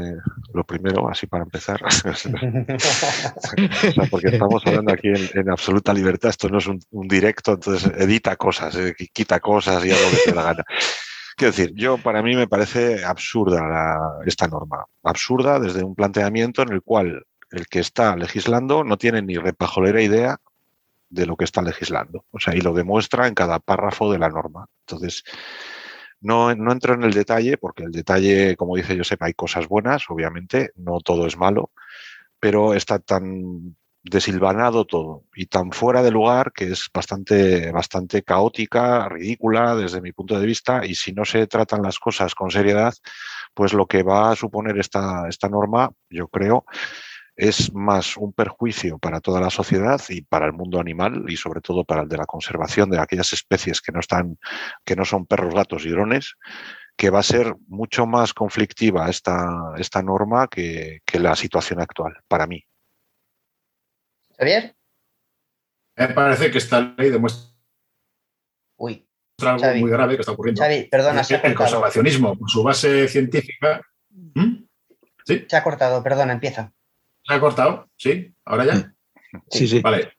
lo 0.53 0.65
primero, 0.65 1.09
así 1.09 1.29
para 1.29 1.45
empezar. 1.45 1.81
Porque 4.11 4.31
estamos 4.31 4.61
hablando 4.67 4.93
aquí 4.93 5.07
en, 5.07 5.31
en 5.35 5.51
absoluta 5.51 5.95
libertad, 5.95 6.31
esto 6.31 6.49
no 6.49 6.59
es 6.59 6.67
un, 6.67 6.81
directo, 7.07 7.53
entonces 7.53 7.93
edita 7.97 8.35
cosas, 8.35 8.75
eh, 8.75 8.93
qui- 8.99 9.11
quita 9.13 9.39
cosas 9.39 9.85
y 9.85 9.91
lo 9.91 9.95
que 10.11 10.17
te 10.25 10.35
la 10.35 10.43
gana. 10.43 10.65
Quiero 11.37 11.53
decir, 11.53 11.73
yo 11.77 11.97
para 11.97 12.25
mí 12.25 12.35
me 12.35 12.49
parece 12.49 13.05
absurda 13.05 13.61
la- 13.69 14.19
esta 14.27 14.49
norma, 14.49 14.85
absurda 15.05 15.61
desde 15.61 15.85
un 15.85 15.95
planteamiento 15.95 16.63
en 16.63 16.73
el 16.73 16.83
cual 16.83 17.25
el 17.53 17.69
que 17.69 17.79
está 17.79 18.17
legislando 18.17 18.83
no 18.83 18.99
tiene 18.99 19.23
ni 19.23 19.37
repajolera 19.37 20.03
idea 20.03 20.39
de 21.13 21.27
lo 21.27 21.37
que 21.37 21.45
está 21.45 21.61
legislando, 21.63 22.25
o 22.31 22.41
sea, 22.41 22.57
y 22.57 22.61
lo 22.61 22.73
demuestra 22.73 23.29
en 23.29 23.35
cada 23.35 23.59
párrafo 23.61 24.11
de 24.11 24.19
la 24.19 24.31
norma. 24.31 24.67
Entonces, 24.87 25.23
no, 26.21 26.55
no 26.55 26.73
entro 26.73 26.95
en 26.95 27.03
el 27.03 27.13
detalle, 27.13 27.59
porque 27.59 27.85
el 27.85 27.93
detalle, 27.93 28.57
como 28.57 28.77
dice 28.77 28.97
Josep, 28.97 29.23
hay 29.23 29.35
cosas 29.35 29.69
buenas, 29.69 30.05
obviamente, 30.09 30.71
no 30.77 31.01
todo 31.01 31.27
es 31.27 31.37
malo, 31.37 31.71
pero 32.41 32.73
está 32.73 32.99
tan 32.99 33.77
desilvanado 34.05 34.85
todo 34.85 35.25
y 35.35 35.47
tan 35.47 35.71
fuera 35.71 36.03
de 36.03 36.11
lugar 36.11 36.53
que 36.53 36.73
es 36.73 36.89
bastante, 36.93 37.71
bastante 37.71 38.23
caótica, 38.23 39.09
ridícula 39.09 39.77
desde 39.77 40.01
mi 40.01 40.13
punto 40.13 40.41
de 40.41 40.47
vista 40.47 40.85
y 40.85 40.95
si 40.95 41.13
no 41.13 41.25
se 41.25 41.47
tratan 41.47 41.83
las 41.83 41.99
cosas 41.99 42.35
con 42.35 42.51
seriedad, 42.51 42.95
pues 43.55 43.75
lo 43.75 43.87
que 43.87 44.03
va 44.03 44.33
a 44.33 44.37
suponer 44.37 44.79
esta, 44.79 45.29
esta 45.29 45.49
norma, 45.49 45.91
yo 46.09 46.27
creo, 46.29 46.65
es 47.43 47.75
más 47.75 48.17
un 48.17 48.33
perjuicio 48.33 49.01
para 49.01 49.21
toda 49.21 49.41
la 49.41 49.51
sociedad 49.51 50.01
y 50.09 50.23
para 50.23 50.47
el 50.47 50.53
mundo 50.53 50.79
animal 50.79 51.25
y 51.27 51.37
sobre 51.37 51.61
todo 51.61 51.85
para 51.85 52.03
el 52.03 52.09
de 52.09 52.17
la 52.17 52.25
conservación 52.25 52.89
de 52.89 53.01
aquellas 53.01 53.33
especies 53.33 53.81
que 53.81 53.91
no 53.91 53.99
están, 53.99 54.39
que 54.85 54.95
no 54.95 55.05
son 55.05 55.27
perros, 55.27 55.53
gatos 55.53 55.85
y 55.85 55.89
drones, 55.89 56.37
que 56.97 57.11
va 57.11 57.19
a 57.19 57.25
ser 57.25 57.57
mucho 57.67 58.07
más 58.07 58.33
conflictiva 58.33 59.11
esta, 59.11 59.73
esta 59.77 60.03
norma 60.03 60.47
que, 60.47 61.01
que 61.05 61.19
la 61.19 61.35
situación 61.35 61.81
actual, 61.81 62.15
para 62.29 62.47
mí. 62.47 62.65
Javier. 64.39 64.77
Me 65.97 66.09
parece 66.11 66.49
que 66.49 66.59
esta 66.59 66.95
ley 66.97 67.11
demuestra 67.11 67.51
Uy, 68.77 69.05
algo 69.41 69.59
Xavi. 69.61 69.81
muy 69.81 69.91
grave 69.91 70.15
que 70.15 70.21
está 70.21 70.33
ocurriendo. 70.33 70.63
Xavi, 70.63 70.85
perdona, 70.85 71.25
se 71.25 71.35
ha 71.35 71.41
el 71.41 71.57
conservacionismo, 71.57 72.39
por 72.39 72.49
su 72.49 72.63
base 72.63 73.09
científica. 73.09 73.81
¿Mm? 74.11 74.65
¿Sí? 75.25 75.45
Se 75.49 75.57
ha 75.57 75.65
cortado, 75.65 76.05
perdona, 76.05 76.35
empieza. 76.35 76.73
¿Se 77.25 77.35
ha 77.35 77.41
cortado? 77.41 77.89
¿Sí? 77.97 78.33
¿Ahora 78.45 78.65
ya? 78.65 78.95
Sí, 79.51 79.67
sí. 79.67 79.81
Vale. 79.81 80.13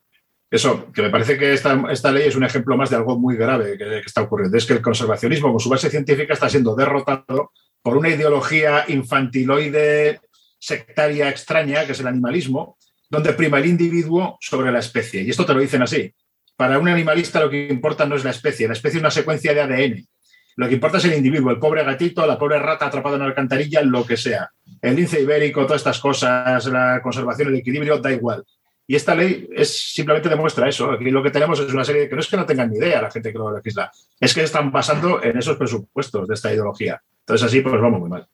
Eso, 0.49 0.91
que 0.91 1.01
me 1.01 1.09
parece 1.09 1.37
que 1.37 1.53
esta, 1.53 1.83
esta 1.89 2.11
ley 2.11 2.27
es 2.27 2.35
un 2.35 2.43
ejemplo 2.43 2.77
más 2.77 2.89
de 2.89 2.95
algo 2.95 3.17
muy 3.17 3.35
grave 3.35 3.77
que, 3.77 3.85
que 3.85 3.99
está 4.05 4.21
ocurriendo. 4.21 4.57
Es 4.57 4.65
que 4.65 4.73
el 4.73 4.81
conservacionismo, 4.81 5.49
con 5.49 5.59
su 5.59 5.69
base 5.69 5.89
científica, 5.89 6.33
está 6.33 6.47
siendo 6.47 6.75
derrotado 6.75 7.51
por 7.81 7.97
una 7.97 8.09
ideología 8.09 8.85
infantiloide, 8.87 10.21
sectaria, 10.59 11.29
extraña, 11.29 11.85
que 11.85 11.91
es 11.91 11.99
el 11.99 12.07
animalismo, 12.07 12.77
donde 13.09 13.33
prima 13.33 13.59
el 13.59 13.65
individuo 13.65 14.37
sobre 14.39 14.71
la 14.71 14.79
especie. 14.79 15.21
Y 15.21 15.29
esto 15.29 15.45
te 15.45 15.53
lo 15.53 15.59
dicen 15.59 15.81
así. 15.81 16.13
Para 16.55 16.79
un 16.79 16.87
animalista 16.87 17.39
lo 17.39 17.49
que 17.49 17.67
importa 17.67 18.05
no 18.05 18.15
es 18.15 18.23
la 18.23 18.31
especie, 18.31 18.67
la 18.67 18.73
especie 18.73 18.97
es 18.97 19.01
una 19.01 19.11
secuencia 19.11 19.53
de 19.53 19.61
ADN. 19.61 20.07
Lo 20.55 20.67
que 20.67 20.75
importa 20.75 20.97
es 20.97 21.05
el 21.05 21.13
individuo, 21.13 21.51
el 21.51 21.59
pobre 21.59 21.83
gatito, 21.83 22.25
la 22.27 22.37
pobre 22.37 22.59
rata 22.59 22.85
atrapada 22.85 23.15
en 23.15 23.21
una 23.21 23.29
alcantarilla, 23.29 23.81
lo 23.81 24.05
que 24.05 24.17
sea. 24.17 24.51
El 24.81 24.95
lince 24.95 25.21
ibérico, 25.21 25.65
todas 25.65 25.81
estas 25.81 25.99
cosas, 25.99 26.65
la 26.67 27.01
conservación, 27.01 27.49
el 27.49 27.55
equilibrio, 27.55 27.99
da 27.99 28.11
igual. 28.11 28.43
Y 28.85 28.95
esta 28.95 29.15
ley 29.15 29.47
es 29.55 29.93
simplemente 29.93 30.29
demuestra 30.29 30.67
eso. 30.67 30.91
Aquí 30.91 31.09
lo 31.09 31.23
que 31.23 31.31
tenemos 31.31 31.59
es 31.59 31.73
una 31.73 31.85
serie 31.85 32.09
que 32.09 32.15
no 32.15 32.21
es 32.21 32.27
que 32.27 32.37
no 32.37 32.45
tengan 32.45 32.69
ni 32.69 32.77
idea 32.77 33.01
la 33.01 33.09
gente 33.09 33.31
que 33.31 33.37
lo 33.37 33.55
legisla, 33.55 33.91
es 34.19 34.33
que 34.33 34.43
están 34.43 34.71
basando 34.71 35.23
en 35.23 35.37
esos 35.37 35.57
presupuestos 35.57 36.27
de 36.27 36.33
esta 36.33 36.53
ideología. 36.53 37.01
Entonces 37.19 37.47
así 37.47 37.61
pues 37.61 37.81
vamos 37.81 38.01
muy 38.01 38.09
mal. 38.09 38.27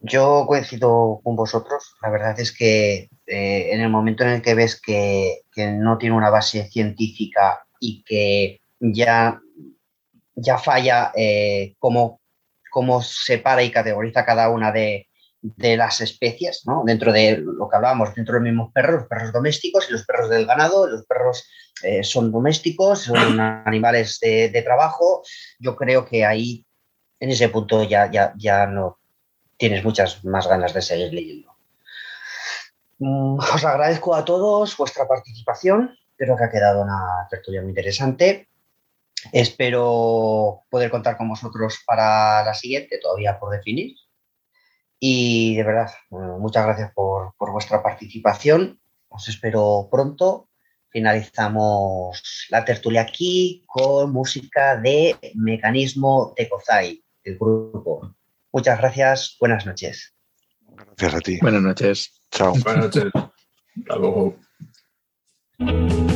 Yo 0.00 0.44
coincido 0.46 1.20
con 1.24 1.34
vosotros. 1.34 1.96
La 2.02 2.10
verdad 2.10 2.38
es 2.38 2.52
que 2.52 3.08
eh, 3.26 3.68
en 3.72 3.80
el 3.80 3.88
momento 3.88 4.22
en 4.22 4.30
el 4.30 4.42
que 4.42 4.54
ves 4.54 4.80
que, 4.80 5.40
que 5.52 5.72
no 5.72 5.98
tiene 5.98 6.14
una 6.14 6.30
base 6.30 6.68
científica 6.70 7.66
y 7.80 8.04
que 8.04 8.60
ya, 8.92 9.40
ya 10.34 10.58
falla 10.58 11.12
eh, 11.16 11.74
cómo, 11.78 12.20
cómo 12.70 13.02
separa 13.02 13.62
y 13.62 13.70
categoriza 13.70 14.24
cada 14.24 14.48
una 14.50 14.72
de, 14.72 15.08
de 15.40 15.76
las 15.76 16.00
especies, 16.00 16.62
¿no? 16.66 16.82
Dentro 16.84 17.12
de 17.12 17.38
lo 17.38 17.68
que 17.68 17.76
hablábamos, 17.76 18.14
dentro 18.14 18.34
de 18.34 18.40
los 18.40 18.48
mismos 18.48 18.72
perros, 18.72 19.00
los 19.00 19.08
perros 19.08 19.32
domésticos 19.32 19.88
y 19.88 19.92
los 19.92 20.04
perros 20.04 20.28
del 20.30 20.46
ganado, 20.46 20.86
los 20.86 21.04
perros 21.06 21.44
eh, 21.82 22.02
son 22.02 22.32
domésticos, 22.32 23.00
son 23.02 23.40
animales 23.64 24.18
de, 24.20 24.48
de 24.48 24.62
trabajo. 24.62 25.22
Yo 25.58 25.76
creo 25.76 26.04
que 26.04 26.24
ahí, 26.24 26.66
en 27.20 27.30
ese 27.30 27.48
punto, 27.48 27.84
ya, 27.84 28.10
ya, 28.10 28.32
ya 28.36 28.66
no 28.66 28.98
tienes 29.56 29.84
muchas 29.84 30.24
más 30.24 30.46
ganas 30.46 30.74
de 30.74 30.82
seguir 30.82 31.12
leyendo. 31.12 31.54
Mm, 32.98 33.38
Os 33.38 33.64
agradezco 33.64 34.14
a 34.14 34.24
todos 34.24 34.76
vuestra 34.76 35.06
participación. 35.06 35.96
Creo 36.16 36.36
que 36.36 36.44
ha 36.44 36.50
quedado 36.50 36.82
una 36.82 37.26
tertulia 37.30 37.60
muy 37.60 37.70
interesante. 37.70 38.48
Espero 39.32 40.62
poder 40.70 40.90
contar 40.90 41.16
con 41.16 41.28
vosotros 41.28 41.78
para 41.86 42.44
la 42.44 42.54
siguiente, 42.54 42.98
todavía 42.98 43.38
por 43.38 43.50
definir. 43.50 43.96
Y 44.98 45.56
de 45.56 45.64
verdad, 45.64 45.90
bueno, 46.10 46.38
muchas 46.38 46.64
gracias 46.64 46.92
por, 46.94 47.34
por 47.36 47.52
vuestra 47.52 47.82
participación. 47.82 48.80
Os 49.08 49.28
espero 49.28 49.88
pronto. 49.90 50.48
Finalizamos 50.90 52.46
la 52.48 52.64
tertulia 52.64 53.02
aquí 53.02 53.64
con 53.66 54.12
música 54.12 54.76
de 54.76 55.16
Mecanismo 55.34 56.32
de 56.36 56.48
Kozai, 56.48 57.04
el 57.24 57.36
grupo. 57.36 58.14
Muchas 58.52 58.78
gracias, 58.78 59.36
buenas 59.38 59.66
noches. 59.66 60.14
Gracias 60.96 61.14
a 61.14 61.20
ti. 61.20 61.38
Buenas 61.42 61.62
noches. 61.62 62.20
Chao. 62.30 62.54
Buenas 62.64 62.84
noches. 62.84 63.12
Hasta 63.14 63.96
luego. 63.96 64.36
Adiós. 65.58 66.15